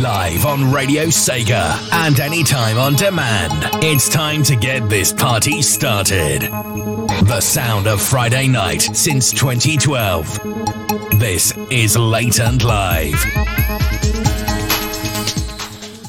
Live 0.00 0.46
on 0.46 0.72
Radio 0.72 1.04
Sega 1.08 1.76
and 1.92 2.18
anytime 2.20 2.78
on 2.78 2.94
demand. 2.94 3.68
It's 3.84 4.08
time 4.08 4.42
to 4.44 4.56
get 4.56 4.88
this 4.88 5.12
party 5.12 5.60
started. 5.60 6.40
The 6.40 7.40
sound 7.42 7.86
of 7.86 8.00
Friday 8.00 8.48
night 8.48 8.80
since 8.80 9.30
2012. 9.30 11.20
This 11.20 11.54
is 11.70 11.98
Late 11.98 12.40
and 12.40 12.64
Live. 12.64 13.79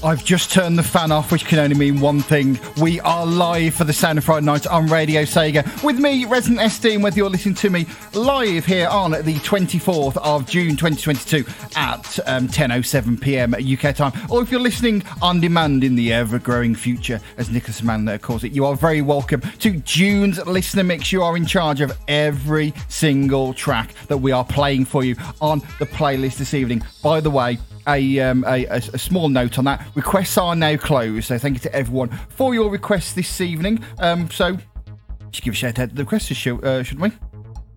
I've 0.03 0.25
just 0.25 0.51
turned 0.51 0.79
the 0.79 0.83
fan 0.83 1.11
off, 1.11 1.31
which 1.31 1.45
can 1.45 1.59
only 1.59 1.75
mean 1.75 1.99
one 1.99 2.21
thing. 2.21 2.59
We 2.77 2.99
are 3.01 3.23
live 3.23 3.75
for 3.75 3.83
the 3.83 3.93
Sound 3.93 4.17
of 4.17 4.23
Friday 4.23 4.47
Night 4.47 4.65
on 4.65 4.87
Radio 4.87 5.21
Sega. 5.21 5.83
With 5.83 5.99
me, 5.99 6.25
Resident 6.25 6.59
SD, 6.59 6.95
and 6.95 7.03
whether 7.03 7.17
you're 7.17 7.29
listening 7.29 7.53
to 7.55 7.69
me 7.69 7.85
live 8.13 8.65
here 8.65 8.87
on 8.87 9.11
the 9.11 9.35
24th 9.35 10.17
of 10.17 10.49
June 10.49 10.75
2022 10.75 11.45
at 11.75 12.19
um, 12.25 12.47
10.07pm 12.47 13.77
UK 13.77 13.95
time, 13.95 14.11
or 14.31 14.41
if 14.41 14.49
you're 14.49 14.59
listening 14.59 15.03
on 15.21 15.39
demand 15.39 15.83
in 15.83 15.95
the 15.95 16.11
ever-growing 16.13 16.73
future, 16.73 17.19
as 17.37 17.51
Nicholas 17.51 17.83
Mann 17.83 18.17
calls 18.19 18.43
it, 18.43 18.53
you 18.53 18.65
are 18.65 18.75
very 18.75 19.03
welcome 19.03 19.41
to 19.59 19.71
June's 19.81 20.43
Listener 20.47 20.83
Mix. 20.83 21.11
You 21.11 21.21
are 21.21 21.37
in 21.37 21.45
charge 21.45 21.79
of 21.79 21.95
every 22.07 22.73
single 22.87 23.53
track 23.53 23.93
that 24.07 24.17
we 24.17 24.31
are 24.31 24.45
playing 24.45 24.85
for 24.85 25.03
you 25.03 25.15
on 25.41 25.59
the 25.77 25.85
playlist 25.85 26.37
this 26.37 26.55
evening. 26.55 26.81
By 27.03 27.19
the 27.19 27.29
way, 27.29 27.59
a, 27.87 28.19
um, 28.19 28.43
a, 28.47 28.65
a, 28.65 28.97
small 28.97 29.29
note 29.29 29.57
on 29.57 29.65
that. 29.65 29.85
Requests 29.95 30.37
are 30.37 30.55
now 30.55 30.77
closed, 30.77 31.27
so 31.27 31.37
thank 31.37 31.55
you 31.55 31.59
to 31.61 31.75
everyone 31.75 32.09
for 32.29 32.53
your 32.53 32.69
requests 32.69 33.13
this 33.13 33.41
evening. 33.41 33.83
Um, 33.99 34.29
so 34.29 34.57
just 35.31 35.43
give 35.43 35.53
a 35.53 35.57
shout 35.57 35.79
out 35.79 35.89
to 35.89 35.95
the 35.95 36.03
requesters, 36.03 36.35
should, 36.35 36.63
uh, 36.63 36.83
shouldn't 36.83 37.11
we? 37.11 37.17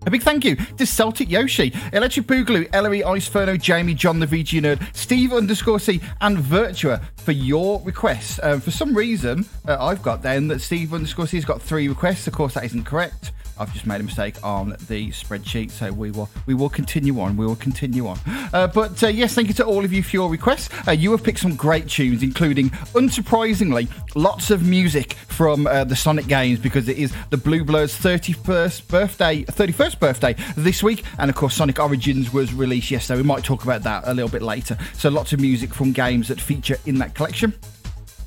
A 0.05 0.11
big 0.11 0.21
thank 0.21 0.45
you 0.45 0.55
to 0.55 0.85
Celtic 0.85 1.29
Yoshi, 1.31 1.73
Electric 1.91 2.27
Boogaloo, 2.27 2.69
Ellery, 2.73 3.01
Iceferno, 3.01 3.59
Jamie, 3.59 3.95
John 3.95 4.19
the 4.19 4.27
VG 4.27 4.61
Nerd, 4.61 4.95
Steve 4.95 5.33
underscore 5.33 5.79
C, 5.79 5.99
and 6.21 6.37
Virtua 6.37 7.03
for 7.17 7.31
your 7.31 7.81
requests. 7.81 8.39
Um, 8.43 8.61
for 8.61 8.69
some 8.69 8.95
reason, 8.95 9.47
uh, 9.67 9.77
I've 9.79 10.03
got 10.03 10.21
then 10.21 10.47
that 10.49 10.61
Steve 10.61 10.93
underscore 10.93 11.25
C 11.25 11.37
has 11.37 11.45
got 11.45 11.59
three 11.59 11.87
requests. 11.87 12.27
Of 12.27 12.33
course, 12.33 12.53
that 12.53 12.65
isn't 12.65 12.83
correct. 12.83 13.31
I've 13.57 13.71
just 13.73 13.85
made 13.85 14.01
a 14.01 14.03
mistake 14.03 14.35
on 14.43 14.71
the 14.87 15.09
spreadsheet, 15.11 15.71
so 15.71 15.91
we 15.91 16.11
will 16.11 16.29
we 16.45 16.53
will 16.53 16.69
continue 16.69 17.19
on. 17.19 17.37
We 17.37 17.45
will 17.45 17.55
continue 17.55 18.07
on. 18.07 18.19
Uh, 18.53 18.67
but 18.67 19.01
uh, 19.03 19.07
yes, 19.07 19.33
thank 19.33 19.47
you 19.47 19.53
to 19.55 19.65
all 19.65 19.85
of 19.85 19.93
you 19.93 20.03
for 20.03 20.15
your 20.15 20.29
requests. 20.29 20.69
Uh, 20.87 20.91
you 20.91 21.11
have 21.11 21.23
picked 21.23 21.39
some 21.39 21.55
great 21.55 21.87
tunes, 21.87 22.23
including, 22.23 22.69
unsurprisingly, 22.69 23.89
lots 24.15 24.51
of 24.51 24.65
music 24.65 25.13
from 25.13 25.67
uh, 25.67 25.83
the 25.83 25.95
Sonic 25.95 26.27
games 26.27 26.59
because 26.59 26.87
it 26.89 26.97
is 26.97 27.13
the 27.29 27.37
Blue 27.37 27.63
Blur's 27.63 27.97
31st 27.97 28.87
birthday, 28.87 29.43
31st 29.43 29.99
birthday 29.99 30.35
this 30.55 30.83
week, 30.83 31.03
and 31.17 31.29
of 31.29 31.35
course, 31.35 31.55
Sonic 31.55 31.79
Origins 31.79 32.33
was 32.33 32.53
released 32.53 32.91
yesterday. 32.91 33.21
We 33.21 33.27
might 33.27 33.43
talk 33.43 33.63
about 33.63 33.83
that 33.83 34.03
a 34.05 34.13
little 34.13 34.29
bit 34.29 34.41
later. 34.41 34.77
So 34.93 35.09
lots 35.09 35.33
of 35.33 35.39
music 35.39 35.73
from 35.73 35.91
games 35.91 36.27
that 36.27 36.39
feature 36.39 36.77
in 36.85 36.97
that 36.99 37.15
collection. 37.15 37.53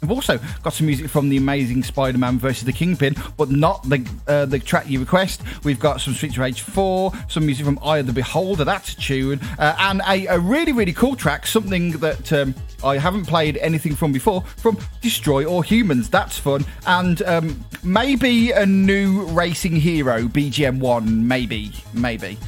We've 0.01 0.11
also 0.11 0.39
got 0.63 0.73
some 0.73 0.87
music 0.87 1.09
from 1.09 1.29
the 1.29 1.37
Amazing 1.37 1.83
Spider-Man 1.83 2.39
versus 2.39 2.65
the 2.65 2.73
Kingpin, 2.73 3.17
but 3.37 3.51
not 3.51 3.83
the 3.89 4.09
uh, 4.27 4.47
the 4.47 4.59
track 4.59 4.89
you 4.89 5.01
request. 5.01 5.43
We've 5.65 5.81
got 5.81 6.01
some 6.01 6.15
Streets 6.15 6.35
of 6.35 6.41
Rage 6.41 6.63
4, 6.63 7.13
some 7.29 7.47
music 7.47 7.65
from 7.65 7.79
Eye 7.83 7.99
of 7.99 8.07
the 8.07 8.13
Beholder, 8.13 8.65
that's 8.65 8.93
a 8.93 8.97
tune, 8.97 9.41
uh, 9.59 9.75
and 9.79 10.01
a, 10.09 10.27
a, 10.27 10.39
really 10.39 10.73
really 10.73 10.93
cool 10.93 11.17
track, 11.17 11.47
something 11.47 11.93
that 11.99 12.33
um, 12.33 12.55
I 12.85 12.97
haven't 12.99 13.27
played 13.27 13.57
anything 13.59 13.95
from 13.95 14.13
before, 14.13 14.43
from 14.43 14.79
Destroy 15.01 15.45
All 15.45 15.63
Humans. 15.63 16.09
That's 16.09 16.39
fun, 16.39 16.65
and 16.87 17.23
um, 17.23 17.65
maybe 17.83 18.53
a 18.53 18.65
new 18.65 19.25
racing 19.27 19.77
hero, 19.77 20.23
BGM 20.23 20.79
One, 20.79 21.27
maybe, 21.27 21.73
maybe. 21.93 22.39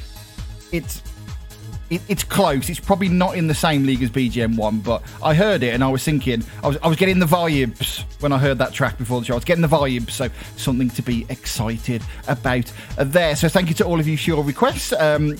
It's 0.72 1.02
it, 1.90 2.00
it's 2.08 2.24
close. 2.24 2.70
It's 2.70 2.80
probably 2.80 3.08
not 3.08 3.36
in 3.36 3.48
the 3.48 3.54
same 3.54 3.84
league 3.84 4.02
as 4.02 4.10
BGM 4.10 4.56
One, 4.56 4.78
but 4.80 5.02
I 5.22 5.34
heard 5.34 5.62
it 5.62 5.74
and 5.74 5.82
I 5.82 5.88
was 5.88 6.04
thinking 6.04 6.44
I 6.62 6.68
was 6.68 6.78
I 6.82 6.88
was 6.88 6.96
getting 6.96 7.18
the 7.18 7.26
vibes 7.26 8.04
when 8.20 8.32
I 8.32 8.38
heard 8.38 8.58
that 8.58 8.72
track 8.72 8.96
before 8.96 9.20
the 9.20 9.26
show. 9.26 9.34
I 9.34 9.36
was 9.36 9.44
getting 9.44 9.62
the 9.62 9.68
vibes, 9.68 10.10
so 10.10 10.28
something 10.56 10.88
to 10.90 11.02
be 11.02 11.26
excited 11.28 12.02
about 12.28 12.72
there. 12.96 13.34
So 13.36 13.48
thank 13.48 13.68
you 13.68 13.74
to 13.76 13.84
all 13.84 13.98
of 13.98 14.06
you 14.06 14.16
for 14.16 14.30
your 14.30 14.44
requests. 14.44 14.92
Um, 14.92 15.36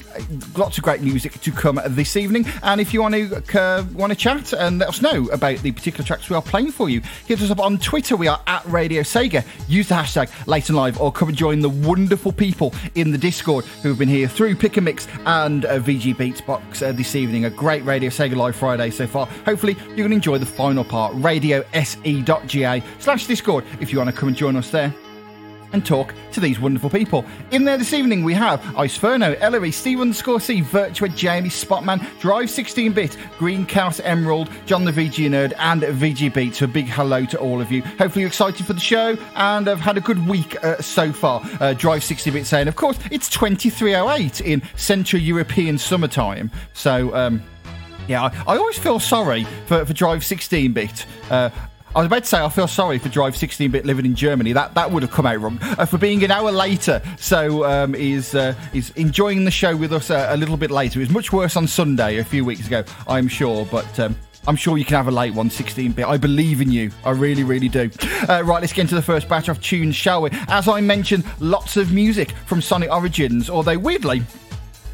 lots 0.56 0.76
of 0.76 0.84
great 0.84 1.00
music 1.00 1.40
to 1.40 1.52
come 1.52 1.80
this 1.86 2.16
evening, 2.16 2.46
and 2.62 2.80
if 2.80 2.92
you 2.92 3.02
want 3.02 3.14
to 3.14 3.60
uh, 3.60 3.84
want 3.92 4.12
to 4.12 4.18
chat 4.18 4.52
and 4.52 4.78
let 4.78 4.88
us 4.88 5.00
know 5.00 5.26
about 5.28 5.58
the 5.58 5.72
particular 5.72 6.04
tracks 6.04 6.28
we 6.28 6.36
are 6.36 6.42
playing 6.42 6.72
for 6.72 6.88
you, 6.88 7.00
hit 7.26 7.40
us 7.40 7.50
up 7.50 7.60
on 7.60 7.78
Twitter. 7.78 8.16
We 8.16 8.28
are 8.28 8.40
at 8.46 8.64
Radio 8.66 9.02
Sega. 9.02 9.44
Use 9.68 9.88
the 9.88 9.94
hashtag 9.94 10.30
Late 10.46 10.68
and 10.68 10.76
Live, 10.76 11.00
or 11.00 11.12
come 11.12 11.28
and 11.28 11.36
join 11.36 11.60
the 11.60 11.68
wonderful 11.68 12.32
people 12.32 12.74
in 12.96 13.12
the 13.12 13.18
Discord 13.18 13.64
who 13.82 13.90
have 13.90 13.98
been 13.98 14.08
here 14.08 14.28
through 14.28 14.56
Pick 14.56 14.76
a 14.76 14.80
Mix 14.80 15.06
and 15.26 15.64
uh, 15.64 15.78
VG 15.78 16.16
box 16.40 16.82
uh, 16.82 16.92
this 16.92 17.14
evening. 17.14 17.44
A 17.44 17.50
great 17.50 17.84
Radio 17.84 18.10
Sega 18.10 18.36
Live 18.36 18.56
Friday 18.56 18.90
so 18.90 19.06
far. 19.06 19.26
Hopefully, 19.44 19.76
you 19.96 20.02
can 20.02 20.12
enjoy 20.12 20.38
the 20.38 20.46
final 20.46 20.84
part. 20.84 21.14
RadioSE.ga 21.16 22.82
slash 22.98 23.26
Discord 23.26 23.64
if 23.80 23.92
you 23.92 23.98
want 23.98 24.10
to 24.10 24.16
come 24.16 24.28
and 24.28 24.36
join 24.36 24.56
us 24.56 24.70
there 24.70 24.94
and 25.72 25.84
talk 25.84 26.14
to 26.32 26.40
these 26.40 26.60
wonderful 26.60 26.90
people. 26.90 27.24
In 27.50 27.64
there 27.64 27.78
this 27.78 27.92
evening, 27.92 28.24
we 28.24 28.34
have 28.34 28.60
Iceferno, 28.74 29.36
Ellery, 29.40 29.70
Steve 29.70 30.00
underscore 30.00 30.40
C, 30.40 30.62
Virtua, 30.62 31.14
Jamie, 31.14 31.48
Spotman, 31.48 32.00
Drive 32.20 32.48
16-Bit, 32.48 33.16
Green 33.38 33.66
Chaos 33.66 34.00
Emerald, 34.00 34.50
John 34.66 34.84
the 34.84 34.92
VG 34.92 35.28
Nerd, 35.28 35.52
and 35.58 35.82
VG. 35.82 36.54
So 36.54 36.64
a 36.64 36.68
big 36.68 36.86
hello 36.86 37.24
to 37.26 37.38
all 37.38 37.60
of 37.60 37.72
you. 37.72 37.82
Hopefully 37.82 38.22
you're 38.22 38.28
excited 38.28 38.64
for 38.66 38.72
the 38.72 38.80
show 38.80 39.16
and 39.34 39.66
have 39.66 39.80
had 39.80 39.96
a 39.96 40.00
good 40.00 40.26
week 40.28 40.62
uh, 40.64 40.80
so 40.80 41.12
far. 41.12 41.42
Uh, 41.60 41.74
Drive 41.74 42.02
60-Bit 42.02 42.46
saying, 42.46 42.68
of 42.68 42.76
course, 42.76 42.98
it's 43.10 43.28
2308 43.30 44.40
in 44.40 44.62
Central 44.76 45.20
European 45.20 45.78
summertime. 45.78 46.50
So, 46.72 47.14
um, 47.14 47.42
yeah, 48.08 48.22
I, 48.22 48.54
I, 48.54 48.56
always 48.56 48.78
feel 48.78 48.98
sorry 48.98 49.44
for, 49.66 49.84
for 49.84 49.92
Drive 49.92 50.24
16 50.24 50.72
bit. 50.72 51.06
Uh, 51.30 51.50
I 51.94 51.98
was 51.98 52.06
about 52.06 52.22
to 52.22 52.28
say 52.28 52.40
I 52.40 52.48
feel 52.48 52.68
sorry 52.68 52.98
for 52.98 53.08
Drive 53.08 53.34
16-bit 53.34 53.84
living 53.84 54.06
in 54.06 54.14
Germany. 54.14 54.52
That 54.52 54.74
that 54.74 54.92
would 54.92 55.02
have 55.02 55.10
come 55.10 55.26
out 55.26 55.40
wrong 55.40 55.58
uh, 55.60 55.86
for 55.86 55.98
being 55.98 56.22
an 56.22 56.30
hour 56.30 56.52
later. 56.52 57.02
So 57.18 57.64
um, 57.64 57.96
is 57.96 58.34
uh, 58.36 58.54
enjoying 58.94 59.44
the 59.44 59.50
show 59.50 59.74
with 59.76 59.92
us 59.92 60.08
a, 60.08 60.28
a, 60.30 60.36
little 60.36 60.56
bit 60.56 60.70
later. 60.70 61.00
It 61.00 61.02
was 61.02 61.10
much 61.10 61.32
worse 61.32 61.56
on 61.56 61.66
Sunday 61.66 62.18
a 62.18 62.24
few 62.24 62.44
weeks 62.44 62.68
ago, 62.68 62.84
I'm 63.08 63.26
sure. 63.26 63.66
But 63.66 63.98
um, 63.98 64.14
I'm 64.46 64.54
sure 64.54 64.78
you 64.78 64.84
can 64.84 64.96
have 64.96 65.08
a 65.08 65.10
late 65.10 65.34
one, 65.34 65.50
16-bit. 65.50 66.06
I 66.06 66.16
believe 66.16 66.60
in 66.60 66.70
you. 66.70 66.92
I 67.04 67.10
really, 67.10 67.42
really 67.42 67.68
do. 67.68 67.90
Uh, 68.28 68.44
right, 68.44 68.60
let's 68.60 68.72
get 68.72 68.82
into 68.82 68.94
the 68.94 69.02
first 69.02 69.28
batch 69.28 69.48
of 69.48 69.60
tunes, 69.60 69.96
shall 69.96 70.22
we? 70.22 70.30
As 70.46 70.68
I 70.68 70.80
mentioned, 70.80 71.24
lots 71.40 71.76
of 71.76 71.92
music 71.92 72.30
from 72.46 72.62
Sonic 72.62 72.92
Origins. 72.92 73.50
Although 73.50 73.78
weirdly, 73.78 74.22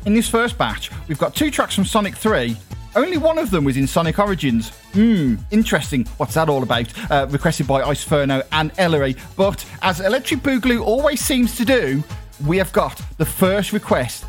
in 0.06 0.14
this 0.14 0.30
first 0.30 0.56
batch, 0.56 0.90
we've 1.08 1.18
got 1.18 1.34
two 1.34 1.50
tracks 1.50 1.74
from 1.74 1.84
Sonic 1.84 2.16
3 2.16 2.56
only 2.96 3.18
one 3.18 3.38
of 3.38 3.50
them 3.50 3.62
was 3.62 3.76
in 3.76 3.86
Sonic 3.86 4.18
Origins. 4.18 4.70
Hmm, 4.92 5.36
interesting. 5.50 6.06
What's 6.16 6.34
that 6.34 6.48
all 6.48 6.62
about? 6.62 6.92
Uh, 7.10 7.26
requested 7.30 7.66
by 7.66 7.82
Iceferno 7.82 8.42
and 8.52 8.72
Ellery. 8.78 9.14
But 9.36 9.64
as 9.82 10.00
Electric 10.00 10.40
Boogaloo 10.40 10.82
always 10.82 11.20
seems 11.20 11.56
to 11.56 11.64
do, 11.64 12.02
we 12.46 12.56
have 12.56 12.72
got 12.72 13.00
the 13.18 13.26
first 13.26 13.72
request 13.72 14.24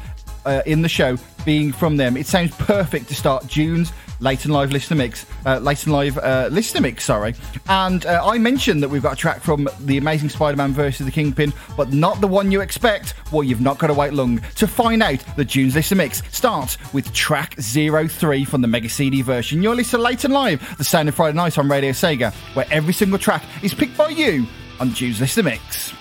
uh, 0.46 0.62
in 0.66 0.82
the 0.82 0.90
show 0.90 1.18
being 1.48 1.72
from 1.72 1.96
them. 1.96 2.18
It 2.18 2.28
sounds 2.28 2.54
perfect 2.58 3.08
to 3.08 3.16
start 3.16 3.48
June's 3.48 3.94
Late 4.20 4.44
and 4.44 4.54
Live 4.54 4.74
Listener 4.74 4.98
Mix, 4.98 5.26
uh, 5.46 5.60
Late 5.60 5.82
and 5.86 5.94
Live 5.94 6.18
uh, 6.18 6.50
Listener 6.52 6.82
Mix, 6.82 7.06
sorry. 7.06 7.36
And 7.70 8.06
uh, 8.06 8.22
I 8.22 8.38
mentioned 8.38 8.84
that 8.84 8.90
we've 8.90 9.02
got 9.02 9.14
a 9.14 9.16
track 9.16 9.40
from 9.40 9.70
The 9.80 9.96
Amazing 9.96 10.28
Spider 10.28 10.58
Man 10.58 10.74
versus 10.74 11.06
the 11.06 11.12
Kingpin, 11.12 11.54
but 11.78 11.94
not 11.94 12.20
the 12.20 12.28
one 12.28 12.52
you 12.52 12.60
expect. 12.60 13.14
Well, 13.32 13.44
you've 13.44 13.62
not 13.62 13.78
got 13.78 13.88
to 13.88 13.94
wait 13.94 14.12
long 14.12 14.42
to 14.56 14.68
find 14.68 15.02
out 15.02 15.24
the 15.38 15.46
June's 15.46 15.74
Listener 15.74 16.00
Mix 16.00 16.22
starts 16.36 16.78
with 16.94 17.14
track 17.14 17.56
03 17.56 18.44
from 18.44 18.60
the 18.60 18.68
Mega 18.68 18.90
CD 18.90 19.22
version. 19.22 19.64
You're 19.64 19.74
listening 19.74 20.02
to 20.02 20.04
Late 20.04 20.26
and 20.26 20.34
Live, 20.34 20.78
the 20.78 20.84
sound 20.84 21.08
of 21.08 21.16
Friday 21.16 21.38
night 21.38 21.58
on 21.58 21.70
Radio 21.70 21.92
Sega, 21.92 22.34
where 22.56 22.68
every 22.72 22.94
single 22.94 23.20
track 23.20 23.46
is 23.64 23.74
picked 23.74 23.96
by 23.96 24.10
you 24.10 24.46
on 24.82 24.94
June's 24.94 25.22
Listener 25.22 25.44
Mix. 25.44 25.94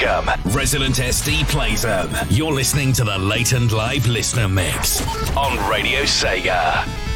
You. 0.00 0.52
Resident 0.52 0.96
SD 0.96 1.48
plays 1.48 1.82
them. 1.82 2.10
You're 2.30 2.52
listening 2.52 2.92
to 2.94 3.04
the 3.04 3.18
Late 3.18 3.52
and 3.52 3.70
Live 3.70 4.06
Listener 4.06 4.48
Mix 4.48 5.06
on 5.36 5.70
Radio 5.70 6.02
Sega. 6.02 7.11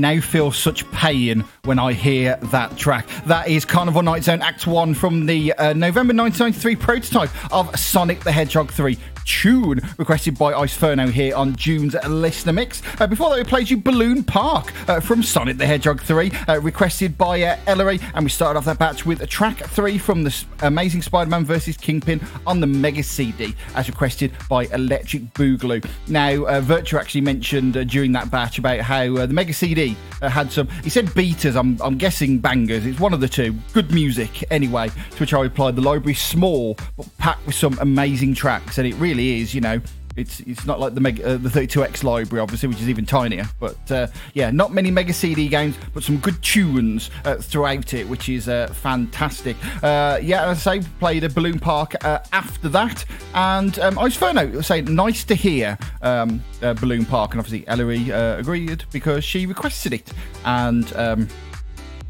Now 0.00 0.20
feel 0.20 0.50
such 0.52 0.90
pain 0.92 1.44
when 1.64 1.78
I 1.78 1.92
hear 1.92 2.36
that 2.44 2.76
track. 2.76 3.06
That 3.26 3.48
is 3.48 3.64
Carnival 3.64 4.02
Night 4.02 4.24
Zone 4.24 4.42
Act 4.42 4.66
1 4.66 4.94
from 4.94 5.26
the 5.26 5.52
uh, 5.52 5.72
November 5.72 6.14
1993 6.14 6.76
prototype 6.76 7.52
of 7.52 7.78
Sonic 7.78 8.20
the 8.20 8.32
Hedgehog 8.32 8.70
3 8.70 8.96
tune 9.24 9.80
requested 9.98 10.38
by 10.38 10.52
Iceferno 10.52 11.10
here 11.10 11.34
on 11.36 11.56
June's 11.56 11.94
Listener 12.08 12.52
Mix. 12.52 12.82
Uh, 13.00 13.06
before 13.06 13.30
that, 13.30 13.38
we 13.38 13.44
played 13.44 13.70
you 13.70 13.76
Balloon 13.76 14.24
Park 14.24 14.72
uh, 14.88 15.00
from 15.00 15.22
Sonic 15.22 15.58
the 15.58 15.66
Hedgehog 15.66 16.00
3, 16.00 16.32
uh, 16.48 16.60
requested 16.60 17.18
by 17.18 17.42
uh, 17.42 17.56
Ellery, 17.66 18.00
and 18.14 18.24
we 18.24 18.30
started 18.30 18.58
off 18.58 18.64
that 18.64 18.78
batch 18.78 19.04
with 19.04 19.20
a 19.20 19.26
track 19.26 19.58
3 19.58 19.98
from 19.98 20.24
the 20.24 20.44
Amazing 20.62 21.02
Spider 21.02 21.30
Man 21.30 21.44
vs. 21.44 21.76
Kingpin 21.76 22.20
on 22.46 22.60
the 22.60 22.66
Mega 22.66 23.02
CD, 23.02 23.54
as 23.74 23.88
requested 23.88 24.32
by 24.48 24.64
Electric 24.66 25.22
Boogaloo. 25.34 25.86
Now, 26.08 26.44
uh, 26.44 26.60
Virtua 26.60 27.00
actually 27.00 27.20
mentioned 27.20 27.76
uh, 27.76 27.84
during 27.84 28.12
that 28.12 28.30
batch 28.30 28.58
about 28.58 28.80
how 28.80 29.16
uh, 29.16 29.26
the 29.26 29.34
Mega 29.34 29.52
CD 29.52 29.96
had 30.22 30.50
some, 30.50 30.68
he 30.84 30.90
said 30.90 31.12
beaters, 31.14 31.56
I'm, 31.56 31.80
I'm 31.82 31.98
guessing 31.98 32.38
bangers, 32.38 32.86
it's 32.86 33.00
one 33.00 33.12
of 33.12 33.20
the 33.20 33.28
two. 33.28 33.54
Good 33.72 33.92
music, 33.92 34.44
anyway, 34.50 34.88
to 34.88 35.16
which 35.18 35.34
I 35.34 35.40
replied, 35.40 35.76
the 35.76 35.82
library's 35.82 36.20
small, 36.20 36.78
but 36.96 37.06
packed 37.18 37.44
with 37.46 37.54
some 37.54 37.78
amazing 37.80 38.34
tracks, 38.34 38.78
and 38.78 38.86
it 38.86 38.94
really 38.94 39.11
really 39.12 39.40
is, 39.40 39.54
you 39.54 39.60
know, 39.60 39.80
it's 40.14 40.40
it's 40.40 40.66
not 40.66 40.78
like 40.78 40.94
the 40.94 41.00
Mega, 41.00 41.24
uh, 41.24 41.36
the 41.38 41.48
32X 41.48 42.04
library, 42.04 42.42
obviously, 42.42 42.68
which 42.68 42.80
is 42.80 42.88
even 42.88 43.06
tinier. 43.06 43.46
But 43.58 43.90
uh, 43.90 44.06
yeah, 44.34 44.50
not 44.50 44.72
many 44.72 44.90
Mega 44.90 45.12
CD 45.12 45.48
games, 45.48 45.76
but 45.94 46.02
some 46.02 46.18
good 46.18 46.40
tunes 46.42 47.10
uh, 47.24 47.36
throughout 47.36 47.94
it, 47.94 48.06
which 48.08 48.28
is 48.28 48.48
uh, 48.48 48.68
fantastic. 48.68 49.56
Uh, 49.82 50.18
yeah, 50.22 50.48
as 50.48 50.66
I 50.66 50.80
say, 50.80 50.88
played 50.98 51.24
a 51.24 51.30
Balloon 51.30 51.58
Park 51.58 52.04
uh, 52.04 52.18
after 52.32 52.68
that, 52.70 53.04
and 53.34 53.78
um, 53.78 53.98
I 53.98 54.04
was 54.04 54.16
fair 54.16 54.34
Ferno 54.34 54.60
say 54.60 54.82
nice 54.82 55.24
to 55.24 55.34
hear 55.34 55.78
um, 56.02 56.42
Balloon 56.60 57.06
Park, 57.06 57.32
and 57.32 57.40
obviously 57.40 57.66
Ellery 57.68 58.10
agreed 58.10 58.84
because 58.92 59.24
she 59.24 59.46
requested 59.46 59.92
it, 59.92 60.12
and. 60.44 60.94
Um, 60.94 61.28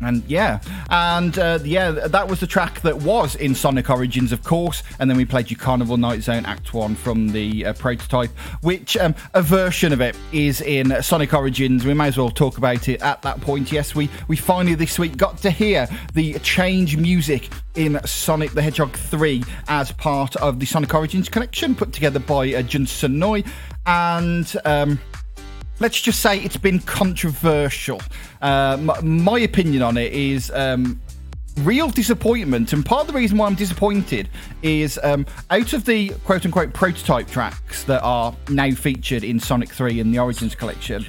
And 0.04 0.23
yeah, 0.26 0.61
and 0.90 1.38
uh, 1.38 1.59
yeah, 1.64 1.90
that 1.90 2.28
was 2.28 2.40
the 2.40 2.47
track 2.47 2.80
that 2.82 2.99
was 2.99 3.35
in 3.37 3.54
Sonic 3.54 3.90
Origins, 3.90 4.32
of 4.32 4.42
course. 4.42 4.82
And 4.99 5.09
then 5.09 5.16
we 5.16 5.25
played 5.25 5.50
you 5.50 5.56
Carnival 5.56 5.97
Night 5.97 6.23
Zone 6.23 6.44
Act 6.47 6.75
One 6.75 6.94
from 6.94 7.28
the 7.28 7.66
uh, 7.66 7.73
prototype, 7.75 8.30
which 8.62 8.97
um, 8.97 9.14
a 9.35 9.42
version 9.42 9.92
of 9.92 10.00
it 10.00 10.16
is 10.32 10.61
in 10.61 11.02
Sonic 11.02 11.35
Origins. 11.35 11.85
We 11.85 11.94
may 11.94 12.09
as 12.09 12.18
well 12.18 12.30
talk 12.30 12.59
about 12.59 12.88
it 12.88 13.02
at 13.02 13.23
that 13.23 13.40
point. 13.40 13.73
Yes, 13.73 13.94
we 13.94 14.09
we 14.28 14.37
finally 14.37 14.75
this 14.75 14.99
week 14.99 15.16
got 15.16 15.38
to 15.38 15.50
hear 15.50 15.88
the 16.14 16.38
change 16.40 16.97
music 16.97 17.49
in 17.75 17.99
Sonic 18.04 18.52
the 18.52 18.62
Hedgehog 18.62 18.92
3 18.92 19.42
as 19.68 19.92
part 19.92 20.37
of 20.37 20.61
the 20.61 20.66
Sonic 20.66 20.94
Origins 20.94 21.28
collection 21.28 21.75
put 21.75 21.92
together 21.92 22.21
by 22.21 22.52
uh, 22.54 22.62
Jun 22.62 22.87
Senoue. 22.87 23.47
And 23.87 24.54
um, 24.64 25.00
let's 25.83 26.01
just 26.01 26.21
say 26.21 26.39
it's 26.39 26.57
been 26.57 26.79
controversial. 26.79 28.01
Uh, 28.41 28.79
my, 28.81 29.01
my, 29.01 29.39
opinion 29.41 29.83
on 29.83 29.97
it 29.97 30.12
is 30.12 30.51
um, 30.53 31.01
real 31.59 31.91
disappointment, 31.91 32.73
and 32.73 32.87
part 32.87 33.03
of 33.03 33.09
the 33.09 33.12
reason 33.12 33.37
why 33.37 33.47
I'm 33.47 33.57
disappointed 33.57 34.29
is 34.62 34.99
um, 35.03 35.27
out 35.51 35.73
of 35.73 35.85
the 35.85 36.11
quote 36.25 36.45
unquote 36.45 36.73
prototype 36.73 37.27
tracks 37.27 37.83
that 37.85 38.01
are 38.03 38.35
now 38.49 38.71
featured 38.71 39.25
in 39.25 39.41
Sonic 39.41 39.71
3 39.71 39.99
in 39.99 40.12
the 40.12 40.21
Origins 40.21 40.55
collection, 40.55 41.05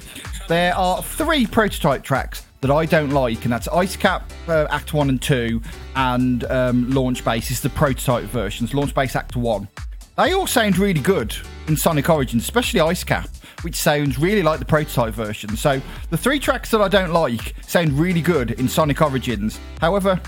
there 0.48 0.74
are 0.74 1.00
three 1.02 1.46
prototype 1.46 2.02
tracks 2.02 2.44
that 2.60 2.72
I 2.72 2.84
don't 2.84 3.10
like, 3.10 3.44
and 3.44 3.52
that's 3.52 3.68
Ice 3.68 3.94
Cap 3.94 4.28
uh, 4.48 4.66
Act 4.70 4.92
1 4.92 5.08
and 5.08 5.22
2, 5.22 5.62
and 5.94 6.44
um, 6.44 6.90
Launch 6.90 7.24
Base 7.24 7.52
is 7.52 7.60
the 7.60 7.70
prototype 7.70 8.24
versions, 8.24 8.74
Launch 8.74 8.92
Base 8.92 9.14
Act 9.14 9.36
1. 9.36 9.68
They 10.16 10.32
all 10.32 10.48
sound 10.48 10.78
really 10.78 11.00
good 11.00 11.36
in 11.68 11.76
Sonic 11.76 12.08
Origins, 12.08 12.42
especially 12.42 12.80
Ice 12.80 13.04
Cap 13.04 13.28
which 13.64 13.76
sounds 13.76 14.18
really 14.18 14.42
like 14.42 14.58
the 14.58 14.64
prototype 14.64 15.14
version. 15.14 15.56
So 15.56 15.80
the 16.10 16.16
three 16.16 16.38
tracks 16.38 16.70
that 16.70 16.80
I 16.80 16.88
don't 16.88 17.12
like 17.12 17.54
sound 17.66 17.98
really 17.98 18.20
good 18.20 18.52
in 18.52 18.68
Sonic 18.68 19.00
Origins. 19.00 19.58
However, 19.80 20.20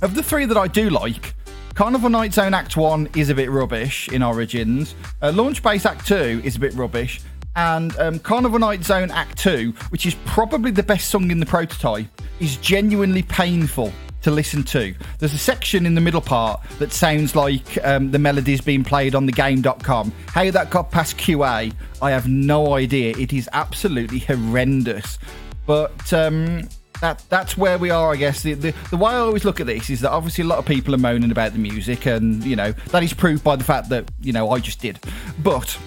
of 0.00 0.14
the 0.14 0.22
three 0.22 0.46
that 0.46 0.56
I 0.56 0.66
do 0.66 0.90
like, 0.90 1.34
Carnival 1.74 2.10
Night 2.10 2.32
Zone 2.32 2.54
Act 2.54 2.76
1 2.76 3.10
is 3.16 3.30
a 3.30 3.34
bit 3.34 3.50
rubbish 3.50 4.08
in 4.08 4.22
Origins, 4.22 4.94
uh, 5.22 5.32
Launch 5.32 5.62
Base 5.62 5.86
Act 5.86 6.06
2 6.06 6.42
is 6.44 6.56
a 6.56 6.58
bit 6.58 6.74
rubbish, 6.74 7.20
and 7.56 7.96
um, 7.98 8.18
Carnival 8.18 8.58
Night 8.58 8.84
Zone 8.84 9.10
Act 9.10 9.38
2, 9.38 9.72
which 9.90 10.06
is 10.06 10.14
probably 10.26 10.70
the 10.70 10.82
best 10.82 11.08
song 11.08 11.30
in 11.30 11.40
the 11.40 11.46
prototype, 11.46 12.06
is 12.40 12.56
genuinely 12.56 13.22
painful 13.22 13.92
to 14.22 14.30
listen 14.30 14.62
to. 14.64 14.94
There's 15.18 15.34
a 15.34 15.38
section 15.38 15.86
in 15.86 15.94
the 15.94 16.00
middle 16.00 16.20
part 16.20 16.62
that 16.78 16.92
sounds 16.92 17.36
like 17.36 17.84
um, 17.84 18.10
the 18.10 18.18
melodies 18.18 18.60
being 18.60 18.84
played 18.84 19.14
on 19.14 19.26
the 19.26 19.32
game.com. 19.32 20.12
How 20.28 20.50
that 20.50 20.70
got 20.70 20.90
past 20.90 21.18
QA, 21.18 21.72
I 22.00 22.10
have 22.10 22.28
no 22.28 22.74
idea. 22.74 23.16
It 23.16 23.32
is 23.32 23.48
absolutely 23.52 24.20
horrendous. 24.20 25.18
But 25.66 26.12
um, 26.12 26.68
that 27.00 27.22
that's 27.28 27.56
where 27.56 27.78
we 27.78 27.90
are, 27.90 28.12
I 28.12 28.16
guess. 28.16 28.42
The, 28.42 28.54
the, 28.54 28.74
the 28.90 28.96
way 28.96 29.12
I 29.12 29.18
always 29.18 29.44
look 29.44 29.60
at 29.60 29.66
this 29.66 29.90
is 29.90 30.00
that 30.00 30.10
obviously 30.10 30.44
a 30.44 30.46
lot 30.46 30.58
of 30.58 30.66
people 30.66 30.94
are 30.94 30.98
moaning 30.98 31.30
about 31.30 31.52
the 31.52 31.58
music, 31.58 32.06
and 32.06 32.42
you 32.44 32.56
know 32.56 32.72
that 32.72 33.02
is 33.02 33.12
proved 33.12 33.44
by 33.44 33.56
the 33.56 33.64
fact 33.64 33.88
that 33.90 34.10
you 34.20 34.32
know 34.32 34.50
I 34.50 34.58
just 34.58 34.80
did. 34.80 34.98
But 35.42 35.78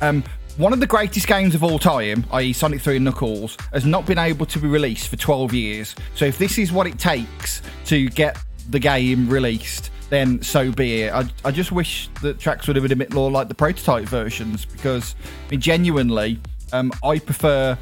um, 0.00 0.22
one 0.56 0.72
of 0.72 0.78
the 0.78 0.86
greatest 0.86 1.26
games 1.26 1.54
of 1.54 1.64
all 1.64 1.78
time, 1.80 2.24
i.e., 2.32 2.52
Sonic 2.52 2.80
3 2.80 2.96
and 2.96 3.04
Knuckles, 3.04 3.56
has 3.72 3.84
not 3.84 4.06
been 4.06 4.18
able 4.18 4.46
to 4.46 4.58
be 4.60 4.68
released 4.68 5.08
for 5.08 5.16
12 5.16 5.52
years. 5.52 5.94
So 6.14 6.26
if 6.26 6.38
this 6.38 6.58
is 6.58 6.70
what 6.70 6.86
it 6.86 6.98
takes 6.98 7.60
to 7.86 8.08
get 8.10 8.38
the 8.70 8.78
game 8.78 9.28
released, 9.28 9.90
then 10.10 10.40
so 10.42 10.70
be 10.70 11.02
it. 11.02 11.12
I, 11.12 11.24
I 11.44 11.50
just 11.50 11.72
wish 11.72 12.08
the 12.22 12.34
tracks 12.34 12.68
would 12.68 12.76
have 12.76 12.84
been 12.84 12.92
a 12.92 12.96
bit 12.96 13.12
more 13.12 13.32
like 13.32 13.48
the 13.48 13.54
prototype 13.54 14.04
versions 14.04 14.64
because, 14.64 15.16
I 15.48 15.50
mean, 15.52 15.60
genuinely, 15.60 16.38
um, 16.72 16.92
I 17.02 17.18
prefer 17.18 17.76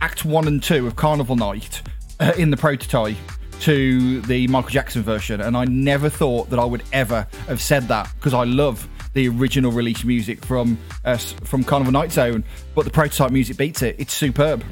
Act 0.00 0.24
1 0.24 0.46
and 0.46 0.62
2 0.62 0.86
of 0.86 0.94
Carnival 0.94 1.34
Night 1.34 1.82
uh, 2.20 2.32
in 2.38 2.50
the 2.50 2.56
prototype 2.56 3.16
to 3.60 4.20
the 4.22 4.46
Michael 4.48 4.70
Jackson 4.70 5.02
version. 5.02 5.40
And 5.40 5.56
I 5.56 5.64
never 5.64 6.08
thought 6.08 6.48
that 6.50 6.60
I 6.60 6.64
would 6.64 6.84
ever 6.92 7.26
have 7.48 7.60
said 7.60 7.88
that 7.88 8.12
because 8.16 8.34
I 8.34 8.44
love 8.44 8.88
the 9.14 9.28
original 9.28 9.72
release 9.72 10.04
music 10.04 10.44
from 10.44 10.78
uh, 11.04 11.16
from 11.16 11.64
Carnival 11.64 11.92
Night 11.92 12.12
Zone, 12.12 12.44
but 12.74 12.84
the 12.84 12.90
prototype 12.90 13.30
music 13.30 13.56
beats 13.56 13.82
it. 13.82 13.96
It's 13.98 14.12
superb. 14.12 14.64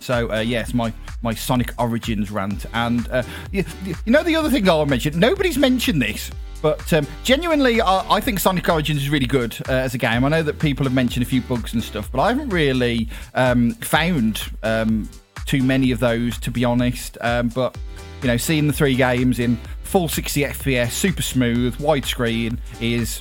So 0.00 0.32
uh, 0.32 0.40
yes, 0.40 0.74
my 0.74 0.92
my 1.22 1.34
Sonic 1.34 1.72
Origins 1.78 2.30
rant, 2.30 2.66
and 2.72 3.08
uh, 3.10 3.22
you, 3.52 3.64
you, 3.84 3.94
know 4.06 4.22
the 4.22 4.34
other 4.34 4.50
thing 4.50 4.68
I'll 4.68 4.86
mention. 4.86 5.18
Nobody's 5.20 5.58
mentioned 5.58 6.00
this, 6.00 6.30
but 6.62 6.92
um, 6.92 7.06
genuinely, 7.22 7.80
I, 7.80 8.16
I, 8.16 8.20
think 8.20 8.40
Sonic 8.40 8.68
Origins 8.68 9.02
is 9.02 9.10
really 9.10 9.26
good 9.26 9.56
uh, 9.68 9.72
as 9.72 9.94
a 9.94 9.98
game. 9.98 10.24
I 10.24 10.28
know 10.28 10.42
that 10.42 10.58
people 10.58 10.84
have 10.84 10.94
mentioned 10.94 11.24
a 11.24 11.28
few 11.28 11.42
bugs 11.42 11.74
and 11.74 11.82
stuff, 11.82 12.10
but 12.10 12.20
I 12.20 12.28
haven't 12.28 12.48
really 12.48 13.08
um, 13.34 13.72
found 13.74 14.42
um, 14.62 15.08
too 15.44 15.62
many 15.62 15.90
of 15.90 16.00
those, 16.00 16.38
to 16.38 16.50
be 16.50 16.64
honest. 16.64 17.18
Um, 17.20 17.48
but 17.48 17.76
you 18.22 18.28
know, 18.28 18.36
seeing 18.36 18.66
the 18.66 18.72
three 18.72 18.94
games 18.94 19.38
in 19.38 19.58
full 19.82 20.08
60 20.08 20.42
FPS, 20.42 20.92
super 20.92 21.22
smooth, 21.22 21.76
widescreen 21.76 22.58
is 22.80 23.20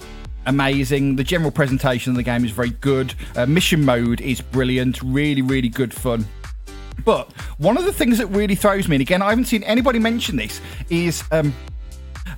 amazing. 0.49 1.15
The 1.15 1.23
general 1.23 1.51
presentation 1.51 2.11
of 2.11 2.17
the 2.17 2.23
game 2.23 2.43
is 2.43 2.51
very 2.51 2.71
good. 2.71 3.13
Uh, 3.35 3.45
mission 3.45 3.85
mode 3.85 4.19
is 4.19 4.41
brilliant, 4.41 5.01
really, 5.03 5.41
really 5.41 5.69
good 5.69 5.93
fun. 5.93 6.25
But 7.05 7.31
one 7.59 7.77
of 7.77 7.85
the 7.85 7.93
things 7.93 8.17
that 8.17 8.27
really 8.27 8.55
throws 8.55 8.87
me, 8.87 8.97
and 8.97 9.01
again, 9.01 9.21
I 9.21 9.29
haven't 9.29 9.45
seen 9.45 9.63
anybody 9.63 9.99
mention 9.99 10.35
this, 10.35 10.59
is 10.89 11.23
um, 11.31 11.53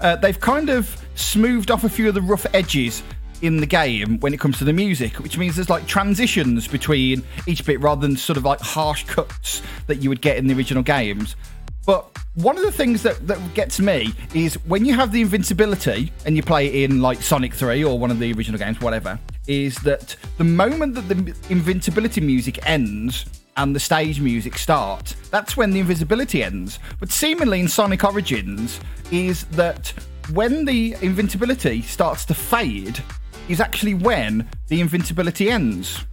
uh, 0.01 0.18
they've 0.18 0.39
kind 0.39 0.70
of 0.70 1.03
smoothed 1.15 1.72
off 1.72 1.84
a 1.84 1.89
few 1.89 2.10
of 2.10 2.13
the 2.13 2.22
rough 2.22 2.46
edges 2.53 3.01
in 3.41 3.58
the 3.58 3.65
game 3.65 4.20
when 4.20 4.34
it 4.34 4.39
comes 4.39 4.58
to 4.60 4.63
the 4.63 4.74
music, 4.74 5.13
which 5.20 5.38
means 5.38 5.56
there's 5.56 5.70
like 5.70 5.88
transitions 5.88 6.68
between 6.68 7.24
each 7.48 7.65
bit 7.65 7.80
rather 7.80 8.01
than 8.01 8.15
sort 8.15 8.38
of 8.38 8.46
like 8.46 8.60
harsh 8.60 9.06
cuts 9.06 9.62
that 9.88 10.03
you 10.03 10.10
would 10.10 10.22
get 10.22 10.38
in 10.38 10.48
the 10.48 10.53
original 10.53 10.84
games. 10.84 11.36
But 11.85 12.05
one 12.35 12.57
of 12.57 12.63
the 12.63 12.71
things 12.71 13.03
that, 13.03 13.27
that 13.27 13.39
gets 13.53 13.79
me 13.79 14.13
is 14.33 14.55
when 14.65 14.85
you 14.85 14.93
have 14.93 15.11
the 15.11 15.21
invincibility 15.21 16.11
and 16.25 16.38
you 16.38 16.43
play 16.43 16.67
it 16.67 16.89
in 16.89 17.01
like 17.01 17.21
Sonic 17.21 17.53
3 17.53 17.83
or 17.83 18.00
one 18.00 18.11
of 18.11 18.19
the 18.19 18.31
original 18.33 18.59
games, 18.59 18.79
whatever, 18.79 19.19
is 19.47 19.75
that 19.77 20.15
the 20.38 20.43
moment 20.43 20.95
that 20.95 21.07
the 21.09 21.35
invincibility 21.50 22.21
music 22.21 22.65
ends 22.67 23.25
and 23.57 23.75
the 23.75 23.79
stage 23.79 24.21
music 24.21 24.57
starts, 24.57 25.13
that's 25.29 25.57
when 25.57 25.71
the 25.71 25.79
invisibility 25.79 26.43
ends. 26.43 26.79
But 27.00 27.11
seemingly 27.11 27.59
in 27.59 27.67
Sonic 27.67 28.03
Origins, 28.03 28.79
is 29.11 29.43
that 29.45 29.93
when 30.31 30.63
the 30.63 30.95
invincibility 31.01 31.81
starts 31.81 32.23
to 32.25 32.33
fade, 32.33 33.03
is 33.50 33.59
actually 33.59 33.95
when 33.95 34.47
the 34.67 34.79
invincibility 34.79 35.50
ends. 35.50 36.05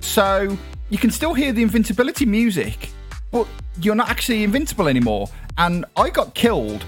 So 0.00 0.56
you 0.90 0.98
can 0.98 1.10
still 1.10 1.34
hear 1.34 1.52
the 1.52 1.62
invincibility 1.62 2.24
music 2.24 2.90
but 3.36 3.46
you're 3.82 3.94
not 3.94 4.08
actually 4.08 4.44
invincible 4.44 4.88
anymore. 4.88 5.28
And 5.58 5.84
I 5.94 6.08
got 6.08 6.34
killed 6.34 6.84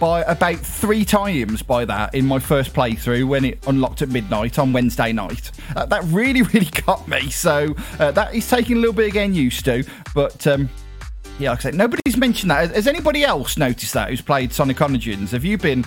by 0.00 0.22
about 0.22 0.58
three 0.58 1.04
times 1.04 1.62
by 1.62 1.84
that 1.84 2.14
in 2.14 2.26
my 2.26 2.40
first 2.40 2.72
playthrough 2.72 3.26
when 3.28 3.44
it 3.44 3.64
unlocked 3.68 4.02
at 4.02 4.08
midnight 4.08 4.58
on 4.58 4.72
Wednesday 4.72 5.12
night. 5.12 5.52
Uh, 5.76 5.86
that 5.86 6.02
really, 6.06 6.42
really 6.54 6.70
got 6.86 7.06
me. 7.06 7.30
So 7.30 7.74
uh, 8.00 8.10
that 8.12 8.34
is 8.34 8.48
taking 8.48 8.78
a 8.78 8.80
little 8.80 8.94
bit 8.94 9.08
of 9.08 9.12
getting 9.12 9.34
used 9.34 9.64
to. 9.66 9.84
But 10.12 10.44
um, 10.48 10.68
yeah, 11.38 11.50
like 11.50 11.60
I 11.60 11.62
said, 11.62 11.74
nobody's 11.76 12.16
mentioned 12.16 12.50
that. 12.50 12.74
Has, 12.74 12.88
anybody 12.88 13.22
else 13.22 13.56
noticed 13.56 13.92
that 13.94 14.10
who's 14.10 14.20
played 14.20 14.52
Sonic 14.52 14.80
Origins? 14.80 15.30
Have 15.30 15.44
you 15.44 15.56
been 15.56 15.84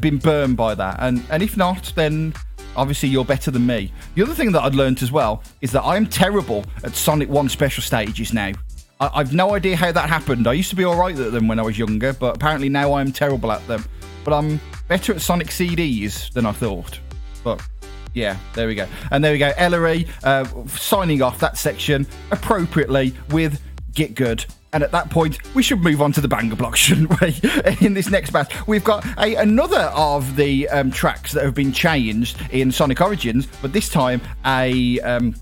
been 0.00 0.16
burned 0.16 0.56
by 0.56 0.74
that? 0.76 0.96
And 1.00 1.22
and 1.28 1.42
if 1.42 1.58
not, 1.58 1.92
then 1.94 2.32
obviously 2.74 3.10
you're 3.10 3.24
better 3.24 3.50
than 3.50 3.66
me. 3.66 3.92
The 4.14 4.22
other 4.22 4.34
thing 4.34 4.52
that 4.52 4.62
I'd 4.62 4.74
learned 4.74 5.02
as 5.02 5.12
well 5.12 5.42
is 5.60 5.72
that 5.72 5.82
I'm 5.82 6.06
terrible 6.06 6.64
at 6.84 6.94
Sonic 6.94 7.28
1 7.28 7.48
special 7.48 7.82
stages 7.82 8.32
now. 8.32 8.52
I, 9.00 9.18
have 9.18 9.32
no 9.32 9.54
idea 9.54 9.76
how 9.76 9.92
that 9.92 10.08
happened. 10.08 10.48
I 10.48 10.54
used 10.54 10.70
to 10.70 10.76
be 10.76 10.84
all 10.84 10.96
right 10.96 11.16
at 11.16 11.32
them 11.32 11.46
when 11.46 11.60
I 11.60 11.62
was 11.62 11.78
younger, 11.78 12.12
but 12.12 12.34
apparently 12.34 12.68
now 12.68 12.94
I'm 12.94 13.12
terrible 13.12 13.52
at 13.52 13.64
them. 13.68 13.84
But 14.24 14.34
I'm 14.34 14.60
better 14.88 15.12
at 15.14 15.20
Sonic 15.20 15.48
CDs 15.48 16.32
than 16.32 16.44
I 16.46 16.52
thought. 16.52 16.98
But 17.44 17.66
yeah, 18.12 18.36
there 18.54 18.66
we 18.66 18.74
go. 18.74 18.88
And 19.12 19.22
there 19.22 19.32
we 19.32 19.38
go. 19.38 19.52
Ellery 19.56 20.08
uh, 20.24 20.44
signing 20.66 21.22
off 21.22 21.38
that 21.38 21.56
section 21.56 22.06
appropriately 22.32 23.14
with 23.30 23.60
Get 23.94 24.14
Good. 24.14 24.44
And 24.72 24.82
at 24.82 24.90
that 24.90 25.08
point, 25.10 25.38
we 25.54 25.62
should 25.62 25.80
move 25.80 26.02
on 26.02 26.12
to 26.12 26.20
the 26.20 26.28
banger 26.28 26.56
block, 26.56 26.76
shouldn't 26.76 27.20
we? 27.20 27.40
in 27.80 27.94
this 27.94 28.10
next 28.10 28.30
batch, 28.30 28.52
we've 28.66 28.84
got 28.84 29.06
a, 29.18 29.36
another 29.36 29.90
of 29.94 30.36
the 30.36 30.68
um, 30.68 30.90
tracks 30.90 31.32
that 31.32 31.44
have 31.44 31.54
been 31.54 31.72
changed 31.72 32.36
in 32.50 32.72
Sonic 32.72 33.00
Origins, 33.00 33.46
but 33.62 33.72
this 33.72 33.88
time 33.88 34.20
a 34.44 35.00
um, 35.00 35.34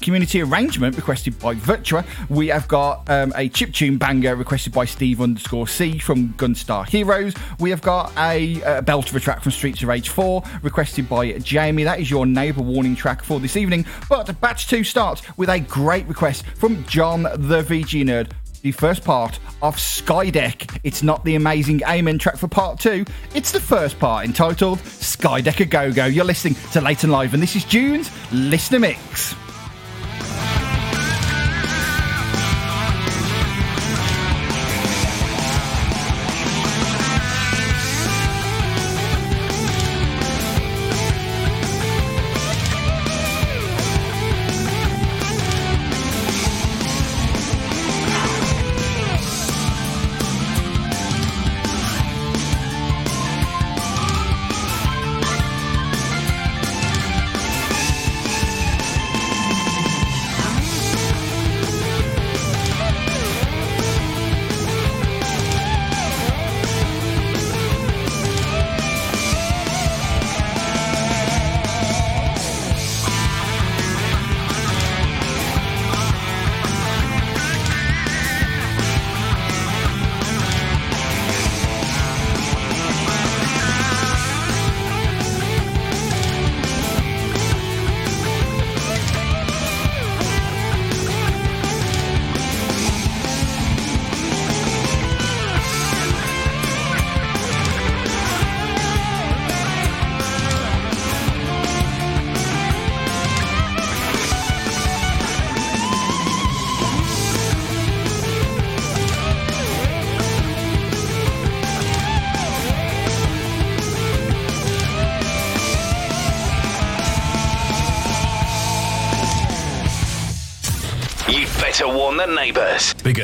community 0.00 0.42
arrangement 0.42 0.96
requested 0.96 1.38
by 1.38 1.54
Virtua. 1.54 2.04
We 2.28 2.48
have 2.48 2.68
got 2.68 3.08
um, 3.08 3.32
a 3.36 3.48
chip 3.48 3.72
tune 3.72 3.98
banger 3.98 4.36
requested 4.36 4.72
by 4.72 4.84
Steve 4.84 5.20
underscore 5.20 5.68
C 5.68 5.98
from 5.98 6.30
Gunstar 6.34 6.86
Heroes. 6.88 7.34
We 7.58 7.70
have 7.70 7.82
got 7.82 8.12
a, 8.16 8.60
a 8.62 8.82
belt 8.82 9.08
of 9.10 9.16
a 9.16 9.20
track 9.20 9.42
from 9.42 9.52
Streets 9.52 9.82
of 9.82 9.88
Rage 9.88 10.08
4 10.08 10.42
requested 10.62 11.08
by 11.08 11.32
Jamie. 11.38 11.84
That 11.84 12.00
is 12.00 12.10
your 12.10 12.26
neighbour 12.26 12.62
warning 12.62 12.96
track 12.96 13.22
for 13.22 13.40
this 13.40 13.56
evening. 13.56 13.86
But 14.08 14.40
batch 14.40 14.68
two 14.68 14.84
starts 14.84 15.22
with 15.36 15.48
a 15.48 15.60
great 15.60 16.06
request 16.06 16.44
from 16.46 16.84
John 16.84 17.22
the 17.22 17.62
VG 17.62 18.04
Nerd 18.04 18.30
the 18.64 18.72
first 18.72 19.04
part 19.04 19.38
of 19.60 19.76
Skydeck. 19.76 20.80
It's 20.84 21.02
not 21.02 21.22
the 21.26 21.34
amazing 21.34 21.82
Amen 21.86 22.18
track 22.18 22.38
for 22.38 22.48
part 22.48 22.80
two, 22.80 23.04
it's 23.34 23.52
the 23.52 23.60
first 23.60 23.98
part 23.98 24.24
entitled 24.24 24.78
Skydeck 24.78 25.60
a 25.60 25.66
Go 25.66 25.92
Go. 25.92 26.06
You're 26.06 26.24
listening 26.24 26.54
to 26.72 26.80
Late 26.80 27.04
and 27.04 27.12
Live, 27.12 27.34
and 27.34 27.42
this 27.42 27.56
is 27.56 27.64
June's 27.64 28.10
Listener 28.32 28.78
Mix. 28.78 29.34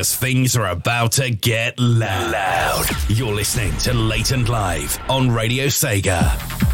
Because 0.01 0.17
things 0.17 0.57
are 0.57 0.69
about 0.69 1.13
to 1.13 1.29
get 1.29 1.79
loud. 1.79 2.87
You're 3.11 3.35
listening 3.35 3.77
to 3.81 3.93
Late 3.93 4.31
and 4.31 4.49
Live 4.49 4.99
on 5.11 5.31
Radio 5.31 5.67
Sega. 5.67 6.70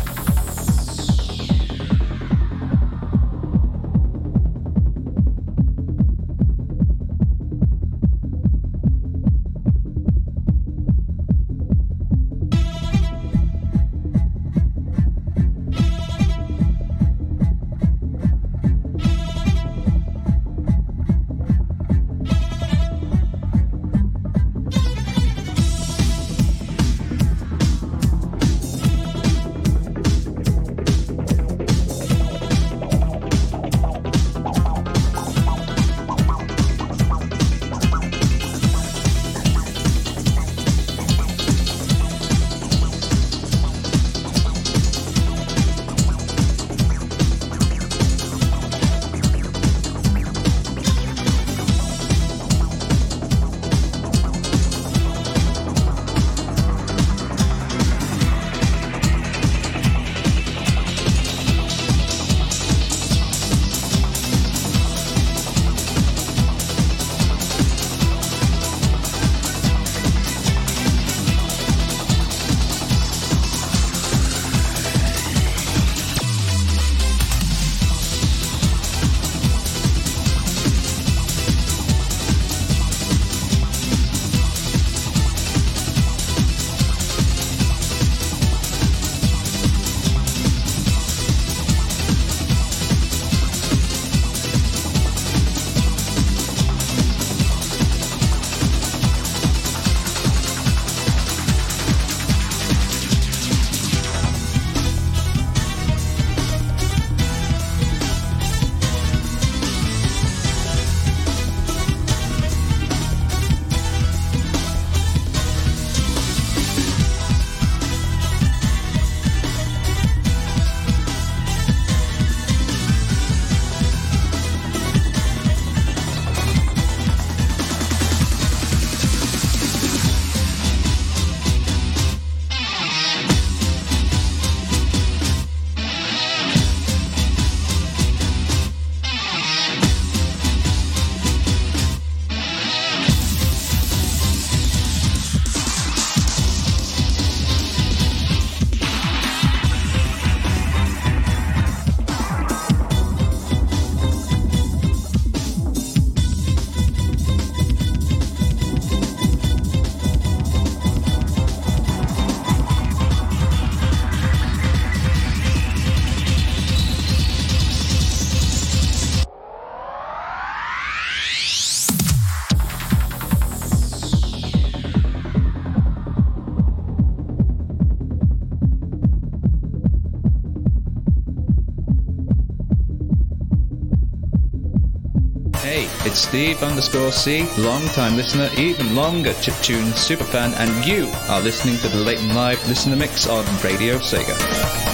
Steve 186.16 186.62
underscore 186.62 187.12
C, 187.12 187.46
long 187.58 187.84
time 187.88 188.16
listener, 188.16 188.48
even 188.56 188.94
longer 188.94 189.32
chiptune 189.34 189.92
superfan, 189.92 190.54
and 190.58 190.86
you 190.86 191.10
are 191.28 191.40
listening 191.40 191.76
to 191.78 191.88
the 191.88 191.98
Late 191.98 192.20
and 192.20 192.34
Live 192.34 192.66
listener 192.68 192.96
mix 192.96 193.26
on 193.26 193.44
Radio 193.62 193.98
Sega. 193.98 194.85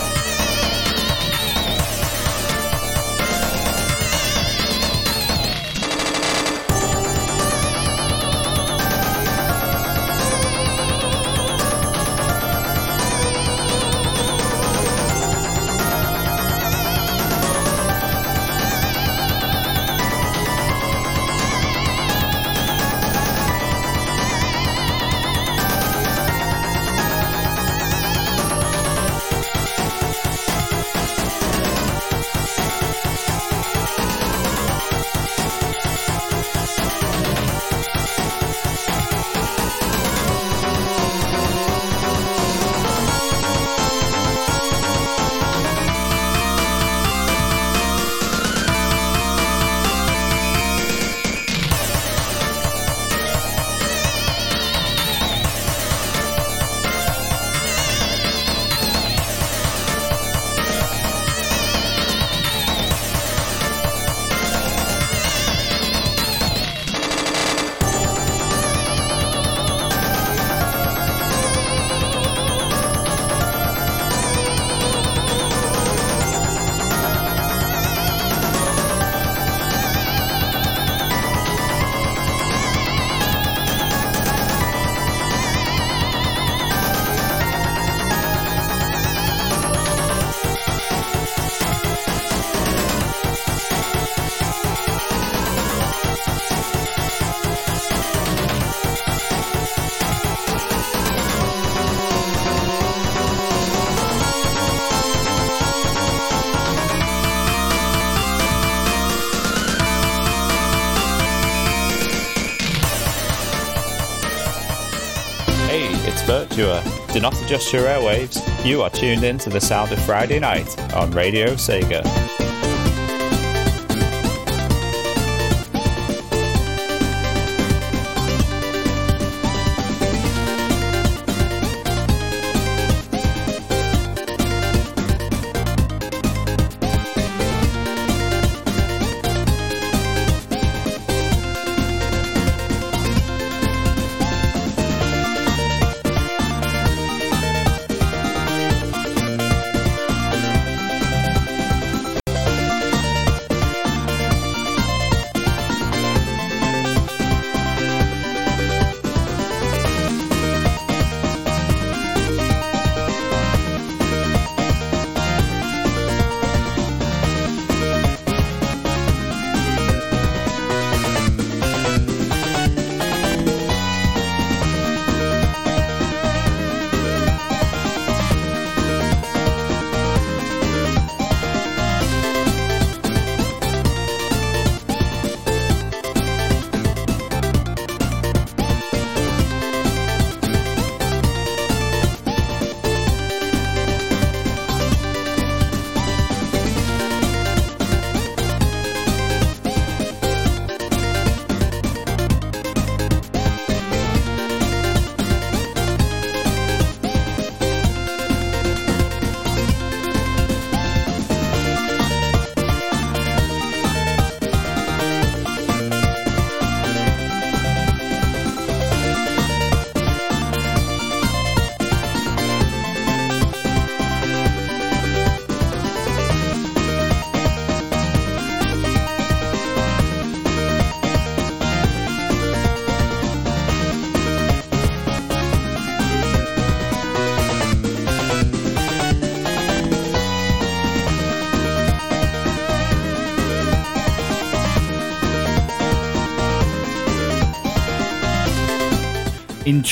Joshua. 116.52 116.82
Uh, 116.84 117.12
do 117.12 117.20
not 117.20 117.40
adjust 117.42 117.72
your 117.72 117.84
airwaves. 117.84 118.38
You 118.64 118.82
are 118.82 118.90
tuned 118.90 119.24
in 119.24 119.38
to 119.38 119.48
the 119.48 119.60
sound 119.60 119.90
of 119.90 119.98
Friday 120.04 120.38
night 120.38 120.78
on 120.92 121.10
Radio 121.12 121.54
Sega. 121.54 122.41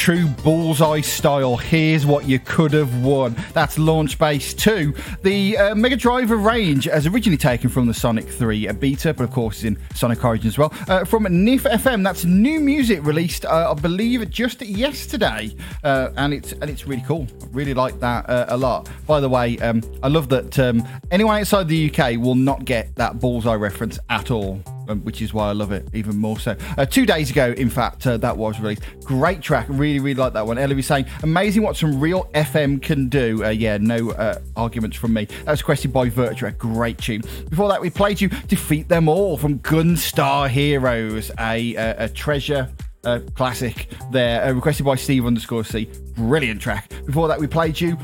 True 0.00 0.26
bullseye 0.42 1.02
style, 1.02 1.58
here's 1.58 2.06
what 2.06 2.26
you 2.26 2.38
could 2.38 2.72
have 2.72 3.04
won. 3.04 3.36
That's 3.52 3.78
Launch 3.78 4.18
Base 4.18 4.54
2. 4.54 4.94
The 5.22 5.58
uh, 5.58 5.74
Mega 5.74 5.94
Driver 5.94 6.38
range, 6.38 6.88
as 6.88 7.06
originally 7.06 7.36
taken 7.36 7.68
from 7.68 7.86
the 7.86 7.92
Sonic 7.92 8.26
3 8.26 8.68
uh, 8.68 8.72
beta, 8.72 9.12
but 9.12 9.24
of 9.24 9.30
course 9.30 9.58
is 9.58 9.64
in 9.64 9.78
Sonic 9.94 10.24
Origin 10.24 10.48
as 10.48 10.56
well. 10.56 10.72
Uh, 10.88 11.04
from 11.04 11.24
NIF 11.24 11.64
FM, 11.64 12.02
that's 12.02 12.24
new 12.24 12.60
music 12.60 13.04
released, 13.04 13.44
uh, 13.44 13.74
I 13.76 13.78
believe, 13.78 14.30
just 14.30 14.62
yesterday, 14.62 15.54
uh, 15.84 16.08
and 16.16 16.32
it's 16.32 16.52
and 16.52 16.70
it's 16.70 16.86
really 16.86 17.04
cool. 17.06 17.26
I 17.42 17.46
really 17.52 17.74
like 17.74 18.00
that 18.00 18.26
uh, 18.30 18.46
a 18.48 18.56
lot. 18.56 18.88
By 19.06 19.20
the 19.20 19.28
way, 19.28 19.58
um, 19.58 19.82
I 20.02 20.08
love 20.08 20.30
that 20.30 20.58
um, 20.58 20.82
anyone 21.10 21.38
outside 21.40 21.68
the 21.68 21.90
UK 21.90 22.18
will 22.18 22.36
not 22.36 22.64
get 22.64 22.94
that 22.94 23.20
bullseye 23.20 23.52
reference 23.52 23.98
at 24.08 24.30
all 24.30 24.62
which 24.96 25.22
is 25.22 25.32
why 25.32 25.48
I 25.48 25.52
love 25.52 25.72
it 25.72 25.88
even 25.92 26.16
more 26.16 26.38
so. 26.38 26.56
Uh, 26.76 26.84
two 26.84 27.06
days 27.06 27.30
ago, 27.30 27.54
in 27.56 27.70
fact, 27.70 28.06
uh, 28.06 28.16
that 28.18 28.36
was 28.36 28.60
released. 28.60 28.82
Great 29.04 29.40
track, 29.40 29.66
really, 29.68 29.98
really 29.98 30.14
like 30.14 30.32
that 30.32 30.46
one. 30.46 30.58
Ellie 30.58 30.74
was 30.74 30.86
saying, 30.86 31.06
amazing 31.22 31.62
what 31.62 31.76
some 31.76 31.98
real 32.00 32.24
FM 32.34 32.80
can 32.82 33.08
do. 33.08 33.44
Uh, 33.44 33.48
yeah, 33.48 33.78
no 33.78 34.10
uh, 34.12 34.38
arguments 34.56 34.96
from 34.96 35.12
me. 35.12 35.24
That 35.24 35.52
was 35.52 35.60
requested 35.60 35.92
by 35.92 36.08
Virtua, 36.10 36.56
great 36.56 36.98
tune. 36.98 37.22
Before 37.48 37.68
that, 37.68 37.80
we 37.80 37.90
played 37.90 38.20
you 38.20 38.28
Defeat 38.28 38.88
Them 38.88 39.08
All 39.08 39.36
from 39.36 39.58
Gunstar 39.60 40.48
Heroes, 40.48 41.30
a, 41.38 41.74
a, 41.74 42.04
a 42.04 42.08
treasure. 42.08 42.68
Uh, 43.02 43.18
classic 43.34 43.88
there, 44.10 44.44
uh, 44.44 44.52
requested 44.52 44.84
by 44.84 44.94
Steve 44.94 45.24
underscore 45.24 45.64
C. 45.64 45.88
Brilliant 46.16 46.60
track. 46.60 46.92
Before 47.06 47.28
that, 47.28 47.40
we 47.40 47.46
played 47.46 47.80
you 47.80 47.96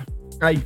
a 0.43 0.57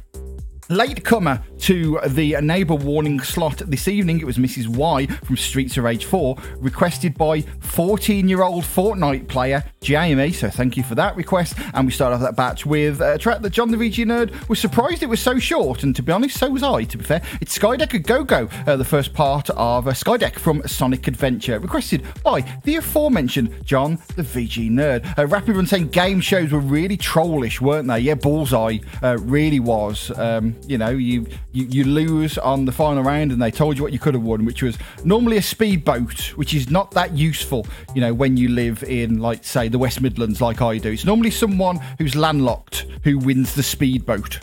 late 0.68 1.04
comer 1.04 1.42
to 1.60 2.00
the 2.06 2.40
neighbour 2.40 2.74
warning 2.74 3.20
slot 3.20 3.58
this 3.58 3.86
evening. 3.86 4.20
It 4.20 4.24
was 4.24 4.38
Mrs. 4.38 4.68
Y 4.68 5.06
from 5.06 5.36
Streets 5.36 5.76
of 5.76 5.84
Rage 5.84 6.04
4, 6.04 6.36
requested 6.56 7.16
by 7.16 7.42
14 7.60 8.28
year 8.28 8.42
old 8.42 8.64
Fortnite 8.64 9.28
player 9.28 9.64
Jamie. 9.80 10.32
So 10.32 10.48
thank 10.48 10.76
you 10.76 10.82
for 10.82 10.94
that 10.94 11.16
request. 11.16 11.54
And 11.74 11.86
we 11.86 11.92
start 11.92 12.12
off 12.12 12.20
that 12.20 12.36
batch 12.36 12.64
with 12.64 13.00
a 13.00 13.18
track 13.18 13.42
that 13.42 13.50
John 13.50 13.70
the 13.70 13.76
VG 13.76 14.06
Nerd 14.06 14.48
was 14.48 14.58
surprised 14.58 15.02
it 15.02 15.06
was 15.06 15.20
so 15.20 15.38
short. 15.38 15.82
And 15.82 15.94
to 15.96 16.02
be 16.02 16.12
honest, 16.12 16.38
so 16.38 16.50
was 16.50 16.62
I, 16.62 16.84
to 16.84 16.98
be 16.98 17.04
fair. 17.04 17.22
It's 17.40 17.58
Skydeck 17.58 18.06
Go 18.06 18.24
Go, 18.24 18.48
uh, 18.66 18.76
the 18.76 18.84
first 18.84 19.12
part 19.12 19.50
of 19.50 19.86
uh, 19.86 19.92
Skydeck 19.92 20.38
from 20.38 20.66
Sonic 20.66 21.06
Adventure, 21.08 21.58
requested 21.58 22.04
by 22.22 22.40
the 22.64 22.76
aforementioned 22.76 23.64
John 23.64 23.98
the 24.16 24.22
VG 24.22 24.70
Nerd. 24.70 25.18
Uh, 25.18 25.26
Rapid 25.26 25.56
Run 25.56 25.66
saying 25.66 25.88
game 25.88 26.20
shows 26.20 26.52
were 26.52 26.60
really 26.60 26.96
trollish, 26.96 27.60
weren't 27.60 27.88
they? 27.88 28.00
Yeah, 28.00 28.14
Bullseye 28.14 28.78
uh, 29.02 29.18
really 29.18 29.60
was. 29.60 30.10
Um, 30.18 30.56
you 30.66 30.78
know, 30.78 30.90
you 30.90 31.26
you, 31.52 31.64
you 31.66 31.84
lose 31.84 32.38
on 32.38 32.64
the 32.64 32.72
final 32.72 33.02
round 33.02 33.32
and 33.32 33.40
they 33.40 33.50
told 33.50 33.76
you 33.76 33.82
what 33.82 33.92
you 33.92 33.98
could 33.98 34.14
have 34.14 34.22
won, 34.22 34.44
which 34.44 34.62
was 34.62 34.78
normally 35.04 35.36
a 35.36 35.42
speedboat, 35.42 36.36
which 36.36 36.54
is 36.54 36.70
not 36.70 36.90
that 36.92 37.16
useful, 37.16 37.66
you 37.94 38.00
know, 38.00 38.14
when 38.14 38.36
you 38.36 38.48
live 38.48 38.82
in, 38.84 39.20
like, 39.20 39.44
say, 39.44 39.68
the 39.68 39.78
West 39.78 40.00
Midlands, 40.00 40.40
like 40.40 40.62
I 40.62 40.78
do. 40.78 40.90
It's 40.90 41.04
normally 41.04 41.30
someone 41.30 41.76
who's 41.98 42.14
landlocked 42.14 42.86
who 43.04 43.18
wins 43.18 43.54
the 43.54 43.62
speedboat. 43.62 44.38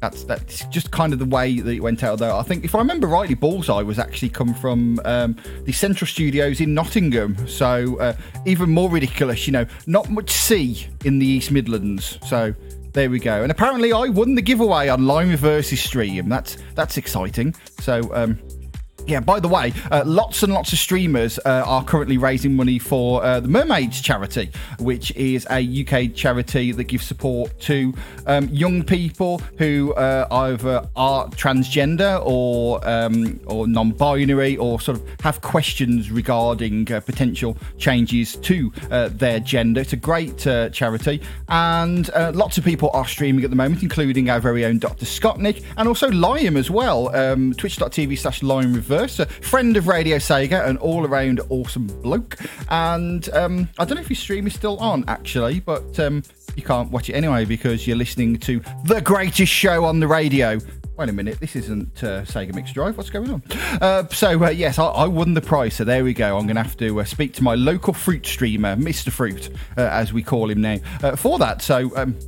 That's 0.00 0.22
that's 0.22 0.64
just 0.66 0.92
kind 0.92 1.12
of 1.12 1.18
the 1.18 1.24
way 1.24 1.58
that 1.58 1.72
it 1.72 1.80
went 1.80 2.04
out. 2.04 2.20
Though 2.20 2.38
I 2.38 2.44
think, 2.44 2.64
if 2.64 2.76
I 2.76 2.78
remember 2.78 3.08
rightly, 3.08 3.34
Bullseye 3.34 3.82
was 3.82 3.98
actually 3.98 4.28
come 4.28 4.54
from 4.54 5.00
um, 5.04 5.36
the 5.64 5.72
Central 5.72 6.06
Studios 6.06 6.60
in 6.60 6.72
Nottingham. 6.72 7.48
So 7.48 7.98
uh, 7.98 8.14
even 8.46 8.70
more 8.70 8.88
ridiculous, 8.88 9.48
you 9.48 9.52
know, 9.52 9.66
not 9.88 10.08
much 10.08 10.30
sea 10.30 10.86
in 11.04 11.18
the 11.18 11.26
East 11.26 11.50
Midlands. 11.50 12.16
So 12.24 12.54
there 12.98 13.08
we 13.08 13.20
go. 13.20 13.42
And 13.44 13.52
apparently, 13.52 13.92
I 13.92 14.08
won 14.08 14.34
the 14.34 14.42
giveaway 14.42 14.88
on 14.88 15.06
Reverse's 15.28 15.80
stream. 15.80 16.28
That's 16.28 16.58
that's 16.74 16.96
exciting. 16.96 17.54
So 17.78 18.10
um, 18.12 18.40
yeah, 19.08 19.20
by 19.20 19.40
the 19.40 19.48
way, 19.48 19.72
uh, 19.90 20.02
lots 20.04 20.42
and 20.42 20.52
lots 20.52 20.72
of 20.72 20.78
streamers 20.78 21.38
uh, 21.46 21.64
are 21.66 21.82
currently 21.82 22.18
raising 22.18 22.54
money 22.54 22.78
for 22.78 23.24
uh, 23.24 23.40
the 23.40 23.48
Mermaids 23.48 24.02
charity, 24.02 24.50
which 24.78 25.10
is 25.12 25.46
a 25.50 25.60
UK 25.82 26.14
charity 26.14 26.72
that 26.72 26.84
gives 26.84 27.06
support 27.06 27.58
to 27.60 27.94
um, 28.26 28.48
young 28.48 28.82
people 28.82 29.38
who 29.56 29.94
uh, 29.94 30.26
either 30.30 30.86
are 30.94 31.26
transgender 31.30 32.22
or 32.24 32.86
um, 32.86 33.40
or 33.46 33.66
non-binary 33.66 34.58
or 34.58 34.78
sort 34.78 34.98
of 34.98 35.20
have 35.20 35.40
questions 35.40 36.10
regarding 36.10 36.90
uh, 36.92 37.00
potential 37.00 37.56
changes 37.78 38.36
to 38.36 38.70
uh, 38.90 39.08
their 39.10 39.40
gender. 39.40 39.80
It's 39.80 39.94
a 39.94 39.96
great 39.96 40.36
charity, 40.38 41.22
and 41.48 42.10
lots 42.34 42.58
of 42.58 42.64
people 42.64 42.90
are 42.92 43.06
streaming 43.06 43.44
at 43.44 43.50
the 43.50 43.56
moment, 43.56 43.82
including 43.82 44.28
our 44.28 44.38
very 44.38 44.66
own 44.66 44.78
Dr. 44.78 45.06
Scottnik 45.06 45.64
and 45.78 45.88
also 45.88 46.10
Liam 46.10 46.58
as 46.58 46.70
well. 46.70 47.14
Um, 47.16 47.54
Twitch.tv 47.54 48.18
slash 48.18 48.40
Liam 48.40 48.74
Reverse 48.74 48.97
a 48.98 49.26
friend 49.26 49.76
of 49.76 49.86
Radio 49.86 50.16
Sega, 50.16 50.66
an 50.66 50.76
all 50.78 51.06
around 51.06 51.40
awesome 51.48 51.86
bloke. 51.86 52.36
And 52.68 53.28
um, 53.30 53.68
I 53.78 53.84
don't 53.84 53.94
know 53.94 54.00
if 54.00 54.08
his 54.08 54.18
stream 54.18 54.46
is 54.46 54.54
still 54.54 54.76
on, 54.78 55.04
actually, 55.06 55.60
but 55.60 55.98
um, 56.00 56.22
you 56.56 56.62
can't 56.62 56.90
watch 56.90 57.08
it 57.08 57.14
anyway 57.14 57.44
because 57.44 57.86
you're 57.86 57.96
listening 57.96 58.38
to 58.40 58.60
the 58.84 59.00
greatest 59.00 59.52
show 59.52 59.84
on 59.84 60.00
the 60.00 60.08
radio. 60.08 60.58
Wait 60.96 61.08
a 61.08 61.12
minute, 61.12 61.38
this 61.38 61.54
isn't 61.54 62.02
uh, 62.02 62.22
Sega 62.22 62.52
Mix 62.52 62.72
Drive. 62.72 62.96
What's 62.96 63.10
going 63.10 63.30
on? 63.30 63.42
Uh, 63.80 64.08
so, 64.08 64.44
uh, 64.44 64.48
yes, 64.48 64.80
I, 64.80 64.86
I, 64.86 65.06
won 65.06 65.34
the 65.34 65.40
prize. 65.40 65.74
So, 65.74 65.84
there 65.84 66.02
we 66.02 66.12
go. 66.12 66.36
I'm 66.36 66.46
going 66.46 66.56
to 66.56 66.62
have 66.62 66.76
to 66.78 67.00
uh, 67.00 67.04
speak 67.04 67.34
to 67.34 67.44
my 67.44 67.54
local 67.54 67.92
fruit 67.92 68.26
streamer, 68.26 68.74
Mr. 68.74 69.12
Fruit, 69.12 69.48
uh, 69.76 69.82
as 69.82 70.12
we 70.12 70.24
call 70.24 70.50
him 70.50 70.60
now, 70.60 70.78
uh, 71.04 71.14
for 71.14 71.38
that. 71.38 71.62
So, 71.62 71.96
um, 71.96 72.18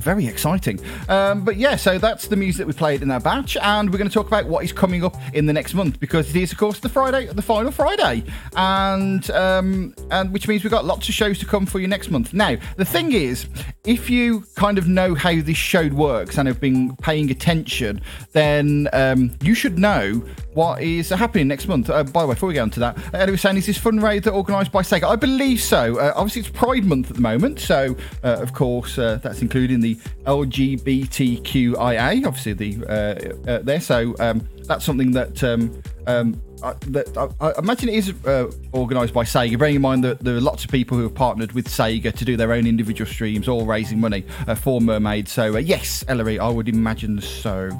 very 0.00 0.26
exciting. 0.26 0.80
Um, 1.08 1.44
but 1.44 1.56
yeah, 1.56 1.76
so 1.76 1.98
that's 1.98 2.26
the 2.26 2.36
music 2.36 2.58
that 2.58 2.66
we 2.66 2.72
played 2.72 3.02
in 3.02 3.08
that 3.08 3.22
batch, 3.22 3.56
and 3.56 3.90
we're 3.90 3.98
going 3.98 4.08
to 4.08 4.14
talk 4.14 4.26
about 4.26 4.46
what 4.46 4.64
is 4.64 4.72
coming 4.72 5.04
up 5.04 5.16
in 5.34 5.46
the 5.46 5.52
next 5.52 5.74
month 5.74 6.00
because 6.00 6.30
it 6.30 6.36
is, 6.36 6.52
of 6.52 6.58
course, 6.58 6.80
the 6.80 6.88
Friday, 6.88 7.26
the 7.26 7.42
final 7.42 7.70
Friday, 7.70 8.24
and 8.56 9.30
um, 9.30 9.94
and 10.10 10.32
which 10.32 10.48
means 10.48 10.64
we've 10.64 10.70
got 10.70 10.84
lots 10.84 11.08
of 11.08 11.14
shows 11.14 11.38
to 11.38 11.46
come 11.46 11.66
for 11.66 11.78
you 11.78 11.86
next 11.86 12.10
month. 12.10 12.32
Now, 12.32 12.56
the 12.76 12.84
thing 12.84 13.12
is, 13.12 13.46
if 13.84 14.10
you 14.10 14.44
kind 14.56 14.78
of 14.78 14.88
know 14.88 15.14
how 15.14 15.40
this 15.40 15.56
show 15.56 15.88
works 15.88 16.38
and 16.38 16.46
have 16.48 16.60
been 16.60 16.96
paying 16.96 17.30
attention, 17.30 18.00
then 18.32 18.88
um, 18.92 19.36
you 19.42 19.54
should 19.54 19.78
know 19.78 20.22
what 20.54 20.82
is 20.82 21.10
happening 21.10 21.48
next 21.48 21.68
month. 21.68 21.88
Uh, 21.90 22.02
by 22.02 22.22
the 22.22 22.28
way, 22.28 22.34
before 22.34 22.48
we 22.48 22.54
get 22.54 22.62
on 22.62 22.70
to 22.70 22.80
that, 22.80 22.98
Ellie 23.14 23.32
was 23.32 23.40
saying, 23.40 23.56
is 23.56 23.66
this 23.66 23.78
fundraiser 23.78 24.32
organised 24.32 24.72
by 24.72 24.82
Sega? 24.82 25.04
I 25.04 25.16
believe 25.16 25.60
so. 25.60 25.98
Uh, 25.98 26.12
obviously, 26.16 26.40
it's 26.40 26.50
Pride 26.50 26.84
Month 26.84 27.10
at 27.10 27.16
the 27.16 27.22
moment, 27.22 27.60
so 27.60 27.96
uh, 28.24 28.38
of 28.40 28.52
course 28.52 28.98
uh, 28.98 29.18
that's 29.22 29.42
including 29.42 29.80
the 29.80 29.89
LGBTQIA, 30.24 32.26
obviously 32.26 32.52
the 32.52 32.84
uh, 32.86 33.50
uh, 33.50 33.58
there. 33.62 33.80
So 33.80 34.14
um, 34.20 34.46
that's 34.64 34.84
something 34.84 35.12
that. 35.12 35.42
Um, 35.42 35.82
um, 36.06 36.40
I, 36.62 36.74
that 36.88 37.16
I, 37.16 37.46
I 37.46 37.58
imagine 37.58 37.88
it 37.88 37.94
is 37.94 38.12
uh, 38.26 38.50
organised 38.74 39.14
by 39.14 39.24
Sega. 39.24 39.58
Bearing 39.58 39.76
in 39.76 39.82
mind 39.82 40.04
that 40.04 40.20
there 40.20 40.36
are 40.36 40.40
lots 40.40 40.64
of 40.64 40.70
people 40.70 40.96
who 40.96 41.04
have 41.04 41.14
partnered 41.14 41.52
with 41.52 41.68
Sega 41.68 42.12
to 42.12 42.24
do 42.24 42.36
their 42.36 42.52
own 42.52 42.66
individual 42.66 43.10
streams, 43.10 43.48
all 43.48 43.64
raising 43.64 44.00
money 44.00 44.24
uh, 44.46 44.54
for 44.54 44.80
Mermaid. 44.80 45.28
So 45.28 45.54
uh, 45.54 45.58
yes, 45.58 46.04
Ellery, 46.08 46.38
I 46.38 46.48
would 46.48 46.68
imagine 46.68 47.20
so. 47.20 47.70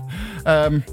Um, 0.46 0.84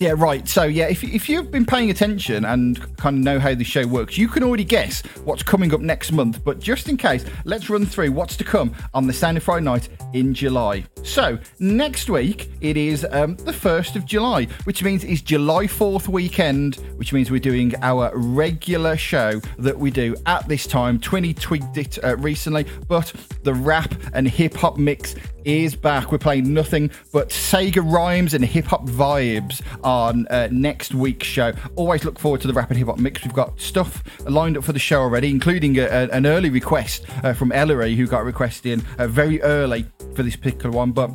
yeah, 0.00 0.14
right. 0.16 0.46
So, 0.48 0.62
yeah, 0.62 0.86
if, 0.86 1.02
if 1.02 1.28
you've 1.28 1.50
been 1.50 1.66
paying 1.66 1.90
attention 1.90 2.44
and 2.44 2.96
kind 2.98 3.16
of 3.16 3.24
know 3.24 3.40
how 3.40 3.54
the 3.54 3.64
show 3.64 3.84
works, 3.84 4.16
you 4.16 4.28
can 4.28 4.44
already 4.44 4.62
guess 4.62 5.02
what's 5.24 5.42
coming 5.42 5.74
up 5.74 5.80
next 5.80 6.12
month. 6.12 6.44
But 6.44 6.60
just 6.60 6.88
in 6.88 6.96
case, 6.96 7.24
let's 7.44 7.68
run 7.68 7.84
through 7.84 8.12
what's 8.12 8.36
to 8.36 8.44
come 8.44 8.74
on 8.94 9.08
the 9.08 9.12
Sound 9.12 9.38
of 9.38 9.42
Friday 9.42 9.64
night 9.64 9.88
in 10.12 10.34
July. 10.34 10.84
So, 11.02 11.36
next 11.58 12.08
week, 12.08 12.48
it 12.60 12.76
is 12.76 13.04
um, 13.10 13.36
the 13.38 13.50
1st 13.50 13.96
of 13.96 14.04
July, 14.04 14.44
which 14.64 14.84
means 14.84 15.02
it's 15.02 15.20
July 15.20 15.66
4th 15.66 16.06
weekend, 16.06 16.76
which 16.96 17.12
means 17.12 17.32
we're 17.32 17.40
doing 17.40 17.74
our 17.82 18.12
regular 18.14 18.96
show 18.96 19.40
that 19.58 19.76
we 19.76 19.90
do 19.90 20.14
at 20.26 20.46
this 20.46 20.68
time. 20.68 21.00
Twinny 21.00 21.38
twigged 21.38 21.76
it 21.76 21.98
uh, 22.04 22.16
recently, 22.18 22.66
but 22.86 23.12
the 23.42 23.54
rap 23.54 23.92
and 24.12 24.28
hip 24.28 24.54
hop 24.54 24.76
mix 24.76 25.16
is 25.44 25.76
back. 25.76 26.12
We're 26.12 26.18
playing 26.18 26.52
nothing 26.52 26.90
but 27.12 27.30
Sega 27.30 27.82
rhymes 27.84 28.34
and 28.34 28.44
hip 28.44 28.66
hop 28.66 28.86
vibes 28.86 29.62
on 29.84 30.26
uh, 30.28 30.48
next 30.50 30.94
week's 30.94 31.26
show. 31.26 31.52
Always 31.76 32.04
look 32.04 32.18
forward 32.18 32.40
to 32.42 32.48
the 32.48 32.54
rapid 32.54 32.76
hip 32.76 32.88
hop 32.88 32.98
mix. 32.98 33.24
We've 33.24 33.32
got 33.32 33.58
stuff 33.60 34.02
lined 34.26 34.56
up 34.56 34.64
for 34.64 34.72
the 34.72 34.78
show 34.78 35.00
already, 35.00 35.30
including 35.30 35.78
a, 35.78 35.84
a, 35.84 36.08
an 36.08 36.26
early 36.26 36.50
request 36.50 37.06
uh, 37.24 37.32
from 37.32 37.52
Ellery, 37.52 37.94
who 37.94 38.06
got 38.06 38.24
requested 38.24 38.72
in 38.72 38.86
uh, 38.98 39.06
very 39.06 39.40
early 39.42 39.86
for 40.14 40.22
this 40.22 40.36
particular 40.36 40.70
one. 40.74 40.92
But 40.92 41.10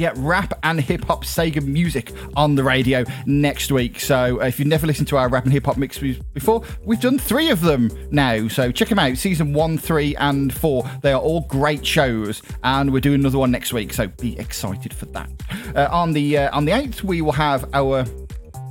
yeah, 0.00 0.12
rap 0.16 0.58
and 0.62 0.80
hip 0.80 1.04
hop 1.04 1.24
Sega 1.24 1.62
music 1.62 2.12
on 2.34 2.54
the 2.54 2.64
radio 2.64 3.04
next 3.26 3.70
week. 3.70 4.00
So 4.00 4.40
uh, 4.40 4.46
if 4.46 4.58
you've 4.58 4.66
never 4.66 4.86
listened 4.86 5.08
to 5.08 5.18
our 5.18 5.28
rap 5.28 5.44
and 5.44 5.52
hip 5.52 5.66
hop 5.66 5.76
mix 5.76 5.98
before, 5.98 6.62
we've 6.84 7.00
done 7.00 7.18
three 7.18 7.50
of 7.50 7.60
them 7.60 7.90
now. 8.10 8.48
So 8.48 8.72
check 8.72 8.88
them 8.88 8.98
out, 8.98 9.18
season 9.18 9.52
one, 9.52 9.76
three, 9.76 10.16
and 10.16 10.54
four. 10.54 10.90
They 11.02 11.12
are 11.12 11.20
all 11.20 11.42
great 11.42 11.84
shows, 11.84 12.40
and 12.64 12.94
we're 12.94 13.00
doing 13.00 13.20
another 13.20 13.38
one 13.38 13.50
next 13.50 13.74
week. 13.74 13.92
So 13.92 14.06
be 14.06 14.38
excited 14.38 14.94
for 14.94 15.04
that. 15.06 15.30
Uh, 15.76 15.88
on 15.92 16.14
the 16.14 16.38
uh, 16.38 16.56
on 16.56 16.64
the 16.64 16.72
eighth, 16.72 17.04
we 17.04 17.20
will 17.20 17.32
have 17.32 17.68
our 17.74 18.06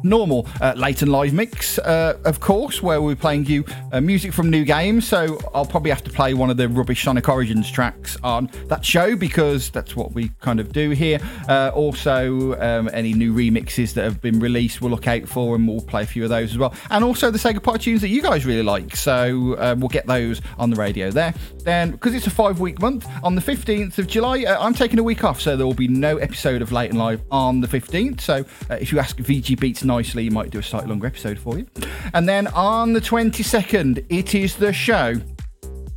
normal 0.03 0.47
uh, 0.61 0.73
late 0.75 1.01
and 1.01 1.11
live 1.11 1.33
mix, 1.33 1.77
uh, 1.79 2.17
of 2.25 2.39
course, 2.39 2.81
where 2.81 3.01
we're 3.01 3.15
playing 3.15 3.45
you 3.45 3.65
uh, 3.91 4.01
music 4.01 4.33
from 4.33 4.49
new 4.49 4.63
games. 4.63 5.07
So 5.07 5.39
I'll 5.53 5.65
probably 5.65 5.91
have 5.91 6.03
to 6.03 6.11
play 6.11 6.33
one 6.33 6.49
of 6.49 6.57
the 6.57 6.67
rubbish 6.67 7.03
Sonic 7.03 7.27
Origins 7.29 7.69
tracks 7.69 8.17
on 8.23 8.49
that 8.67 8.85
show 8.85 9.15
because 9.15 9.69
that's 9.69 9.95
what 9.95 10.13
we 10.13 10.29
kind 10.41 10.59
of 10.59 10.71
do 10.71 10.91
here. 10.91 11.19
Uh, 11.47 11.71
also, 11.73 12.59
um, 12.59 12.89
any 12.93 13.13
new 13.13 13.33
remixes 13.33 13.93
that 13.93 14.03
have 14.03 14.21
been 14.21 14.39
released, 14.39 14.81
we'll 14.81 14.91
look 14.91 15.07
out 15.07 15.27
for 15.27 15.55
and 15.55 15.67
we'll 15.67 15.81
play 15.81 16.03
a 16.03 16.05
few 16.05 16.23
of 16.23 16.29
those 16.29 16.51
as 16.51 16.57
well. 16.57 16.73
And 16.89 17.03
also 17.03 17.31
the 17.31 17.37
Sega 17.37 17.61
Party 17.61 17.79
tunes 17.79 18.01
that 18.01 18.09
you 18.09 18.21
guys 18.21 18.45
really 18.45 18.63
like. 18.63 18.95
So 18.95 19.55
uh, 19.55 19.75
we'll 19.77 19.89
get 19.89 20.07
those 20.07 20.41
on 20.57 20.69
the 20.69 20.75
radio 20.75 21.11
there. 21.11 21.33
Then, 21.63 21.91
because 21.91 22.13
it's 22.13 22.27
a 22.27 22.31
five 22.31 22.59
week 22.59 22.79
month, 22.81 23.07
on 23.23 23.35
the 23.35 23.41
15th 23.41 23.97
of 23.97 24.07
July, 24.07 24.43
uh, 24.43 24.61
I'm 24.63 24.73
taking 24.73 24.99
a 24.99 25.03
week 25.03 25.23
off. 25.23 25.41
So 25.41 25.55
there 25.55 25.65
will 25.65 25.73
be 25.73 25.87
no 25.87 26.17
episode 26.17 26.61
of 26.61 26.71
Late 26.71 26.91
and 26.91 26.99
Live 26.99 27.21
on 27.31 27.61
the 27.61 27.67
15th. 27.67 28.21
So 28.21 28.45
if 28.69 28.91
you 28.91 28.99
ask 28.99 29.17
VG 29.17 29.59
Beats 29.59 29.83
nicely, 29.89 30.23
you 30.23 30.31
might 30.31 30.51
do 30.51 30.59
a 30.59 30.63
slightly 30.63 30.89
longer 30.89 31.07
episode 31.07 31.39
for 31.39 31.57
you. 31.57 31.65
And 32.13 32.29
then 32.29 32.47
on 32.47 32.93
the 32.93 33.01
22nd, 33.01 34.05
it 34.09 34.35
is 34.35 34.55
the 34.55 34.71
show 34.71 35.15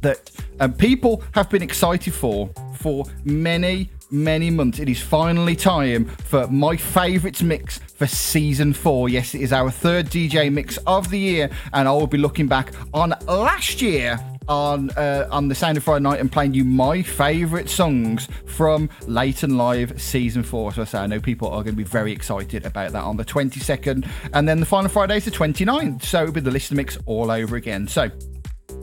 that 0.00 0.30
um, 0.60 0.72
people 0.72 1.22
have 1.32 1.48
been 1.48 1.62
excited 1.62 2.12
for 2.12 2.50
for 2.74 3.04
many, 3.24 3.90
many 4.10 4.50
months. 4.50 4.80
It 4.80 4.88
is 4.88 5.00
finally 5.00 5.54
time 5.54 6.06
for 6.06 6.48
my 6.48 6.76
favourites 6.76 7.42
mix 7.42 7.78
for 7.78 8.06
season 8.06 8.72
four. 8.72 9.08
Yes, 9.08 9.34
it 9.34 9.42
is 9.42 9.52
our 9.52 9.70
third 9.70 10.06
DJ 10.06 10.52
mix 10.52 10.78
of 10.78 11.10
the 11.10 11.18
year, 11.18 11.50
and 11.72 11.86
I 11.86 11.92
will 11.92 12.08
be 12.08 12.18
looking 12.18 12.48
back 12.48 12.72
on 12.92 13.14
last 13.28 13.80
year 13.80 14.18
on 14.48 14.90
uh, 14.90 15.28
on 15.30 15.48
the 15.48 15.54
Sound 15.54 15.76
of 15.76 15.84
Friday 15.84 16.02
Night 16.02 16.20
and 16.20 16.30
playing 16.30 16.54
you 16.54 16.64
my 16.64 17.02
favourite 17.02 17.68
songs 17.68 18.28
from 18.46 18.88
Late 19.06 19.42
and 19.42 19.56
Live 19.56 20.00
Season 20.00 20.42
4. 20.42 20.74
So 20.74 20.82
I 20.82 20.84
say, 20.84 20.98
I 20.98 21.06
know 21.06 21.20
people 21.20 21.48
are 21.48 21.62
going 21.62 21.74
to 21.74 21.78
be 21.78 21.84
very 21.84 22.12
excited 22.12 22.66
about 22.66 22.92
that 22.92 23.02
on 23.02 23.16
the 23.16 23.24
22nd. 23.24 24.08
And 24.32 24.48
then 24.48 24.60
the 24.60 24.66
final 24.66 24.88
Friday 24.88 25.16
is 25.16 25.24
the 25.24 25.30
29th. 25.30 26.02
So 26.02 26.22
it'll 26.22 26.32
be 26.32 26.40
the 26.40 26.50
listener 26.50 26.76
mix 26.76 26.98
all 27.06 27.30
over 27.30 27.56
again. 27.56 27.88
So 27.88 28.10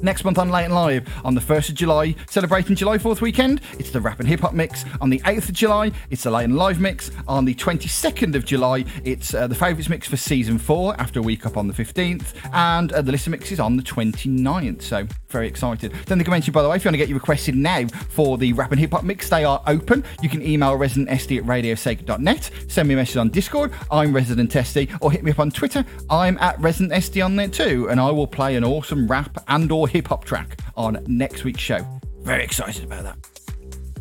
Next 0.02 0.24
month 0.24 0.38
on 0.38 0.50
Late 0.50 0.66
and 0.66 0.74
Live, 0.74 1.08
on 1.24 1.36
the 1.36 1.42
1st 1.42 1.70
of 1.70 1.76
July, 1.76 2.16
celebrating 2.30 2.76
July 2.76 2.98
4th 2.98 3.22
weekend, 3.22 3.62
it's 3.78 3.92
the 3.92 4.02
rap 4.02 4.20
and 4.20 4.28
hip 4.28 4.40
hop 4.40 4.54
mix. 4.54 4.86
On 5.02 5.10
the 5.10 5.20
8th 5.20 5.50
of 5.50 5.56
July, 5.56 5.92
it's 6.10 6.24
the 6.24 6.32
Late 6.32 6.46
and 6.46 6.58
Live 6.58 6.80
mix. 6.80 7.12
On 7.28 7.46
the 7.46 7.54
22nd 7.54 8.36
of 8.36 8.46
July, 8.46 8.86
it's 9.04 9.34
uh, 9.34 9.48
the 9.48 9.56
favourites 9.56 9.90
mix 9.90 10.08
for 10.08 10.18
season 10.18 10.58
4 10.58 11.00
after 11.00 11.20
a 11.20 11.24
week 11.24 11.46
up 11.46 11.58
on 11.58 11.68
the 11.68 11.74
15th. 11.74 12.34
And 12.54 12.92
uh, 12.92 13.02
the 13.02 13.12
listener 13.12 13.32
mix 13.32 13.52
is 13.52 13.60
on 13.60 13.78
the 13.78 13.84
29th. 13.84 14.82
So, 14.82 15.06
very 15.28 15.48
excited. 15.48 15.92
Don't 15.92 16.06
Then 16.06 16.18
the 16.20 16.30
mention, 16.30 16.52
by 16.54 16.62
the 16.62 16.70
way, 16.70 16.76
if 16.76 16.84
you 16.84 16.90
want 16.90 16.94
to 16.96 16.98
get 16.98 17.10
your 17.10 17.20
requested 17.20 17.56
now 17.56 17.86
for 17.88 18.38
the 18.38 18.54
rap 18.54 18.72
and 18.72 18.80
hip 18.80 18.92
hop 18.92 19.04
mix, 19.04 19.30
they 19.30 19.44
are 19.44 19.62
open. 19.68 20.04
You 20.22 20.30
can 20.30 20.42
email 20.42 20.78
residentsd 20.78 21.38
at 21.38 21.44
radiosega.net, 21.44 22.50
send 22.68 22.88
me 22.88 22.94
a 22.94 22.98
message 22.98 23.18
on 23.18 23.30
Discord, 23.30 23.72
I'm 23.92 24.14
Resident 24.14 24.52
SD, 24.52 24.98
or 25.02 25.12
hit 25.12 25.24
me 25.24 25.32
up 25.32 25.40
on 25.40 25.52
Twitter, 25.52 25.86
I'm 26.10 26.38
at 26.40 26.60
Resident 26.60 26.94
SD 26.94 27.24
on 27.24 27.36
there 27.36 27.48
too, 27.48 27.90
and 27.90 28.00
I 28.00 28.10
will 28.12 28.28
play 28.28 28.56
an 28.56 28.64
awesome 28.64 29.08
rap 29.08 29.44
and 29.48 29.72
or 29.72 29.79
hip 29.88 30.08
hop 30.08 30.26
track 30.26 30.60
on 30.76 31.04
next 31.08 31.44
week's 31.44 31.62
show. 31.62 31.86
Very 32.22 32.44
excited 32.44 32.84
about 32.84 33.04
that. 33.04 33.40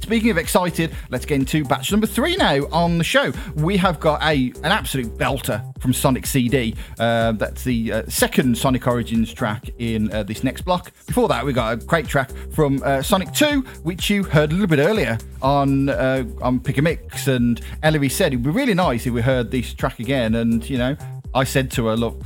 Speaking 0.08 0.30
of 0.30 0.38
excited, 0.38 0.94
let's 1.10 1.26
get 1.26 1.34
into 1.34 1.64
batch 1.64 1.90
number 1.92 2.06
three 2.06 2.34
now 2.36 2.66
on 2.72 2.96
the 2.96 3.04
show. 3.04 3.30
We 3.56 3.76
have 3.76 4.00
got 4.00 4.22
a 4.22 4.54
an 4.62 4.72
absolute 4.72 5.18
belter 5.18 5.62
from 5.82 5.92
Sonic 5.92 6.24
CD. 6.24 6.74
Uh, 6.98 7.32
that's 7.32 7.62
the 7.62 7.92
uh, 7.92 8.02
second 8.08 8.56
Sonic 8.56 8.86
Origins 8.86 9.30
track 9.34 9.68
in 9.78 10.10
uh, 10.10 10.22
this 10.22 10.42
next 10.42 10.62
block. 10.62 10.92
Before 11.06 11.28
that, 11.28 11.44
we 11.44 11.52
got 11.52 11.74
a 11.74 11.76
great 11.76 12.08
track 12.08 12.30
from 12.52 12.82
uh, 12.84 13.02
Sonic 13.02 13.34
2, 13.34 13.60
which 13.82 14.08
you 14.08 14.22
heard 14.22 14.50
a 14.50 14.54
little 14.54 14.66
bit 14.66 14.78
earlier 14.78 15.18
on 15.42 15.90
uh, 15.90 16.24
on 16.40 16.58
Pick 16.60 16.78
a 16.78 16.82
Mix. 16.82 17.28
And 17.28 17.60
Ellery 17.82 18.08
said 18.08 18.28
it'd 18.32 18.42
be 18.42 18.48
really 18.48 18.72
nice 18.72 19.06
if 19.06 19.12
we 19.12 19.20
heard 19.20 19.50
this 19.50 19.74
track 19.74 19.98
again. 19.98 20.36
And 20.36 20.68
you 20.70 20.78
know, 20.78 20.96
I 21.34 21.44
said 21.44 21.70
to 21.72 21.88
her, 21.88 21.96
look 21.98 22.22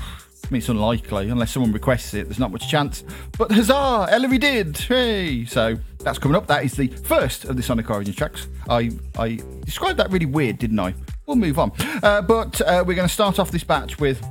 mean, 0.50 0.58
it's 0.58 0.68
unlikely 0.68 1.28
unless 1.30 1.52
someone 1.52 1.72
requests 1.72 2.14
it. 2.14 2.24
There's 2.24 2.38
not 2.38 2.52
much 2.52 2.68
chance. 2.68 3.04
But 3.38 3.52
huzzah! 3.52 4.08
Ellery 4.10 4.38
did! 4.38 4.76
Hey! 4.76 5.44
So 5.44 5.76
that's 6.00 6.18
coming 6.18 6.36
up. 6.36 6.46
That 6.46 6.64
is 6.64 6.74
the 6.74 6.88
first 6.88 7.44
of 7.44 7.56
the 7.56 7.62
Sonic 7.62 7.88
Origins 7.90 8.16
tracks. 8.16 8.48
I 8.68 8.90
I 9.18 9.40
described 9.64 9.98
that 9.98 10.10
really 10.10 10.26
weird, 10.26 10.58
didn't 10.58 10.78
I? 10.78 10.94
We'll 11.26 11.36
move 11.36 11.58
on. 11.58 11.72
Uh, 12.02 12.22
but 12.22 12.60
uh, 12.60 12.84
we're 12.86 12.94
going 12.94 13.08
to 13.08 13.14
start 13.14 13.38
off 13.38 13.50
this 13.50 13.64
batch 13.64 13.98
with 13.98 14.22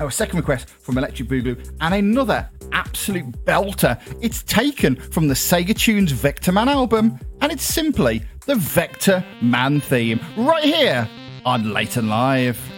our 0.00 0.10
second 0.10 0.38
request 0.38 0.68
from 0.68 0.96
Electric 0.98 1.28
Boogaloo 1.28 1.76
and 1.80 1.94
another 1.94 2.48
absolute 2.72 3.26
belter. 3.44 4.00
It's 4.22 4.42
taken 4.44 4.96
from 4.96 5.28
the 5.28 5.34
Sega 5.34 5.76
Tunes 5.76 6.12
Vectorman 6.12 6.68
album, 6.68 7.18
and 7.40 7.52
it's 7.52 7.64
simply 7.64 8.22
the 8.46 8.54
Vector 8.54 9.24
Man 9.40 9.80
theme 9.80 10.20
right 10.36 10.64
here 10.64 11.08
on 11.44 11.72
Late 11.72 11.96
and 11.96 12.08
Live. 12.08 12.71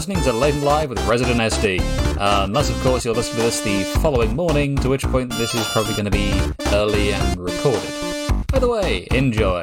Listening 0.00 0.22
to 0.24 0.32
Late 0.32 0.54
and 0.54 0.64
Live 0.64 0.88
with 0.88 1.06
Resident 1.06 1.38
SD. 1.40 1.78
Uh, 2.16 2.44
unless, 2.44 2.70
of 2.70 2.76
course, 2.80 3.04
you're 3.04 3.12
listening 3.12 3.36
to 3.36 3.42
this 3.42 3.60
the 3.60 3.84
following 4.00 4.34
morning, 4.34 4.74
to 4.76 4.88
which 4.88 5.02
point 5.02 5.30
this 5.32 5.54
is 5.54 5.68
probably 5.72 5.92
going 5.92 6.06
to 6.06 6.10
be 6.10 6.32
early 6.68 7.12
and 7.12 7.38
recorded. 7.38 7.92
By 8.46 8.60
the 8.60 8.68
way, 8.68 9.06
enjoy. 9.10 9.62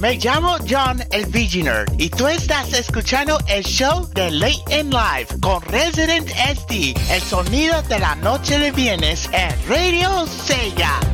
Me 0.00 0.16
llamo 0.16 0.56
John 0.68 1.04
el 1.12 1.24
Visioner 1.26 1.84
y 1.96 2.10
tú 2.10 2.26
estás 2.26 2.72
escuchando 2.72 3.38
el 3.46 3.62
show 3.62 4.08
de 4.12 4.28
Late 4.32 4.80
in 4.80 4.90
Live 4.90 5.28
con 5.40 5.62
Resident 5.62 6.28
SD, 6.28 6.94
el 7.08 7.22
sonido 7.22 7.80
de 7.82 8.00
la 8.00 8.16
noche 8.16 8.58
de 8.58 8.72
viernes 8.72 9.30
en 9.32 9.54
Radio 9.68 10.26
Sega. 10.26 11.11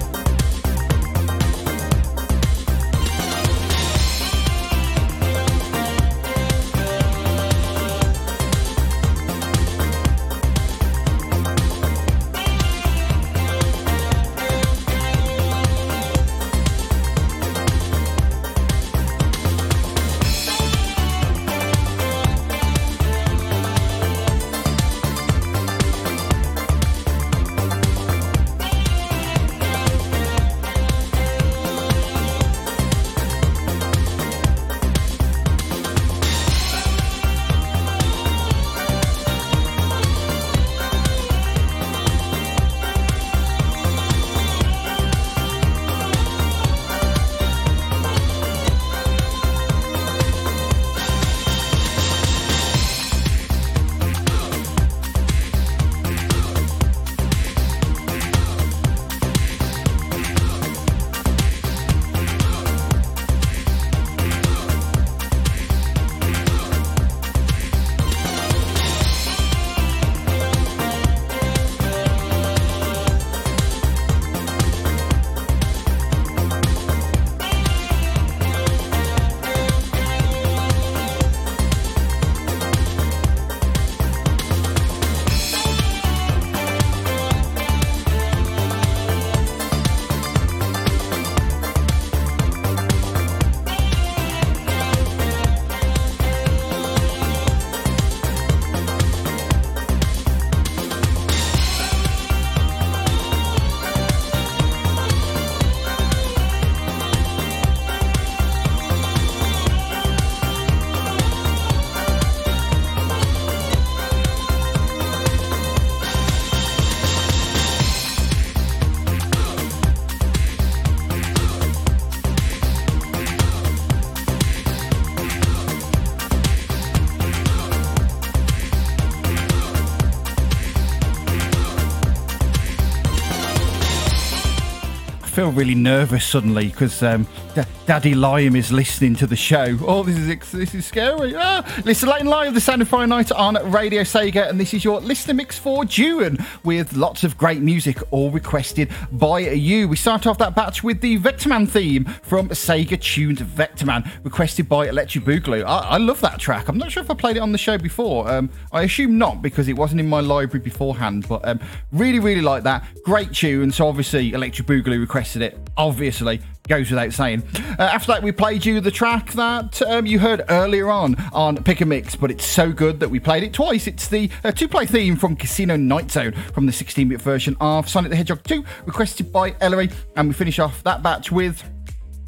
Really 135.58 135.74
nervous 135.74 136.24
suddenly 136.24 136.68
because 136.68 137.02
um, 137.02 137.26
D- 137.56 137.62
Daddy 137.84 138.14
Lime 138.14 138.54
is 138.54 138.70
listening 138.70 139.16
to 139.16 139.26
the 139.26 139.34
show. 139.34 139.76
Oh, 139.80 140.04
this 140.04 140.16
is 140.16 140.52
this 140.52 140.72
is 140.72 140.86
scary. 140.86 141.34
Ah. 141.36 141.64
Listen, 141.84 142.08
late 142.08 142.20
and 142.20 142.28
live, 142.28 142.54
the 142.54 142.60
Sound 142.60 142.80
of 142.80 142.86
Friday 142.86 143.08
Night 143.08 143.32
on 143.32 143.54
Radio 143.72 144.02
Sega, 144.02 144.48
and 144.48 144.60
this 144.60 144.72
is 144.72 144.84
your 144.84 145.00
listener 145.00 145.34
mix 145.34 145.58
for 145.58 145.84
June 145.84 146.38
with 146.62 146.92
lots 146.92 147.24
of 147.24 147.36
great 147.36 147.60
music, 147.60 147.98
all 148.12 148.30
requested 148.30 148.92
by 149.10 149.40
you. 149.40 149.88
We 149.88 149.96
start 149.96 150.28
off 150.28 150.38
that 150.38 150.54
batch 150.54 150.84
with 150.84 151.00
the 151.00 151.18
Vectorman 151.18 151.68
theme 151.68 152.04
from 152.22 152.50
Sega 152.50 153.00
Tunes 153.00 153.40
Vectorman, 153.40 154.08
requested 154.22 154.68
by 154.68 154.86
Electric 154.86 155.24
Boogaloo. 155.24 155.64
I-, 155.64 155.88
I 155.88 155.96
love 155.96 156.20
that 156.20 156.38
track. 156.38 156.68
I'm 156.68 156.78
not 156.78 156.92
sure 156.92 157.02
if 157.02 157.10
I 157.10 157.14
played 157.14 157.36
it 157.36 157.40
on 157.40 157.50
the 157.50 157.58
show 157.58 157.78
before. 157.78 158.30
Um, 158.30 158.48
I 158.70 158.82
assume 158.82 159.18
not 159.18 159.42
because 159.42 159.66
it 159.66 159.76
wasn't 159.76 160.00
in 160.00 160.08
my 160.08 160.20
library 160.20 160.62
beforehand, 160.62 161.26
but 161.28 161.44
um, 161.48 161.58
really, 161.90 162.20
really 162.20 162.42
like 162.42 162.62
that. 162.62 162.86
Great 163.02 163.32
tune. 163.32 163.72
So 163.72 163.88
obviously, 163.88 164.34
Electric 164.34 164.68
Boogaloo 164.68 165.00
requested 165.00 165.42
at 165.42 165.47
it, 165.48 165.58
obviously. 165.76 166.40
Goes 166.68 166.90
without 166.90 167.14
saying. 167.14 167.42
Uh, 167.78 167.82
after 167.82 168.12
that, 168.12 168.22
we 168.22 168.30
played 168.30 168.66
you 168.66 168.80
the 168.80 168.90
track 168.90 169.32
that 169.32 169.80
um, 169.82 170.04
you 170.04 170.18
heard 170.18 170.42
earlier 170.50 170.90
on 170.90 171.16
on 171.32 171.56
Pick 171.64 171.80
a 171.80 171.86
Mix, 171.86 172.14
but 172.14 172.30
it's 172.30 172.44
so 172.44 172.72
good 172.72 173.00
that 173.00 173.08
we 173.08 173.18
played 173.18 173.42
it 173.42 173.54
twice. 173.54 173.86
It's 173.86 174.06
the 174.08 174.28
uh, 174.44 174.52
two 174.52 174.68
play 174.68 174.84
theme 174.84 175.16
from 175.16 175.34
Casino 175.34 175.76
Night 175.76 176.10
Zone 176.10 176.32
from 176.52 176.66
the 176.66 176.72
16 176.72 177.08
bit 177.08 177.22
version 177.22 177.56
of 177.60 177.88
Sonic 177.88 178.10
the 178.10 178.16
Hedgehog 178.16 178.42
2, 178.44 178.62
requested 178.84 179.32
by 179.32 179.54
Ellery. 179.62 179.88
And 180.16 180.28
we 180.28 180.34
finish 180.34 180.58
off 180.58 180.82
that 180.84 181.02
batch 181.02 181.32
with 181.32 181.64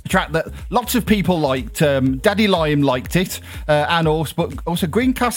track 0.09 0.33
that 0.33 0.49
lots 0.71 0.95
of 0.95 1.07
people 1.07 1.39
liked. 1.39 1.83
Um, 1.83 2.19
Daddy 2.19 2.49
Lime 2.49 2.83
liked 2.83 3.17
it, 3.17 3.41
uh, 3.69 3.87
and 3.89 4.09
also, 4.09 4.35
but 4.37 4.59
also 4.67 4.87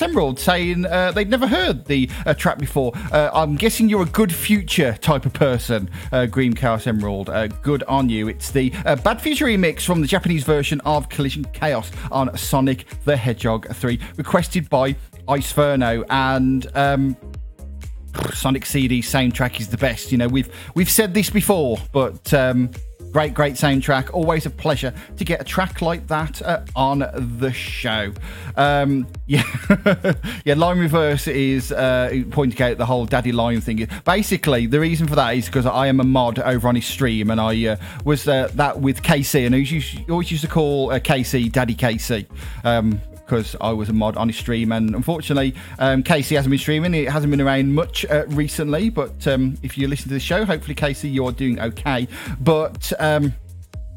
Emerald 0.02 0.40
saying 0.40 0.86
uh, 0.86 1.12
they'd 1.12 1.30
never 1.30 1.48
heard 1.48 1.86
the 1.86 2.10
uh, 2.26 2.34
track 2.34 2.58
before. 2.58 2.92
Uh, 3.12 3.30
I'm 3.34 3.56
guessing 3.56 3.90
you're 3.90 4.04
a 4.04 4.08
good 4.08 4.34
future 4.34 4.98
type 5.02 5.26
of 5.26 5.34
person, 5.34 5.90
uh, 6.12 6.26
Green 6.26 6.54
Cast 6.54 6.88
Emerald. 6.88 7.30
Uh, 7.30 7.48
good 7.48 7.84
on 7.84 8.10
you. 8.10 8.28
It's 8.28 8.52
the 8.52 8.70
Bad 8.70 9.22
Future 9.22 9.46
remix 9.46 9.82
from 9.82 10.02
the 10.02 10.08
Japanese 10.08 10.44
version 10.44 10.82
of 10.82 11.10
Collision 11.10 11.46
Chaos 11.46 11.92
on 12.12 12.36
Sonic 12.38 12.86
the 13.06 13.16
Hedgehog 13.16 13.68
3, 13.74 14.00
requested 14.18 14.70
by 14.70 14.96
Ice 15.28 15.52
Ferno 15.52 16.04
and. 16.10 16.68
Um, 16.76 17.18
Sonic 18.32 18.66
CD 18.66 19.02
soundtrack 19.02 19.60
is 19.60 19.70
the 19.70 19.78
best. 19.78 20.12
You 20.12 20.20
know, 20.20 20.28
we've 20.28 20.54
we've 20.76 20.90
said 20.90 21.16
this 21.16 21.32
before, 21.32 21.80
but 21.92 22.32
um, 22.32 22.70
Great, 23.14 23.36
great 23.36 23.54
soundtrack. 23.54 24.12
Always 24.12 24.48
a 24.48 24.50
pleasure 24.50 24.92
to 25.18 25.24
get 25.24 25.40
a 25.40 25.44
track 25.44 25.84
like 25.84 26.08
that 26.08 26.42
uh, 26.42 26.66
on 26.76 27.06
the 27.38 27.54
show. 27.54 28.12
Um, 28.56 29.06
yeah, 29.28 29.44
yeah. 30.44 30.56
Lime 30.56 30.80
Reverse 30.80 31.28
is 31.28 31.72
uh, 31.72 32.24
pointing 32.32 32.60
out 32.64 32.80
the 32.80 32.88
whole 32.88 33.06
Daddy 33.06 33.32
Lime 33.32 33.62
thing. 33.62 33.88
Basically, 34.04 34.66
the 34.66 34.80
reason 34.80 35.08
for 35.08 35.14
that 35.16 35.36
is 35.36 35.46
because 35.46 35.68
I 35.68 35.86
am 35.86 36.00
a 36.00 36.04
mod 36.04 36.40
over 36.40 36.68
on 36.68 36.74
his 36.74 36.88
stream, 36.88 37.30
and 37.30 37.40
I 37.40 37.68
uh, 37.68 37.76
was 38.04 38.28
uh, 38.28 38.50
that 38.56 38.82
with 38.82 39.04
KC, 39.04 39.46
and 39.46 39.54
he 39.54 40.12
always 40.12 40.32
used 40.32 40.44
to 40.44 40.50
call 40.50 40.90
uh, 40.90 40.98
KC 40.98 41.52
Daddy 41.52 41.76
KC. 41.76 42.26
Um, 42.64 43.00
because 43.34 43.56
I 43.60 43.72
was 43.72 43.90
a 43.90 43.94
mod 43.94 44.16
on 44.16 44.30
his 44.30 44.38
stream. 44.38 44.72
And 44.72 44.94
unfortunately, 44.94 45.56
um, 45.80 46.04
Casey 46.04 46.36
hasn't 46.36 46.52
been 46.52 46.60
streaming. 46.60 46.94
It 46.94 47.10
hasn't 47.10 47.32
been 47.32 47.42
around 47.42 47.74
much 47.74 48.06
uh, 48.06 48.26
recently. 48.28 48.92
But 48.92 49.26
um, 49.28 49.58
if 49.64 49.76
you 49.76 49.88
listen 49.88 50.10
to 50.10 50.14
the 50.14 50.20
show, 50.20 50.46
hopefully, 50.46 50.76
Casey, 50.76 51.10
you're 51.10 51.32
doing 51.32 51.60
okay. 51.60 52.08
But. 52.40 52.94
Um, 53.00 53.34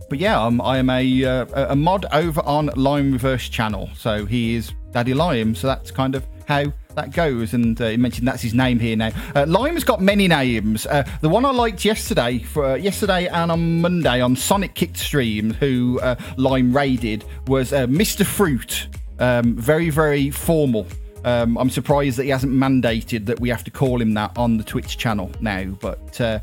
but 0.08 0.20
yeah, 0.20 0.40
I'm, 0.40 0.60
I 0.60 0.78
am 0.78 0.88
a, 0.88 1.24
uh, 1.24 1.72
a 1.72 1.74
mod 1.74 2.06
over 2.12 2.40
on 2.42 2.66
Lime 2.76 3.10
Reverse 3.10 3.48
channel. 3.48 3.90
So 3.96 4.24
he 4.24 4.54
is 4.54 4.72
Daddy 4.92 5.14
Lime. 5.14 5.56
So 5.56 5.66
that's 5.66 5.90
kind 5.90 6.14
of 6.14 6.24
how 6.46 6.72
that 6.94 7.10
goes. 7.10 7.54
And 7.54 7.80
uh, 7.80 7.88
he 7.88 7.96
mentioned 7.96 8.28
that's 8.28 8.40
his 8.40 8.54
name 8.54 8.78
here 8.78 8.94
now. 8.94 9.10
Uh, 9.34 9.46
Lime's 9.48 9.82
got 9.82 10.00
many 10.00 10.28
names. 10.28 10.86
Uh, 10.86 11.02
the 11.22 11.28
one 11.28 11.44
I 11.44 11.50
liked 11.50 11.84
yesterday, 11.84 12.38
for 12.38 12.66
uh, 12.66 12.74
yesterday 12.76 13.26
and 13.26 13.50
on 13.50 13.80
Monday 13.80 14.20
on 14.20 14.36
Sonic 14.36 14.74
Kick 14.76 14.96
stream, 14.96 15.54
who 15.54 15.98
uh, 16.00 16.14
Lime 16.36 16.72
raided, 16.72 17.24
was 17.48 17.72
uh, 17.72 17.88
Mr. 17.88 18.24
Fruit. 18.24 18.86
Um, 19.18 19.56
very, 19.56 19.90
very 19.90 20.30
formal. 20.30 20.86
Um, 21.24 21.56
I'm 21.58 21.70
surprised 21.70 22.18
that 22.18 22.24
he 22.24 22.30
hasn't 22.30 22.52
mandated 22.52 23.26
that 23.26 23.40
we 23.40 23.48
have 23.48 23.64
to 23.64 23.70
call 23.70 24.00
him 24.00 24.14
that 24.14 24.36
on 24.36 24.58
the 24.58 24.64
Twitch 24.64 24.96
channel 24.96 25.30
now. 25.40 25.64
But 25.64 26.20
uh, 26.20 26.40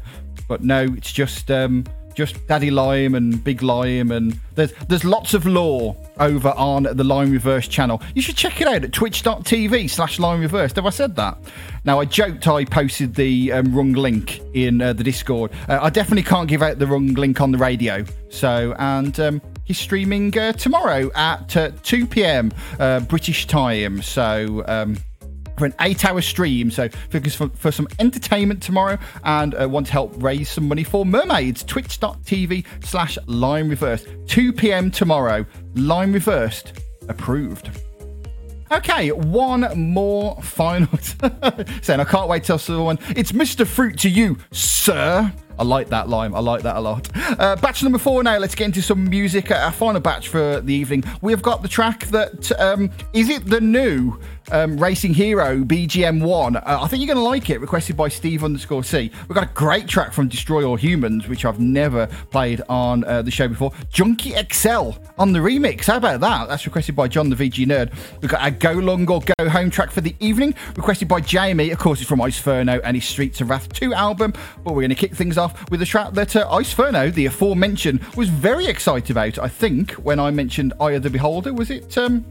but 0.47 0.63
no, 0.63 0.83
it's 0.97 1.11
just 1.11 1.49
um, 1.49 1.85
just 2.15 2.45
Daddy 2.47 2.69
Lime 2.69 3.15
and 3.15 3.43
Big 3.43 3.63
Lime, 3.63 4.11
and 4.11 4.37
there's 4.55 4.73
there's 4.87 5.05
lots 5.05 5.33
of 5.33 5.45
lore 5.45 5.95
over 6.19 6.49
on 6.49 6.83
the 6.83 7.03
Lime 7.03 7.31
Reverse 7.31 7.67
channel. 7.67 8.01
You 8.13 8.21
should 8.21 8.35
check 8.35 8.61
it 8.61 8.67
out 8.67 8.83
at 8.83 8.91
twitch.tv 8.91 9.89
slash 9.89 10.19
Lime 10.19 10.41
Reverse. 10.41 10.73
Have 10.73 10.85
I 10.85 10.89
said 10.89 11.15
that? 11.15 11.37
Now, 11.85 11.99
I 11.99 12.05
joked 12.05 12.47
I 12.47 12.65
posted 12.65 13.15
the 13.15 13.51
um, 13.51 13.73
wrong 13.75 13.93
link 13.93 14.41
in 14.53 14.81
uh, 14.81 14.93
the 14.93 15.03
Discord. 15.03 15.51
Uh, 15.67 15.79
I 15.81 15.89
definitely 15.89 16.23
can't 16.23 16.47
give 16.47 16.61
out 16.61 16.79
the 16.79 16.87
wrong 16.87 17.07
link 17.13 17.41
on 17.41 17.51
the 17.51 17.57
radio. 17.57 18.05
So, 18.29 18.75
and 18.79 19.17
um, 19.19 19.41
he's 19.65 19.79
streaming 19.79 20.37
uh, 20.37 20.53
tomorrow 20.53 21.11
at 21.15 21.55
uh, 21.55 21.71
2 21.83 22.07
p.m. 22.07 22.51
Uh, 22.79 23.01
British 23.01 23.47
time. 23.47 24.01
So, 24.01 24.63
um, 24.67 24.97
for 25.57 25.65
an 25.65 25.73
eight 25.81 26.03
hour 26.05 26.21
stream. 26.21 26.71
So, 26.71 26.89
focus 27.09 27.35
for, 27.35 27.49
for 27.49 27.71
some 27.71 27.87
entertainment 27.99 28.61
tomorrow 28.61 28.97
and 29.23 29.55
uh, 29.55 29.67
want 29.69 29.87
to 29.87 29.93
help 29.93 30.13
raise 30.21 30.49
some 30.49 30.67
money 30.67 30.83
for 30.83 31.05
mermaids. 31.05 31.63
Twitch.tv 31.63 32.65
slash 32.83 33.17
Lime 33.27 33.69
Reversed. 33.69 34.07
2 34.27 34.53
p.m. 34.53 34.91
tomorrow. 34.91 35.45
Lime 35.75 36.13
Reversed 36.13 36.73
approved. 37.07 37.69
Okay, 38.71 39.11
one 39.11 39.69
more 39.77 40.41
final. 40.41 40.97
saying 41.81 41.99
I 41.99 42.05
can't 42.05 42.27
wait 42.27 42.43
till 42.43 42.57
someone. 42.57 42.97
It's 43.15 43.31
Mr. 43.31 43.67
Fruit 43.67 43.99
to 43.99 44.09
you, 44.09 44.37
sir. 44.51 45.31
I 45.57 45.63
like 45.63 45.89
that 45.89 46.09
lime. 46.09 46.35
I 46.35 46.39
like 46.39 46.63
that 46.63 46.75
a 46.75 46.79
lot. 46.79 47.09
Uh, 47.15 47.55
batch 47.55 47.83
number 47.83 47.97
four 47.97 48.23
now. 48.23 48.37
Let's 48.37 48.55
get 48.55 48.65
into 48.65 48.81
some 48.81 49.09
music. 49.09 49.51
Our 49.51 49.71
final 49.71 50.01
batch 50.01 50.29
for 50.29 50.61
the 50.61 50.73
evening. 50.73 51.03
We've 51.21 51.41
got 51.41 51.61
the 51.61 51.67
track 51.67 52.05
that 52.07 52.51
um, 52.59 52.91
is 53.13 53.29
it 53.29 53.45
the 53.45 53.61
new 53.61 54.19
um, 54.51 54.77
Racing 54.77 55.13
Hero 55.13 55.63
BGM1. 55.63 56.55
Uh, 56.55 56.81
I 56.81 56.87
think 56.87 57.01
you're 57.01 57.13
going 57.13 57.23
to 57.23 57.29
like 57.29 57.49
it. 57.49 57.61
Requested 57.61 57.95
by 57.95 58.09
Steve 58.09 58.43
underscore 58.43 58.83
C. 58.83 59.11
We've 59.27 59.35
got 59.35 59.49
a 59.49 59.53
great 59.53 59.87
track 59.87 60.13
from 60.13 60.27
Destroy 60.27 60.63
All 60.63 60.75
Humans, 60.75 61.27
which 61.27 61.45
I've 61.45 61.59
never 61.59 62.07
played 62.31 62.61
on 62.69 63.03
uh, 63.05 63.21
the 63.21 63.31
show 63.31 63.47
before. 63.47 63.71
Junkie 63.89 64.33
XL 64.51 64.91
on 65.17 65.33
the 65.33 65.39
remix. 65.39 65.85
How 65.85 65.97
about 65.97 66.19
that? 66.21 66.47
That's 66.49 66.65
requested 66.65 66.95
by 66.95 67.07
John 67.07 67.29
the 67.29 67.35
VG 67.35 67.65
Nerd. 67.65 67.93
We've 68.21 68.31
got 68.31 68.45
a 68.45 68.51
Go 68.51 68.73
Long 68.73 69.09
or 69.09 69.21
Go 69.21 69.49
Home 69.49 69.69
track 69.69 69.91
for 69.91 70.01
the 70.01 70.15
evening, 70.19 70.55
requested 70.75 71.07
by 71.07 71.21
Jamie. 71.21 71.71
Of 71.71 71.79
course, 71.79 71.99
it's 71.99 72.09
from 72.09 72.21
Ice 72.21 72.39
Ferno 72.39 72.79
and 72.83 72.95
his 72.95 73.05
Streets 73.05 73.41
of 73.41 73.49
Wrath 73.49 73.71
2 73.73 73.93
album. 73.93 74.33
But 74.63 74.73
we're 74.73 74.81
going 74.81 74.89
to 74.89 74.95
kick 74.95 75.13
things 75.13 75.37
off 75.37 75.42
with 75.69 75.81
a 75.81 75.85
track 75.85 76.13
that 76.13 76.35
uh, 76.35 76.47
Ice 76.51 76.73
Ferno, 76.73 77.09
the 77.09 77.25
aforementioned, 77.25 78.01
was 78.15 78.29
very 78.29 78.65
excited 78.65 79.11
about. 79.11 79.39
I 79.39 79.47
think 79.47 79.91
when 79.93 80.19
I 80.19 80.31
mentioned 80.31 80.73
Eye 80.79 80.91
of 80.91 81.03
the 81.03 81.09
Beholder, 81.09 81.53
was 81.53 81.69
it? 81.69 81.97
Um, 81.97 82.25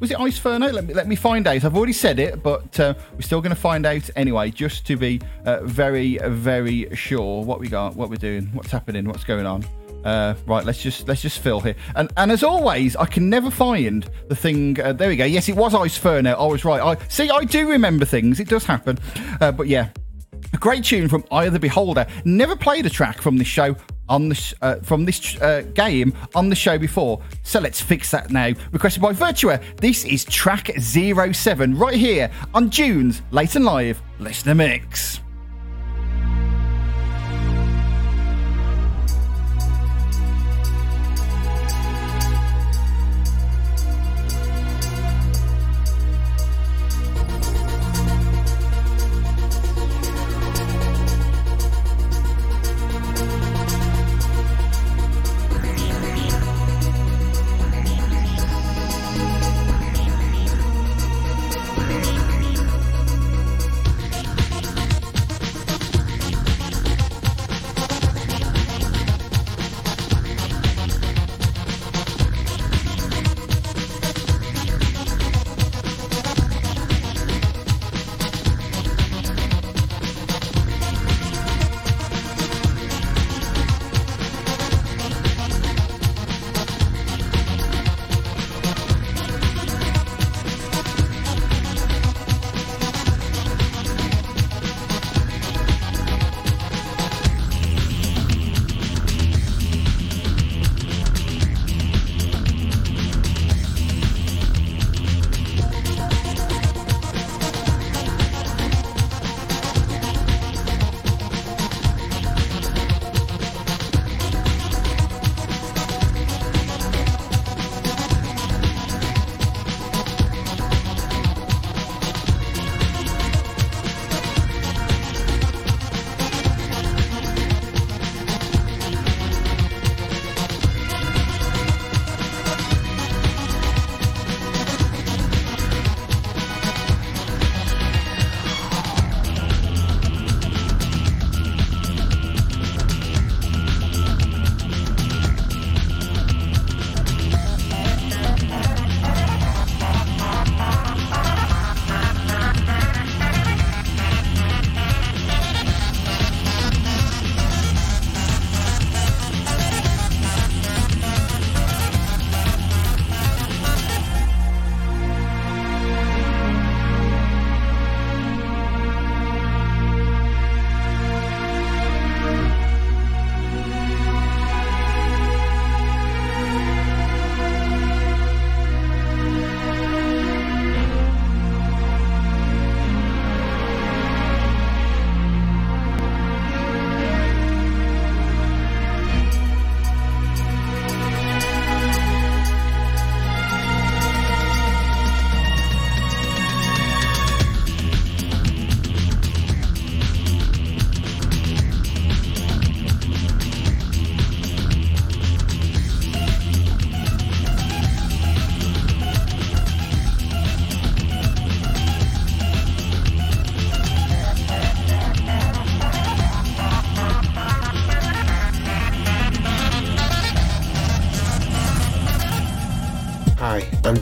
was 0.00 0.10
it 0.10 0.20
Ice 0.20 0.38
Ferno? 0.38 0.68
Let 0.68 0.84
me 0.84 0.94
let 0.94 1.08
me 1.08 1.16
find 1.16 1.46
out. 1.46 1.64
I've 1.64 1.76
already 1.76 1.92
said 1.92 2.18
it, 2.18 2.42
but 2.42 2.78
uh, 2.78 2.94
we're 3.12 3.20
still 3.20 3.40
going 3.40 3.54
to 3.54 3.60
find 3.60 3.84
out 3.86 4.08
anyway, 4.16 4.50
just 4.50 4.86
to 4.86 4.96
be 4.96 5.20
uh, 5.44 5.60
very 5.64 6.18
very 6.18 6.94
sure 6.94 7.44
what 7.44 7.60
we 7.60 7.68
got, 7.68 7.96
what 7.96 8.10
we're 8.10 8.16
doing, 8.16 8.46
what's 8.52 8.70
happening, 8.70 9.06
what's 9.06 9.24
going 9.24 9.46
on. 9.46 9.64
Uh, 10.04 10.34
right, 10.46 10.64
let's 10.64 10.80
just 10.80 11.08
let's 11.08 11.22
just 11.22 11.40
fill 11.40 11.60
here. 11.60 11.74
And 11.96 12.12
and 12.16 12.30
as 12.30 12.42
always, 12.42 12.96
I 12.96 13.06
can 13.06 13.28
never 13.28 13.50
find 13.50 14.08
the 14.28 14.36
thing. 14.36 14.80
Uh, 14.80 14.92
there 14.92 15.08
we 15.08 15.16
go. 15.16 15.24
Yes, 15.24 15.48
it 15.48 15.56
was 15.56 15.74
Ice 15.74 15.96
Ferno. 15.96 16.34
I 16.34 16.46
was 16.46 16.64
right. 16.64 16.80
I 16.80 17.02
see. 17.08 17.28
I 17.28 17.44
do 17.44 17.68
remember 17.68 18.04
things. 18.04 18.40
It 18.40 18.48
does 18.48 18.64
happen. 18.64 18.98
Uh, 19.40 19.52
but 19.52 19.66
yeah, 19.66 19.88
a 20.52 20.56
great 20.56 20.84
tune 20.84 21.08
from 21.08 21.24
Eye 21.30 21.46
of 21.46 21.52
the 21.52 21.58
Beholder. 21.58 22.06
Never 22.24 22.56
played 22.56 22.86
a 22.86 22.90
track 22.90 23.20
from 23.20 23.36
this 23.36 23.48
show 23.48 23.76
on 24.08 24.28
the 24.28 24.54
uh, 24.62 24.76
from 24.76 25.04
this 25.04 25.40
uh, 25.40 25.62
game 25.74 26.14
on 26.34 26.48
the 26.48 26.56
show 26.56 26.78
before. 26.78 27.20
So 27.42 27.60
let's 27.60 27.80
fix 27.80 28.10
that 28.10 28.30
now. 28.30 28.52
Requested 28.72 29.02
by 29.02 29.12
Virtua. 29.12 29.62
This 29.76 30.04
is 30.04 30.24
track 30.24 30.70
07 30.78 31.76
right 31.76 31.94
here 31.94 32.30
on 32.54 32.70
June's 32.70 33.22
Late 33.30 33.56
and 33.56 33.64
Live 33.64 34.00
Listener 34.18 34.54
Mix. 34.54 35.20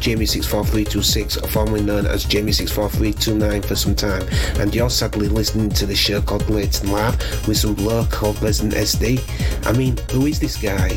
Jamie64326, 0.07 1.51
formerly 1.51 1.83
known 1.83 2.07
as 2.07 2.25
Jamie64329 2.27 3.65
for 3.65 3.75
some 3.75 3.97
time, 3.97 4.23
and 4.61 4.73
you're 4.73 4.89
sadly 4.89 5.27
listening 5.27 5.69
to 5.71 5.85
the 5.85 5.97
show 5.97 6.21
called 6.21 6.49
and 6.49 6.93
Live 6.93 7.49
with 7.49 7.57
some 7.57 7.75
bloke 7.75 8.09
called 8.13 8.41
Resident 8.41 8.75
SD. 8.75 9.21
I 9.67 9.73
mean, 9.77 9.97
who 10.13 10.27
is 10.27 10.39
this 10.39 10.63
guy? 10.63 10.97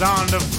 sound 0.00 0.32
of 0.32 0.49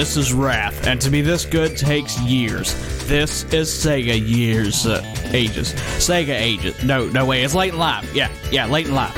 This 0.00 0.16
is 0.16 0.32
Wrath, 0.32 0.86
and 0.86 0.98
to 1.02 1.10
be 1.10 1.20
this 1.20 1.44
good 1.44 1.76
takes 1.76 2.18
years. 2.20 2.72
This 3.06 3.44
is 3.52 3.68
Sega 3.68 4.18
years. 4.26 4.86
Uh, 4.86 5.04
ages. 5.34 5.74
Sega 5.98 6.40
ages. 6.40 6.82
No, 6.82 7.06
no 7.10 7.26
way. 7.26 7.42
It's 7.42 7.54
late 7.54 7.74
in 7.74 7.78
life. 7.78 8.10
Yeah, 8.14 8.30
yeah, 8.50 8.64
late 8.64 8.86
in 8.86 8.94
life. 8.94 9.14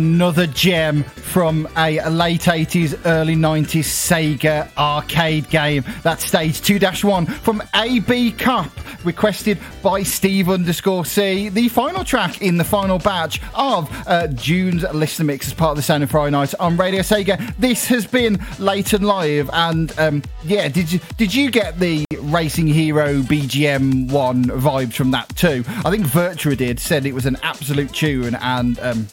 Another 0.00 0.46
gem 0.46 1.02
from 1.02 1.68
a 1.76 2.00
late 2.08 2.40
80s, 2.40 2.98
early 3.04 3.36
90s 3.36 3.84
Sega 3.84 4.74
arcade 4.78 5.50
game. 5.50 5.84
That's 6.02 6.24
stage 6.24 6.62
2 6.62 6.78
1 7.06 7.26
from 7.26 7.62
AB 7.74 8.32
Cop, 8.32 8.70
requested 9.04 9.58
by 9.82 10.02
Steve 10.02 10.48
underscore 10.48 11.04
C. 11.04 11.50
The 11.50 11.68
final 11.68 12.02
track 12.02 12.40
in 12.40 12.56
the 12.56 12.64
final 12.64 12.98
batch 12.98 13.42
of 13.54 13.90
uh, 14.06 14.28
June's 14.28 14.84
listener 14.94 15.26
mix 15.26 15.48
as 15.48 15.52
part 15.52 15.72
of 15.72 15.76
the 15.76 15.82
Sound 15.82 16.02
of 16.02 16.10
Friday 16.10 16.30
Night 16.30 16.54
on 16.58 16.78
Radio 16.78 17.00
Sega. 17.02 17.54
This 17.58 17.86
has 17.88 18.06
been 18.06 18.42
late 18.58 18.94
and 18.94 19.06
live, 19.06 19.50
and 19.52 19.92
um, 19.98 20.22
yeah, 20.44 20.68
did 20.68 20.90
you 20.90 20.98
did 21.18 21.34
you 21.34 21.50
get 21.50 21.78
the 21.78 22.06
Racing 22.20 22.68
Hero 22.68 23.20
BGM 23.20 24.10
one 24.10 24.46
vibes 24.46 24.94
from 24.94 25.10
that 25.10 25.28
too? 25.36 25.62
I 25.84 25.90
think 25.90 26.06
Virtua 26.06 26.56
did. 26.56 26.80
Said 26.80 27.04
it 27.04 27.14
was 27.14 27.26
an 27.26 27.36
absolute 27.42 27.92
tune, 27.92 28.34
and 28.36 28.80
um, 28.80 29.06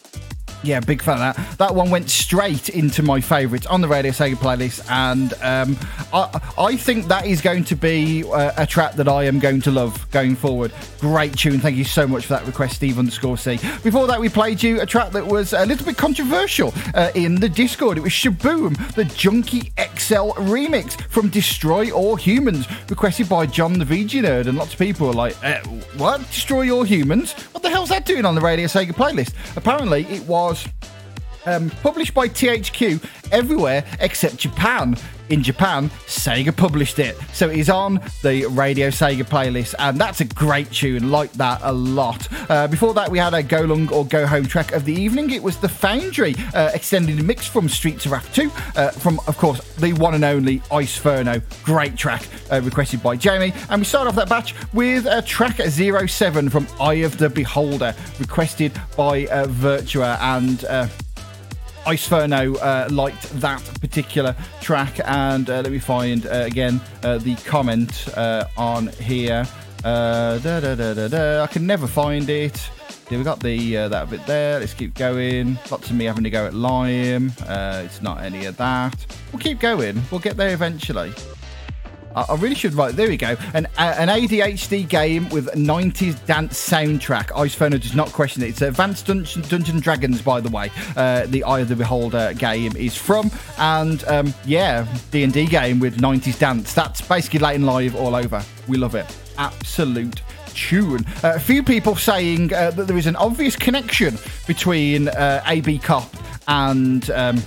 yeah, 0.63 0.79
big 0.79 1.01
fan 1.01 1.21
of 1.21 1.35
that. 1.35 1.57
That 1.57 1.75
one 1.75 1.89
went 1.89 2.09
straight 2.09 2.69
into 2.69 3.03
my 3.03 3.21
favourites 3.21 3.65
on 3.67 3.81
the 3.81 3.87
Radio 3.87 4.11
Sega 4.11 4.35
playlist, 4.35 4.89
and 4.89 5.33
um, 5.41 5.77
I, 6.13 6.39
I 6.57 6.75
think 6.75 7.07
that 7.07 7.25
is 7.25 7.41
going 7.41 7.63
to 7.65 7.75
be 7.75 8.23
uh, 8.23 8.51
a 8.57 8.65
track 8.65 8.93
that 8.93 9.07
I 9.07 9.23
am 9.25 9.39
going 9.39 9.61
to 9.61 9.71
love 9.71 10.09
going 10.11 10.35
forward. 10.35 10.71
Great 10.99 11.37
tune. 11.37 11.59
Thank 11.59 11.77
you 11.77 11.83
so 11.83 12.07
much 12.07 12.25
for 12.25 12.33
that 12.33 12.45
request, 12.45 12.75
Steve 12.75 12.99
underscore 12.99 13.37
C. 13.37 13.57
Before 13.83 14.07
that, 14.07 14.19
we 14.19 14.29
played 14.29 14.61
you 14.61 14.81
a 14.81 14.85
track 14.85 15.11
that 15.11 15.25
was 15.25 15.53
a 15.53 15.65
little 15.65 15.85
bit 15.85 15.97
controversial 15.97 16.73
uh, 16.95 17.11
in 17.15 17.35
the 17.35 17.49
Discord. 17.49 17.97
It 17.97 18.01
was 18.01 18.11
Shaboom, 18.11 18.75
the 18.95 19.05
Junkie 19.05 19.71
XL 19.77 20.31
remix 20.37 20.99
from 21.09 21.29
Destroy 21.29 21.91
All 21.91 22.15
Humans, 22.15 22.67
requested 22.89 23.29
by 23.29 23.45
John 23.45 23.77
the 23.79 23.85
VG 23.85 24.23
Nerd, 24.23 24.47
and 24.47 24.57
lots 24.57 24.73
of 24.73 24.79
people 24.79 25.09
are 25.09 25.13
like, 25.13 25.35
uh, 25.43 25.59
"What? 25.97 26.19
Destroy 26.27 26.69
All 26.71 26.83
Humans? 26.83 27.33
What 27.53 27.63
the 27.63 27.69
hell's 27.69 27.89
that 27.89 28.05
doing 28.05 28.25
on 28.25 28.35
the 28.35 28.41
Radio 28.41 28.67
Sega 28.67 28.91
playlist?" 28.91 29.33
Apparently, 29.55 30.05
it 30.05 30.23
was 30.23 30.46
um, 31.45 31.69
published 31.81 32.13
by 32.13 32.27
THQ 32.27 33.03
everywhere 33.31 33.83
except 33.99 34.37
Japan. 34.37 34.97
In 35.29 35.43
Japan, 35.43 35.89
Sega 36.05 36.55
published 36.55 36.99
it, 36.99 37.17
so 37.33 37.49
it 37.49 37.57
is 37.57 37.69
on 37.69 37.99
the 38.23 38.45
Radio 38.45 38.87
Sega 38.87 39.23
playlist, 39.23 39.75
and 39.77 39.99
that's 39.99 40.21
a 40.21 40.25
great 40.25 40.71
tune. 40.71 41.11
Like 41.11 41.31
that 41.33 41.59
a 41.63 41.71
lot. 41.71 42.27
Uh, 42.49 42.67
before 42.67 42.93
that, 42.93 43.09
we 43.09 43.17
had 43.17 43.33
a 43.33 43.43
Go 43.43 43.61
Long 43.61 43.91
or 43.91 44.05
Go 44.05 44.25
Home 44.25 44.45
track 44.45 44.71
of 44.71 44.85
the 44.85 44.93
evening. 44.93 45.31
It 45.31 45.43
was 45.43 45.57
the 45.57 45.67
Foundry 45.67 46.35
uh, 46.53 46.71
extended 46.73 47.21
mix 47.23 47.45
from 47.45 47.67
Streets 47.67 48.05
of 48.05 48.13
Wrath 48.13 48.33
2, 48.33 48.49
uh, 48.75 48.91
from 48.91 49.19
of 49.27 49.37
course 49.37 49.59
the 49.75 49.93
one 49.93 50.13
and 50.13 50.23
only 50.23 50.61
Ice 50.71 50.97
Ferno. 50.97 51.41
Great 51.63 51.97
track 51.97 52.25
uh, 52.51 52.61
requested 52.61 53.03
by 53.03 53.17
Jamie, 53.17 53.53
and 53.69 53.81
we 53.81 53.85
start 53.85 54.07
off 54.07 54.15
that 54.15 54.29
batch 54.29 54.55
with 54.73 55.05
a 55.07 55.21
track 55.21 55.59
07 55.61 56.49
from 56.49 56.67
Eye 56.79 56.95
of 56.95 57.17
the 57.17 57.29
Beholder, 57.29 57.93
requested 58.19 58.71
by 58.95 59.25
uh, 59.27 59.45
Virtua 59.47 60.17
and. 60.21 60.97
Iceferno 61.87 62.57
uh, 62.61 62.89
liked 62.91 63.29
that 63.39 63.63
particular 63.79 64.35
track, 64.59 64.99
and 65.05 65.49
uh, 65.49 65.61
let 65.61 65.71
me 65.71 65.79
find 65.79 66.25
uh, 66.27 66.43
again 66.45 66.81
uh, 67.01 67.17
the 67.17 67.35
comment 67.45 68.09
uh, 68.17 68.45
on 68.57 68.87
here. 68.87 69.47
Da, 69.83 70.37
da, 70.37 70.75
da. 70.75 71.43
I 71.43 71.47
can 71.47 71.65
never 71.65 71.87
find 71.87 72.29
it. 72.29 72.69
Yeah, 73.09 73.19
we 73.19 73.23
got 73.23 73.39
the 73.39 73.75
that 73.87 74.09
bit 74.09 74.25
there. 74.25 74.59
Let's 74.59 74.73
keep 74.73 74.95
going. 74.95 75.57
Lots 75.71 75.89
of 75.89 75.95
me 75.95 76.03
having 76.03 76.25
to 76.25 76.29
go 76.29 76.45
at 76.45 76.53
Lime. 76.53 77.31
It's 77.39 78.01
not 78.01 78.21
any 78.21 78.47
of 78.47 78.57
that. 78.57 79.05
We'll 79.31 79.41
keep 79.41 79.61
going. 79.61 80.01
We'll 80.11 80.19
get 80.19 80.35
there 80.35 80.53
eventually. 80.53 81.13
I 82.17 82.25
I 82.33 82.35
really 82.35 82.55
should 82.55 82.73
write. 82.73 82.95
There 82.95 83.07
we 83.07 83.17
go. 83.17 83.35
An, 83.53 83.67
uh, 83.77 83.95
an 83.97 84.09
ADHD 84.09 84.87
game 84.87 85.29
with 85.29 85.47
90s 85.53 86.23
dance 86.25 86.69
soundtrack. 86.69 87.31
Ice 87.37 87.53
Ferno 87.53 87.77
does 87.77 87.95
not 87.95 88.11
question 88.11 88.43
it. 88.43 88.49
It's 88.49 88.61
Advanced 88.61 89.05
Dungeon, 89.05 89.43
Dungeon 89.43 89.79
Dragons, 89.79 90.21
by 90.21 90.41
the 90.41 90.49
way. 90.49 90.71
Uh, 90.95 91.25
the 91.27 91.43
Eye 91.43 91.59
of 91.59 91.69
the 91.69 91.75
Beholder 91.75 92.33
game 92.33 92.75
is 92.75 92.95
from, 92.95 93.31
and 93.57 94.03
um, 94.05 94.33
yeah, 94.45 94.87
D 95.11 95.23
and 95.23 95.33
D 95.33 95.45
game 95.45 95.79
with 95.79 95.97
90s 95.97 96.39
dance. 96.39 96.73
That's 96.73 97.01
basically 97.01 97.39
late 97.39 97.55
and 97.55 97.65
live 97.65 97.95
all 97.95 98.15
over. 98.15 98.43
We 98.67 98.77
love 98.77 98.95
it. 98.95 99.05
Absolute 99.37 100.21
tune. 100.53 101.05
Uh, 101.23 101.33
a 101.35 101.39
few 101.39 101.63
people 101.63 101.95
saying 101.95 102.53
uh, 102.53 102.71
that 102.71 102.87
there 102.87 102.97
is 102.97 103.07
an 103.07 103.15
obvious 103.15 103.55
connection 103.55 104.17
between 104.47 105.07
uh, 105.09 105.43
AB 105.45 105.79
Cop 105.79 106.11
and. 106.47 107.09
Um, 107.11 107.41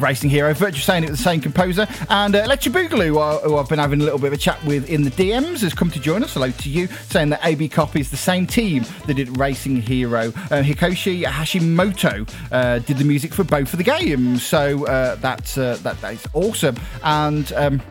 Racing 0.00 0.30
Hero, 0.30 0.52
Virtua 0.54 0.82
saying 0.82 1.04
it 1.04 1.10
was 1.10 1.18
the 1.18 1.24
same 1.24 1.40
composer, 1.40 1.86
and 2.08 2.34
uh, 2.34 2.38
Electric 2.38 2.74
Boogaloo, 2.74 3.42
who 3.42 3.56
I've 3.56 3.68
been 3.68 3.78
having 3.78 4.00
a 4.00 4.04
little 4.04 4.18
bit 4.18 4.28
of 4.28 4.32
a 4.34 4.38
chat 4.38 4.62
with 4.64 4.88
in 4.88 5.02
the 5.02 5.10
DMs, 5.10 5.60
has 5.60 5.74
come 5.74 5.90
to 5.90 6.00
join 6.00 6.22
us. 6.22 6.34
Hello 6.34 6.50
to 6.50 6.68
you, 6.68 6.86
saying 7.08 7.30
that 7.30 7.44
AB 7.44 7.68
Copy 7.68 8.00
is 8.00 8.10
the 8.10 8.16
same 8.16 8.46
team 8.46 8.84
that 9.06 9.14
did 9.14 9.36
Racing 9.38 9.82
Hero. 9.82 10.28
Uh, 10.28 10.62
Hikoshi 10.62 11.24
Hashimoto 11.24 12.28
uh, 12.52 12.78
did 12.80 12.98
the 12.98 13.04
music 13.04 13.32
for 13.32 13.44
both 13.44 13.72
of 13.72 13.78
the 13.78 13.84
games, 13.84 14.42
so 14.42 14.86
uh, 14.86 15.16
that's 15.16 15.58
uh, 15.58 15.78
that, 15.82 16.00
that 16.00 16.14
is 16.14 16.26
awesome. 16.32 16.76
And 17.02 17.52
um, 17.54 17.82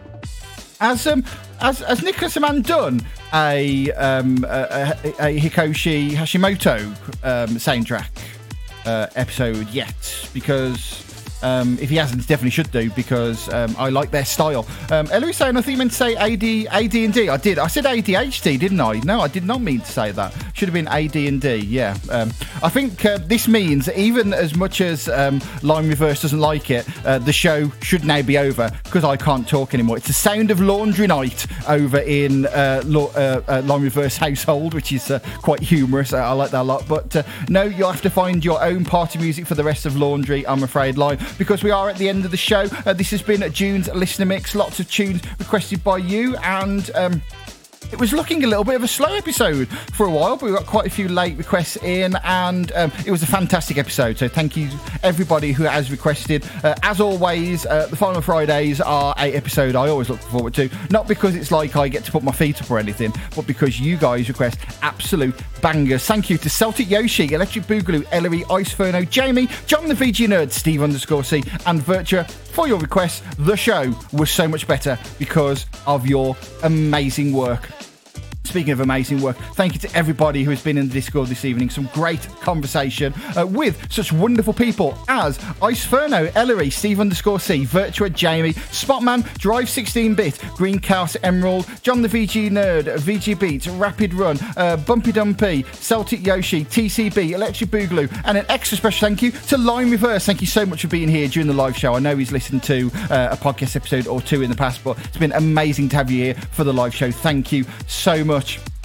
as 0.80 1.08
um, 1.08 1.24
as 1.62 1.82
as 1.82 2.02
Nicholas 2.04 2.40
Man 2.40 2.62
done 2.62 3.02
a 3.34 3.92
um, 3.94 4.44
a, 4.46 4.96
a, 5.04 5.28
a 5.28 5.40
Hikoshi 5.40 6.12
Hashimoto 6.12 6.86
um, 7.24 7.50
soundtrack 7.58 8.10
uh, 8.86 9.08
episode 9.16 9.70
yet 9.70 10.30
because 10.34 11.07
um, 11.42 11.78
if 11.80 11.90
he 11.90 11.96
hasn't, 11.96 12.22
he 12.22 12.28
definitely 12.28 12.52
should 12.52 12.72
do 12.72 12.90
because 12.92 13.52
um, 13.54 13.76
I 13.78 13.90
like 13.90 14.12
their 14.12 14.26
style. 14.26 14.66
Um, 14.92 15.08
Ellery 15.12 15.34
saying 15.34 15.58
I 15.58 15.62
think 15.62 15.74
you 15.74 15.78
meant 15.78 15.92
to 15.92 15.98
say 15.98 16.16
AD, 16.16 16.44
AD 16.72 16.96
and 16.96 17.14
D. 17.14 17.30
I 17.30 17.38
did. 17.38 17.60
I 17.60 17.68
said 17.68 17.86
ADHD, 17.86 18.60
didn't 18.60 18.80
I? 18.80 19.00
No, 19.00 19.22
I 19.22 19.28
did 19.28 19.46
not 19.46 19.62
mean 19.62 19.80
to 19.82 19.92
say 19.92 20.12
that. 20.12 20.34
Should 20.54 20.70
have 20.70 20.74
been 20.74 20.88
AD 20.88 21.16
and 21.16 21.42
D. 21.42 21.56
Yeah. 21.56 21.98
Um, 22.10 22.32
I 22.64 22.70
think 22.70 23.06
uh, 23.06 23.18
this 23.20 23.48
means 23.48 23.90
even 23.90 24.34
as 24.34 24.56
much 24.56 24.82
as 24.82 25.08
um, 25.10 25.42
Line 25.62 25.88
Reverse 25.88 26.22
doesn't 26.22 26.40
like 26.40 26.72
it, 26.72 26.88
uh, 27.06 27.20
the 27.20 27.34
show 27.34 27.70
should 27.82 28.04
now 28.04 28.22
be 28.22 28.38
over 28.38 28.72
because 28.84 29.04
I 29.04 29.18
can't 29.18 29.48
talk 29.48 29.74
anymore. 29.74 29.98
It's 29.98 30.08
the 30.08 30.14
sound 30.14 30.52
of 30.52 30.60
laundry 30.60 31.08
night 31.08 31.46
over 31.68 32.00
in 32.00 32.46
uh, 32.48 32.82
uh, 32.86 33.42
uh, 33.48 33.62
Line 33.66 33.82
Reverse 33.82 34.18
household, 34.18 34.74
which 34.74 34.92
is 34.92 35.12
uh, 35.12 35.20
quite 35.42 35.60
humorous. 35.60 36.14
I 36.14 36.32
like 36.32 36.52
that 36.52 36.62
a 36.62 36.64
lot. 36.64 36.88
But 36.88 37.26
no, 37.50 37.64
you'll 37.64 37.92
have 37.92 38.02
to 38.02 38.10
find 38.10 38.44
your 38.44 38.64
own 38.64 38.86
party 38.86 39.20
music 39.20 39.46
for 39.46 39.56
the 39.56 39.64
rest 39.64 39.86
of 39.86 39.96
laundry. 39.96 40.46
I'm 40.48 40.64
afraid, 40.64 40.98
Line, 40.98 41.18
because 41.38 41.64
we 41.64 41.72
are 41.72 41.90
at 41.90 41.98
the 41.98 42.10
end 42.10 42.26
of 42.26 42.32
the 42.32 42.38
show. 42.38 42.68
Uh, 42.86 42.94
this 42.94 43.12
has 43.12 43.22
been 43.22 43.52
June's 43.52 43.88
listener 43.94 44.26
mix. 44.26 44.56
Lots 44.56 44.80
of 44.80 44.90
tunes 44.90 45.22
requested 45.40 45.84
by 45.84 45.98
you 45.98 46.36
and. 46.38 46.90
Um, 46.96 47.22
it 47.92 48.00
was 48.00 48.14
looking 48.14 48.44
a 48.44 48.48
little 48.48 48.64
bit 48.64 48.76
of 48.76 48.84
a 48.84 48.88
slow 48.88 49.14
episode 49.16 49.68
for 49.94 50.06
a 50.06 50.10
while, 50.10 50.36
but 50.38 50.46
we 50.46 50.52
got 50.52 50.66
quite 50.66 50.88
a 50.88 50.90
few 50.90 51.08
late 51.08 51.38
requests 51.38 51.78
in, 51.78 52.16
and 52.24 52.72
um, 52.74 52.92
it 53.06 53.12
was 53.12 53.24
a 53.24 53.28
fantastic 53.28 53.78
episode. 53.78 54.18
So 54.18 54.28
thank 54.28 54.58
you 54.58 54.70
everybody 55.04 55.52
who 55.52 55.64
has 55.64 55.90
requested. 55.92 56.46
Uh, 56.64 56.76
as 56.84 57.00
always, 57.00 57.66
uh, 57.66 57.88
the 57.88 57.96
final 57.96 58.22
Fridays 58.22 58.82
are 58.82 59.16
a 59.18 59.34
episode 59.34 59.76
I 59.76 59.90
always 59.90 60.10
look 60.10 60.20
forward 60.20 60.54
to. 60.56 60.70
Not 60.90 61.08
because 61.08 61.36
it's 61.36 61.52
like 61.52 61.76
I 61.76 61.88
get 61.88 62.04
to 62.06 62.12
put 62.12 62.24
my 62.24 62.32
feet 62.32 62.62
up 62.62 62.70
or 62.70 62.80
anything, 62.80 63.14
but 63.36 63.48
because 63.48 63.80
you 63.80 63.98
guys 63.98 64.28
request 64.28 64.60
absolute 64.82 65.36
bangers. 65.62 66.06
Thank 66.06 66.30
you 66.30 66.38
to 66.40 66.50
Celtic 66.50 66.90
Yoshi, 66.90 67.34
Electric 67.34 67.66
Boogaloo, 67.66 68.06
Ellery, 68.12 68.44
Ice 68.50 68.72
Ferno, 68.72 69.04
Jamie, 69.04 69.48
John 69.66 69.88
the 69.88 69.94
VG 69.94 70.28
Nerd, 70.28 70.52
Steve 70.52 70.84
underscore 70.84 71.24
C, 71.24 71.44
and 71.66 71.82
Virtua 71.82 72.30
for 72.30 72.68
your 72.68 72.80
requests. 72.80 73.22
The 73.38 73.56
show 73.56 73.94
was 74.14 74.32
so 74.32 74.48
much 74.48 74.68
better 74.68 74.98
because 75.20 75.66
of 75.86 76.08
your 76.08 76.36
amazing 76.64 77.34
work. 77.34 77.70
Speaking 78.48 78.72
of 78.74 78.80
amazing 78.80 79.22
work, 79.22 79.38
thank 79.56 79.74
you 79.74 79.80
to 79.80 79.96
everybody 79.96 80.44
who 80.44 80.52
has 80.52 80.62
been 80.62 80.78
in 80.78 80.88
the 80.88 80.94
Discord 80.94 81.30
this 81.30 81.46
evening. 81.46 81.70
Some 81.70 81.90
great 81.94 82.22
conversation 82.42 83.14
uh, 83.36 83.46
with 83.46 83.92
such 83.92 84.12
wonderful 84.14 84.54
people 84.54 84.98
as 85.08 85.40
Ice 85.62 85.84
Ferno, 85.86 86.30
Ellery, 86.36 86.70
Steve 86.70 87.00
underscore 87.00 87.40
C, 87.40 87.66
Virtua 87.66 88.14
Jamie, 88.14 88.54
Spotman, 88.54 89.26
Drive 89.38 89.70
16 89.70 90.16
bit, 90.16 90.40
Green 90.56 90.80
Chaos 90.80 91.18
Emerald, 91.24 91.68
John 91.82 92.02
the 92.02 92.08
VG 92.08 92.50
Nerd, 92.50 92.86
VG 93.00 93.40
Beats, 93.40 93.68
Rapid 93.68 94.14
Run, 94.14 94.38
uh, 94.56 94.78
Bumpy 94.78 95.12
Dumpy, 95.12 95.64
Celtic 95.74 96.26
Yoshi, 96.26 96.64
TCB, 96.66 97.32
Electric 97.32 97.70
Boogaloo, 97.70 98.10
and 98.26 98.38
an 98.38 98.46
extra 98.50 98.78
special 98.78 99.08
thank 99.08 99.22
you 99.22 99.32
to 99.32 99.58
Line 99.58 99.90
Reverse. 99.90 100.26
Thank 100.26 100.42
you 100.42 100.48
so 100.48 100.66
much 100.66 100.82
for 100.82 100.88
being 100.88 101.08
here 101.08 101.28
during 101.28 101.48
the 101.48 101.54
live 101.54 101.78
show. 101.78 101.94
I 101.94 102.00
know 102.00 102.16
he's 102.18 102.32
listened 102.32 102.64
to 102.64 102.92
uh, 103.10 103.30
a 103.32 103.38
podcast 103.38 103.76
episode 103.76 104.08
or 104.08 104.22
two 104.22 104.42
in 104.42 104.50
the 104.50 104.56
past, 104.56 104.84
but 104.84 104.98
it's 105.00 105.18
been 105.18 105.32
amazing 105.34 105.90
to 105.90 105.96
have 105.96 106.12
you 106.12 106.26
here 106.26 106.34
for 106.34 106.64
the 106.64 106.74
live 106.74 106.94
show. 106.94 107.12
Thank 107.12 107.52
you 107.52 107.66
so 107.88 108.24
much 108.24 108.37
much. 108.38 108.77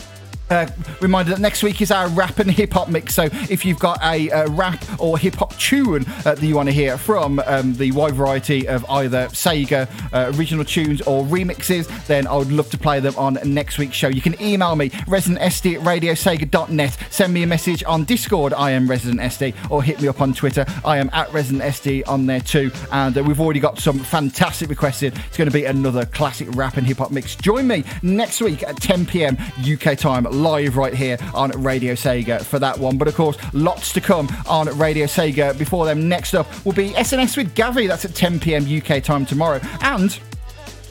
Uh, 0.53 0.67
reminder 1.01 1.31
that 1.31 1.41
next 1.41 1.63
week 1.63 1.81
is 1.81 1.91
our 1.91 2.09
rap 2.09 2.39
and 2.39 2.51
hip 2.51 2.75
hop 2.75 2.91
mix. 2.91 3.15
So 3.15 3.23
if 3.49 3.65
you've 3.65 3.79
got 3.79 3.99
a, 4.03 4.31
uh 4.31 4.51
rap 4.51 4.85
or 5.01 5.17
hip 5.17 5.37
hop 5.37 5.57
tune 5.57 6.05
uh, 6.27 6.35
that 6.35 6.43
you 6.43 6.55
want 6.55 6.69
to 6.69 6.75
hear 6.75 6.99
from 6.99 7.39
um, 7.47 7.73
the 7.73 7.91
wide 7.93 8.15
variety 8.15 8.69
of 8.69 8.85
either 8.91 9.29
Sega 9.29 9.89
uh, 10.13 10.31
original 10.37 10.63
tunes 10.63 11.01
or 11.03 11.25
remixes, 11.25 11.89
then 12.07 12.27
I 12.27 12.37
would 12.37 12.53
love 12.53 12.69
to 12.69 12.77
play 12.77 13.01
them 13.01 13.15
on 13.17 13.39
next 13.45 13.79
week's 13.79 13.97
show. 13.97 14.09
You 14.09 14.21
can 14.21 14.41
email 14.43 14.77
me 14.77 14.91
residentsd 14.91 15.77
at 15.77 15.81
radiosega.net. 15.81 16.99
Send 17.09 17.33
me 17.33 17.45
a 17.45 17.47
message 17.47 17.83
on 17.85 18.05
Discord. 18.05 18.53
I 18.53 18.73
am 18.73 18.91
Resident 18.91 19.23
SD, 19.23 19.55
or 19.71 19.83
hit 19.83 20.03
me 20.03 20.09
up 20.09 20.21
on 20.21 20.35
Twitter. 20.35 20.67
I 20.85 20.99
am 20.99 21.09
at 21.15 21.33
Resident 21.33 21.63
SD 21.63 22.07
on 22.07 22.27
there 22.27 22.41
too. 22.41 22.71
And 22.93 23.17
uh, 23.17 23.23
we've 23.23 23.41
already 23.41 23.61
got 23.61 23.79
some 23.79 23.99
fantastic 23.99 24.69
requested. 24.69 25.17
It's 25.29 25.39
going 25.39 25.49
to 25.49 25.55
be 25.55 25.65
another 25.65 26.05
classic 26.05 26.49
rap 26.53 26.77
and 26.77 26.87
hip 26.87 26.99
hop 26.99 27.11
mix. 27.11 27.37
Join 27.37 27.67
me 27.67 27.85
next 28.03 28.43
week 28.43 28.63
at 28.65 28.77
10 28.77 29.07
p.m. 29.07 29.39
UK 29.67 29.97
time 29.97 30.27
live 30.43 30.77
right 30.77 30.95
here 30.95 31.17
on 31.35 31.51
Radio 31.63 31.95
Sega 31.95 32.45
for 32.45 32.59
that 32.59 32.79
one. 32.79 32.99
But 32.99 33.09
of 33.09 33.15
course, 33.15 33.37
lots 33.53 33.93
to 33.95 34.01
come 34.01 34.29
on 34.49 34.67
Radio 34.79 35.07
Sega 35.07 35.57
before 35.57 35.87
them. 35.87 36.09
Next 36.09 36.35
up 36.35 36.47
will 36.65 36.73
be 36.73 36.91
SNS 36.91 37.37
with 37.37 37.55
Gavi. 37.55 37.89
That's 37.89 38.05
at 38.05 38.15
10 38.15 38.41
pm 38.41 38.65
UK 38.65 39.03
time 39.03 39.25
tomorrow. 39.25 39.61
And 39.81 40.19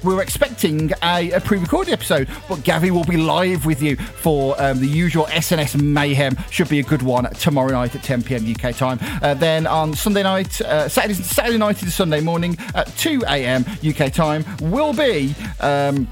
we 0.03 0.15
are 0.15 0.21
expecting 0.21 0.91
a, 1.03 1.31
a 1.31 1.41
pre-recorded 1.41 1.93
episode, 1.93 2.27
but 2.49 2.59
Gavi 2.59 2.89
will 2.89 3.03
be 3.03 3.17
live 3.17 3.65
with 3.65 3.83
you 3.83 3.95
for 3.97 4.59
um, 4.61 4.79
the 4.79 4.87
usual 4.87 5.25
SNS 5.25 5.79
mayhem. 5.79 6.35
Should 6.49 6.69
be 6.69 6.79
a 6.79 6.83
good 6.83 7.03
one 7.03 7.25
tomorrow 7.35 7.71
night 7.71 7.95
at 7.95 8.01
10 8.01 8.23
p.m. 8.23 8.51
UK 8.51 8.75
time. 8.75 8.97
Uh, 9.21 9.35
then 9.35 9.67
on 9.67 9.93
Sunday 9.93 10.23
night, 10.23 10.59
uh, 10.61 10.89
Saturday, 10.89 11.13
Saturday 11.13 11.57
night 11.57 11.77
to 11.77 11.91
Sunday 11.91 12.19
morning 12.19 12.57
at 12.73 12.87
2 12.97 13.23
a.m. 13.27 13.63
UK 13.87 14.11
time 14.11 14.43
will 14.59 14.93
be. 14.93 15.35
Um, 15.59 16.07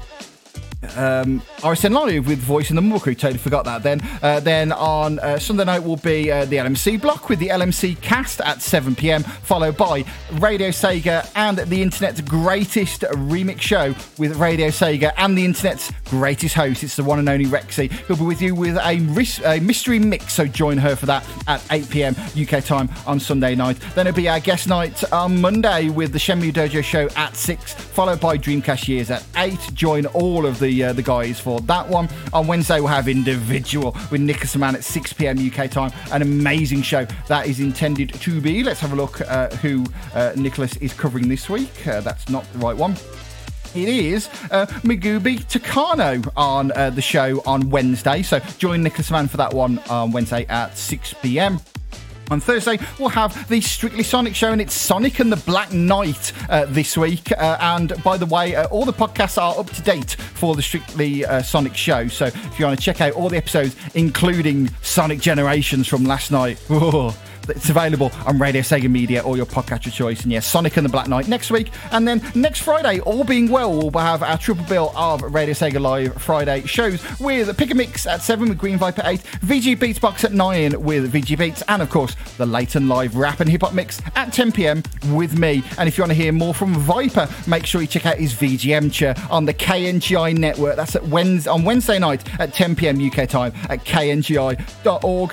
um, 0.96 1.40
RSN 1.58 1.92
Live 1.94 2.26
with 2.26 2.38
Voice 2.38 2.70
in 2.70 2.76
the 2.76 2.98
Crew. 2.98 3.14
Totally 3.14 3.38
forgot 3.38 3.64
that 3.66 3.82
then. 3.82 4.00
Uh, 4.22 4.40
then 4.40 4.72
on 4.72 5.18
uh, 5.20 5.38
Sunday 5.38 5.64
night 5.64 5.80
will 5.80 5.96
be 5.98 6.30
uh, 6.30 6.44
the 6.46 6.56
LMC 6.56 7.00
block 7.00 7.28
with 7.28 7.38
the 7.38 7.48
LMC 7.48 8.00
cast 8.00 8.40
at 8.40 8.62
7 8.62 8.94
pm, 8.94 9.22
followed 9.22 9.76
by 9.76 10.04
Radio 10.34 10.68
Sega 10.68 11.30
and 11.36 11.58
the 11.58 11.82
internet's 11.82 12.20
greatest 12.20 13.02
remix 13.02 13.60
show 13.60 13.94
with 14.18 14.36
Radio 14.36 14.68
Sega 14.68 15.12
and 15.16 15.36
the 15.36 15.44
internet's 15.44 15.92
greatest 16.06 16.54
host. 16.54 16.82
It's 16.82 16.96
the 16.96 17.04
one 17.04 17.18
and 17.18 17.28
only 17.28 17.46
Rexy 17.46 17.90
He'll 18.06 18.16
be 18.16 18.24
with 18.24 18.40
you 18.42 18.54
with 18.54 18.76
a, 18.78 19.00
ris- 19.10 19.40
a 19.44 19.60
mystery 19.60 19.98
mix. 19.98 20.32
So 20.32 20.46
join 20.46 20.78
her 20.78 20.96
for 20.96 21.06
that 21.06 21.26
at 21.46 21.62
8 21.70 21.90
pm 21.90 22.16
UK 22.40 22.64
time 22.64 22.88
on 23.06 23.20
Sunday 23.20 23.54
night. 23.54 23.78
Then 23.94 24.06
it'll 24.06 24.16
be 24.16 24.28
our 24.28 24.40
guest 24.40 24.66
night 24.66 25.04
on 25.12 25.40
Monday 25.40 25.90
with 25.90 26.12
the 26.12 26.18
Shenmue 26.18 26.52
Dojo 26.52 26.82
show 26.82 27.08
at 27.16 27.36
6, 27.36 27.74
followed 27.74 28.20
by 28.20 28.38
Dreamcast 28.38 28.88
Years 28.88 29.10
at 29.10 29.24
8. 29.36 29.58
Join 29.74 30.06
all 30.06 30.46
of 30.46 30.58
the 30.58 30.69
uh, 30.84 30.92
the 30.92 31.02
guys 31.02 31.40
for 31.40 31.60
that 31.62 31.88
one. 31.88 32.08
On 32.32 32.46
Wednesday, 32.46 32.80
we'll 32.80 32.88
have 32.88 33.08
Individual 33.08 33.96
with 34.10 34.20
Nicholas 34.20 34.56
Man 34.56 34.74
at 34.74 34.84
6 34.84 35.12
pm 35.14 35.38
UK 35.38 35.70
time. 35.70 35.92
An 36.12 36.22
amazing 36.22 36.82
show 36.82 37.06
that 37.28 37.46
is 37.46 37.60
intended 37.60 38.12
to 38.14 38.40
be. 38.40 38.62
Let's 38.62 38.80
have 38.80 38.92
a 38.92 38.96
look 38.96 39.20
uh, 39.22 39.48
who 39.56 39.84
uh, 40.14 40.32
Nicholas 40.36 40.76
is 40.76 40.92
covering 40.92 41.28
this 41.28 41.48
week. 41.48 41.86
Uh, 41.86 42.00
that's 42.00 42.28
not 42.28 42.50
the 42.52 42.58
right 42.58 42.76
one. 42.76 42.94
It 43.74 43.88
is 43.88 44.28
uh, 44.50 44.66
Migubi 44.82 45.44
Takano 45.44 46.28
on 46.36 46.72
uh, 46.72 46.90
the 46.90 47.02
show 47.02 47.40
on 47.46 47.70
Wednesday. 47.70 48.22
So 48.22 48.40
join 48.58 48.82
Nicholas 48.82 49.10
Mann 49.10 49.28
for 49.28 49.36
that 49.36 49.54
one 49.54 49.78
on 49.88 50.10
Wednesday 50.10 50.44
at 50.48 50.76
6 50.76 51.14
pm. 51.22 51.60
On 52.30 52.38
Thursday, 52.38 52.78
we'll 53.00 53.08
have 53.08 53.48
the 53.48 53.60
Strictly 53.60 54.04
Sonic 54.04 54.36
show, 54.36 54.52
and 54.52 54.60
it's 54.60 54.72
Sonic 54.72 55.18
and 55.18 55.32
the 55.32 55.36
Black 55.36 55.72
Knight 55.72 56.32
uh, 56.48 56.64
this 56.66 56.96
week. 56.96 57.32
Uh, 57.32 57.56
and 57.60 58.00
by 58.04 58.16
the 58.16 58.26
way, 58.26 58.54
uh, 58.54 58.68
all 58.68 58.84
the 58.84 58.92
podcasts 58.92 59.36
are 59.36 59.58
up 59.58 59.68
to 59.70 59.82
date 59.82 60.12
for 60.12 60.54
the 60.54 60.62
Strictly 60.62 61.24
uh, 61.24 61.42
Sonic 61.42 61.74
show. 61.74 62.06
So 62.06 62.26
if 62.26 62.58
you 62.58 62.66
want 62.66 62.78
to 62.78 62.84
check 62.84 63.00
out 63.00 63.14
all 63.14 63.28
the 63.28 63.36
episodes, 63.36 63.74
including 63.94 64.70
Sonic 64.80 65.18
Generations 65.20 65.88
from 65.88 66.04
last 66.04 66.30
night, 66.30 66.58
it's 67.50 67.70
available 67.70 68.10
on 68.26 68.38
Radio 68.38 68.62
Sega 68.62 68.90
Media 68.90 69.20
or 69.22 69.36
your 69.36 69.46
podcatcher 69.46 69.92
choice. 69.92 70.22
And 70.22 70.32
yes, 70.32 70.46
Sonic 70.46 70.76
and 70.76 70.84
the 70.84 70.90
Black 70.90 71.08
Knight 71.08 71.28
next 71.28 71.50
week. 71.50 71.70
And 71.92 72.06
then 72.06 72.22
next 72.34 72.60
Friday, 72.60 73.00
all 73.00 73.24
being 73.24 73.50
well, 73.50 73.90
we'll 73.90 74.02
have 74.02 74.22
our 74.22 74.38
triple 74.38 74.64
bill 74.66 74.92
of 74.96 75.22
Radio 75.22 75.54
Sega 75.54 75.80
Live 75.80 76.14
Friday 76.20 76.62
shows 76.66 77.02
with 77.20 77.56
Pick 77.56 77.70
a 77.70 77.74
Mix 77.74 78.06
at 78.06 78.22
7 78.22 78.48
with 78.48 78.58
Green 78.58 78.78
Viper 78.78 79.02
8, 79.04 79.20
VG 79.20 79.76
Beatsbox 79.76 80.24
at 80.24 80.32
9 80.32 80.80
with 80.82 81.12
VG 81.12 81.38
Beats, 81.38 81.62
and 81.68 81.82
of 81.82 81.90
course, 81.90 82.16
the 82.36 82.46
Late 82.46 82.74
and 82.74 82.88
Live 82.88 83.16
Rap 83.16 83.40
and 83.40 83.50
Hip 83.50 83.62
Hop 83.62 83.74
Mix 83.74 84.00
at 84.14 84.32
10 84.32 84.52
pm 84.52 84.82
with 85.08 85.38
me. 85.38 85.62
And 85.78 85.88
if 85.88 85.98
you 85.98 86.02
want 86.02 86.10
to 86.10 86.16
hear 86.16 86.32
more 86.32 86.54
from 86.54 86.74
Viper, 86.74 87.28
make 87.46 87.66
sure 87.66 87.80
you 87.80 87.86
check 87.86 88.06
out 88.06 88.16
his 88.16 88.34
VGM 88.34 88.92
chair 88.92 89.14
on 89.30 89.44
the 89.44 89.54
KNGI 89.54 90.36
network. 90.36 90.76
That's 90.76 90.96
at 90.96 91.06
Wednesday, 91.06 91.50
on 91.50 91.64
Wednesday 91.64 91.98
night 91.98 92.22
at 92.40 92.54
10 92.54 92.76
pm 92.76 93.04
UK 93.04 93.28
time 93.28 93.52
at 93.68 93.84
kngi.org 93.84 95.32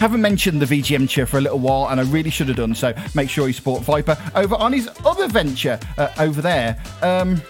haven't 0.00 0.22
mentioned 0.22 0.62
the 0.62 0.66
VGM 0.66 1.08
chair 1.08 1.26
for 1.26 1.36
a 1.36 1.42
little 1.42 1.58
while, 1.58 1.90
and 1.90 2.00
I 2.00 2.04
really 2.04 2.30
should 2.30 2.48
have 2.48 2.56
done 2.56 2.74
so. 2.74 2.94
Make 3.14 3.28
sure 3.28 3.46
you 3.46 3.52
support 3.52 3.82
Viper 3.82 4.16
over 4.34 4.54
on 4.54 4.72
his 4.72 4.88
other 5.04 5.28
venture 5.28 5.78
uh, 5.98 6.08
over 6.18 6.40
there, 6.40 6.82
um, 7.02 7.40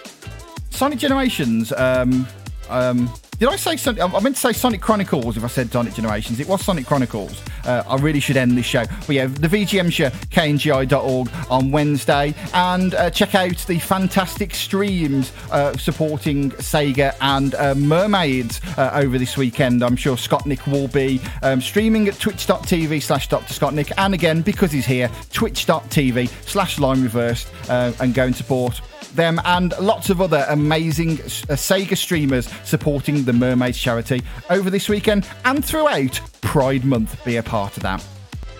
Sonic 0.69 0.99
Generations. 0.99 1.71
Um, 1.71 2.27
um, 2.69 3.09
did 3.41 3.49
I 3.49 3.55
say 3.55 3.75
Sonic? 3.75 4.03
I 4.03 4.19
meant 4.19 4.35
to 4.35 4.39
say 4.39 4.53
Sonic 4.53 4.81
Chronicles 4.81 5.35
if 5.35 5.43
I 5.43 5.47
said 5.47 5.71
Sonic 5.71 5.95
Generations. 5.95 6.39
It 6.39 6.47
was 6.47 6.63
Sonic 6.63 6.85
Chronicles. 6.85 7.41
Uh, 7.65 7.81
I 7.87 7.95
really 7.95 8.19
should 8.19 8.37
end 8.37 8.55
this 8.55 8.67
show. 8.67 8.85
But 8.85 9.09
yeah, 9.09 9.25
the 9.25 9.47
VGM 9.47 9.91
show, 9.91 10.11
kngi.org 10.11 11.27
on 11.49 11.71
Wednesday. 11.71 12.35
And 12.53 12.93
uh, 12.93 13.09
check 13.09 13.33
out 13.33 13.57
the 13.65 13.79
fantastic 13.79 14.53
streams 14.53 15.31
uh, 15.49 15.75
supporting 15.75 16.51
Sega 16.51 17.15
and 17.19 17.55
uh, 17.55 17.73
Mermaids 17.73 18.61
uh, 18.77 18.91
over 18.93 19.17
this 19.17 19.35
weekend. 19.37 19.83
I'm 19.83 19.95
sure 19.95 20.17
Scott 20.17 20.45
Nick 20.45 20.67
will 20.67 20.89
be 20.89 21.19
um, 21.41 21.61
streaming 21.61 22.09
at 22.09 22.19
twitch.tv 22.19 23.01
slash 23.01 23.27
Dr. 23.27 23.55
Scottnick. 23.55 23.91
And 23.97 24.13
again, 24.13 24.43
because 24.43 24.71
he's 24.71 24.85
here, 24.85 25.09
twitch.tv 25.33 26.27
slash 26.47 26.77
line 26.77 27.01
reversed 27.01 27.51
uh, 27.69 27.91
and 28.01 28.13
go 28.13 28.25
and 28.25 28.35
support 28.35 28.81
them 29.15 29.39
and 29.45 29.73
lots 29.79 30.09
of 30.09 30.21
other 30.21 30.45
amazing 30.49 31.11
uh, 31.11 31.55
Sega 31.55 31.97
streamers 31.97 32.47
supporting 32.63 33.23
the 33.23 33.33
Mermaids 33.33 33.77
charity 33.77 34.21
over 34.49 34.69
this 34.69 34.89
weekend 34.89 35.27
and 35.45 35.63
throughout 35.63 36.19
Pride 36.41 36.85
Month. 36.85 37.23
Be 37.25 37.37
a 37.37 37.43
part 37.43 37.77
of 37.77 37.83
that. 37.83 38.05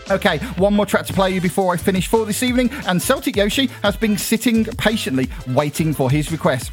Okay, 0.09 0.39
one 0.57 0.73
more 0.73 0.85
track 0.85 1.05
to 1.05 1.13
play 1.13 1.31
you 1.31 1.39
before 1.39 1.73
I 1.73 1.77
finish 1.77 2.07
for 2.07 2.25
this 2.25 2.43
evening, 2.43 2.69
and 2.85 3.01
Celtic 3.01 3.35
Yoshi 3.35 3.67
has 3.81 3.95
been 3.95 4.17
sitting 4.17 4.65
patiently 4.65 5.29
waiting 5.47 5.93
for 5.93 6.11
his 6.11 6.31
request. 6.31 6.71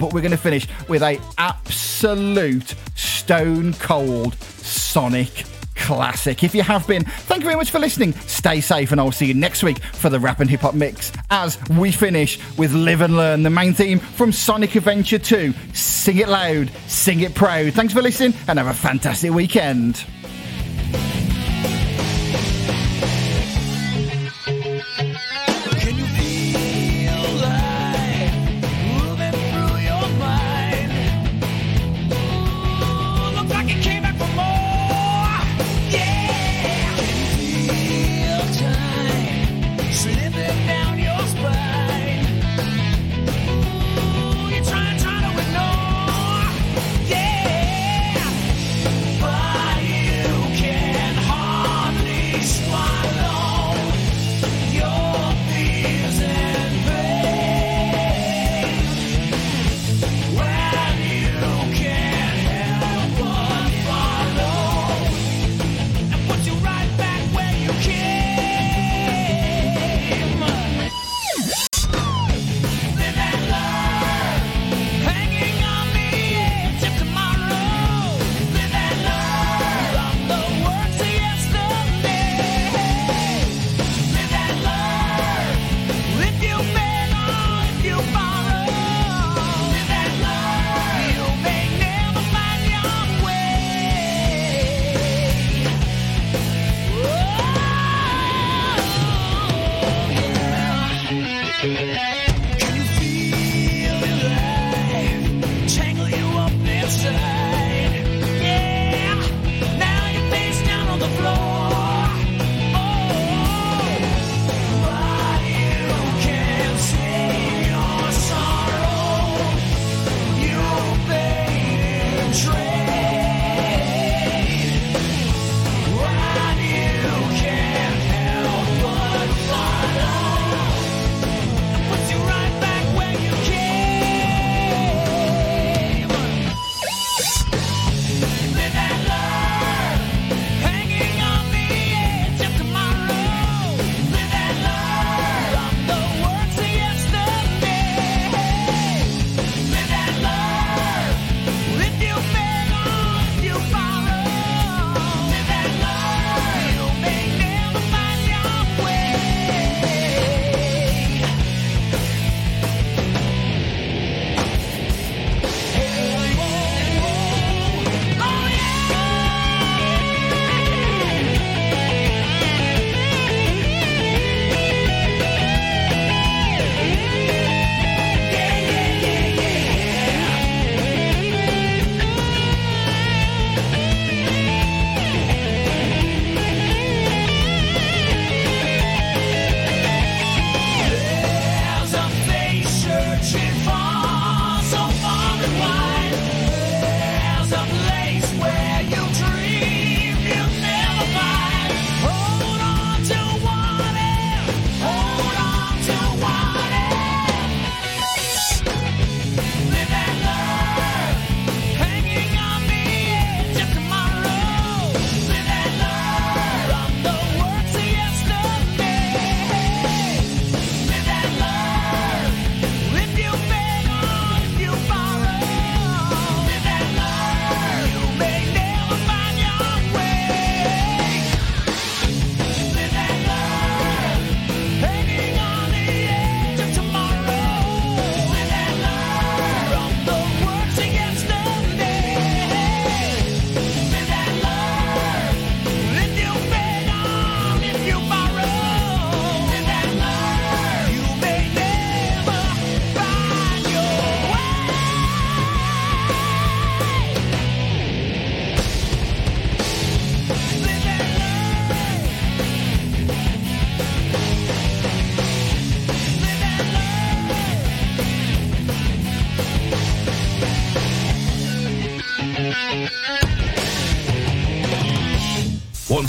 But 0.00 0.12
we're 0.12 0.22
going 0.22 0.32
to 0.32 0.36
finish 0.36 0.66
with 0.88 1.02
a 1.02 1.20
absolute 1.38 2.74
stone 2.96 3.74
cold 3.74 4.34
Sonic 4.34 5.44
classic. 5.84 6.42
If 6.42 6.54
you 6.54 6.62
have 6.62 6.86
been, 6.86 7.04
thank 7.04 7.42
you 7.42 7.44
very 7.44 7.56
much 7.56 7.70
for 7.70 7.78
listening. 7.78 8.14
Stay 8.26 8.62
safe, 8.62 8.90
and 8.90 8.98
I'll 8.98 9.12
see 9.12 9.26
you 9.26 9.34
next 9.34 9.62
week 9.62 9.78
for 9.82 10.08
the 10.08 10.18
rap 10.18 10.40
and 10.40 10.48
hip 10.48 10.60
hop 10.60 10.74
mix 10.74 11.12
as 11.30 11.58
we 11.68 11.92
finish 11.92 12.38
with 12.56 12.72
Live 12.72 13.02
and 13.02 13.16
Learn, 13.16 13.42
the 13.42 13.50
main 13.50 13.74
theme 13.74 13.98
from 13.98 14.32
Sonic 14.32 14.74
Adventure 14.76 15.18
2. 15.18 15.52
Sing 15.74 16.18
it 16.18 16.28
loud, 16.28 16.70
sing 16.86 17.20
it 17.20 17.34
proud. 17.34 17.74
Thanks 17.74 17.92
for 17.92 18.00
listening, 18.00 18.32
and 18.48 18.58
have 18.58 18.68
a 18.68 18.74
fantastic 18.74 19.30
weekend. 19.30 20.06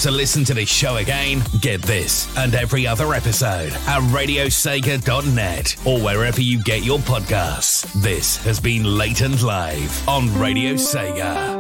To 0.06 0.12
listen 0.12 0.44
to 0.44 0.54
this 0.54 0.70
show 0.70 0.98
again? 0.98 1.42
Get 1.62 1.82
this 1.82 2.32
and 2.38 2.54
every 2.54 2.86
other 2.86 3.16
episode 3.16 3.72
at 3.74 4.04
radiosega.net 4.12 5.76
or 5.84 6.00
wherever 6.00 6.42
you 6.42 6.62
get 6.62 6.84
your 6.84 7.00
podcasts. 7.00 7.92
This 8.04 8.38
has 8.46 8.60
been 8.60 8.84
Late 8.84 9.22
and 9.22 9.42
Live 9.42 10.08
on 10.08 10.32
Radio 10.38 10.74
Sega. 10.76 11.56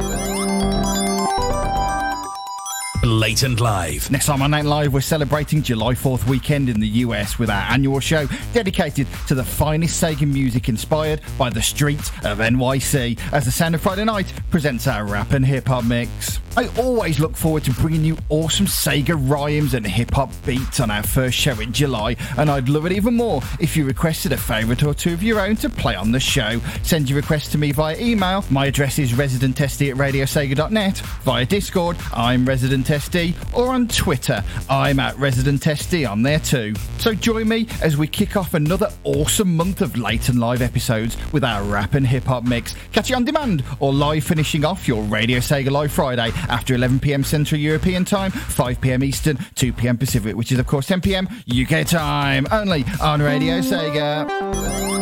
Late 3.03 3.41
and 3.41 3.59
Live. 3.59 4.11
Next 4.11 4.27
time 4.27 4.43
on 4.43 4.51
Night 4.51 4.65
Live, 4.65 4.93
we're 4.93 5.01
celebrating 5.01 5.63
July 5.63 5.95
4th 5.95 6.27
weekend 6.27 6.69
in 6.69 6.79
the 6.79 6.87
US 6.87 7.39
with 7.39 7.49
our 7.49 7.71
annual 7.71 7.99
show 7.99 8.27
dedicated 8.53 9.07
to 9.27 9.33
the 9.33 9.43
finest 9.43 10.03
Sega 10.03 10.31
music 10.31 10.69
inspired 10.69 11.21
by 11.39 11.49
the 11.49 11.63
streets 11.63 12.09
of 12.23 12.37
NYC 12.37 13.19
as 13.31 13.45
the 13.45 13.51
Sound 13.51 13.73
of 13.73 13.81
Friday 13.81 14.05
Night 14.05 14.31
presents 14.51 14.85
our 14.85 15.03
rap 15.03 15.31
and 15.31 15.43
hip 15.43 15.67
hop 15.67 15.83
mix. 15.83 16.39
I 16.57 16.69
always 16.77 17.19
look 17.19 17.35
forward 17.35 17.65
to 17.65 17.71
bringing 17.73 18.05
you 18.05 18.17
awesome 18.29 18.65
Sega 18.65 19.13
rhymes 19.29 19.73
and 19.73 19.85
hip 19.85 20.13
hop 20.13 20.31
beats 20.45 20.79
on 20.79 20.89
our 20.89 21.03
first 21.03 21.37
show 21.37 21.59
in 21.59 21.73
July, 21.73 22.15
and 22.37 22.49
I'd 22.49 22.69
love 22.69 22.85
it 22.85 22.93
even 22.93 23.13
more 23.13 23.41
if 23.59 23.75
you 23.75 23.83
requested 23.83 24.31
a 24.31 24.37
favourite 24.37 24.81
or 24.81 24.93
two 24.93 25.11
of 25.11 25.21
your 25.21 25.41
own 25.41 25.57
to 25.57 25.69
play 25.69 25.95
on 25.95 26.13
the 26.13 26.19
show. 26.19 26.61
Send 26.81 27.09
your 27.09 27.17
request 27.17 27.51
to 27.51 27.57
me 27.57 27.73
via 27.73 27.97
email. 27.99 28.45
My 28.49 28.67
address 28.67 28.99
is 28.99 29.11
residentsd 29.11 29.91
at 29.91 29.97
radiosega.net. 29.97 30.99
Via 31.23 31.45
Discord, 31.45 31.97
I'm 32.13 32.45
Resident 32.45 32.87
SD, 32.87 33.35
or 33.53 33.73
on 33.73 33.89
Twitter, 33.89 34.41
I'm 34.69 35.01
at 35.01 35.17
Resident 35.17 35.61
SD 35.61 36.09
on 36.09 36.23
there 36.23 36.39
too. 36.39 36.73
So 36.99 37.13
join 37.13 37.49
me 37.49 37.67
as 37.81 37.97
we 37.97 38.07
kick 38.07 38.37
off 38.37 38.53
another 38.53 38.89
awesome 39.03 39.57
month 39.57 39.81
of 39.81 39.97
late 39.97 40.29
and 40.29 40.39
live 40.39 40.61
episodes 40.61 41.17
with 41.33 41.43
our 41.43 41.63
rap 41.63 41.95
and 41.95 42.07
hip 42.07 42.23
hop 42.23 42.45
mix. 42.45 42.75
Catch 42.93 43.11
it 43.11 43.15
on 43.15 43.25
demand 43.25 43.61
or 43.81 43.91
live 43.91 44.23
finishing 44.23 44.63
off 44.63 44.87
your 44.87 45.03
Radio 45.03 45.39
Sega 45.39 45.69
Live 45.69 45.91
Friday 45.91 46.31
after 46.49 46.75
11pm 46.75 47.25
Central 47.25 47.59
European 47.59 48.05
Time, 48.05 48.31
5pm 48.31 49.03
Eastern, 49.03 49.37
2pm 49.37 49.99
Pacific, 49.99 50.35
which 50.35 50.51
is 50.51 50.59
of 50.59 50.67
course 50.67 50.87
10pm 50.87 51.25
UK 51.49 51.87
time, 51.87 52.47
only 52.51 52.85
on 53.01 53.21
Radio 53.21 53.59
Sega. 53.59 54.94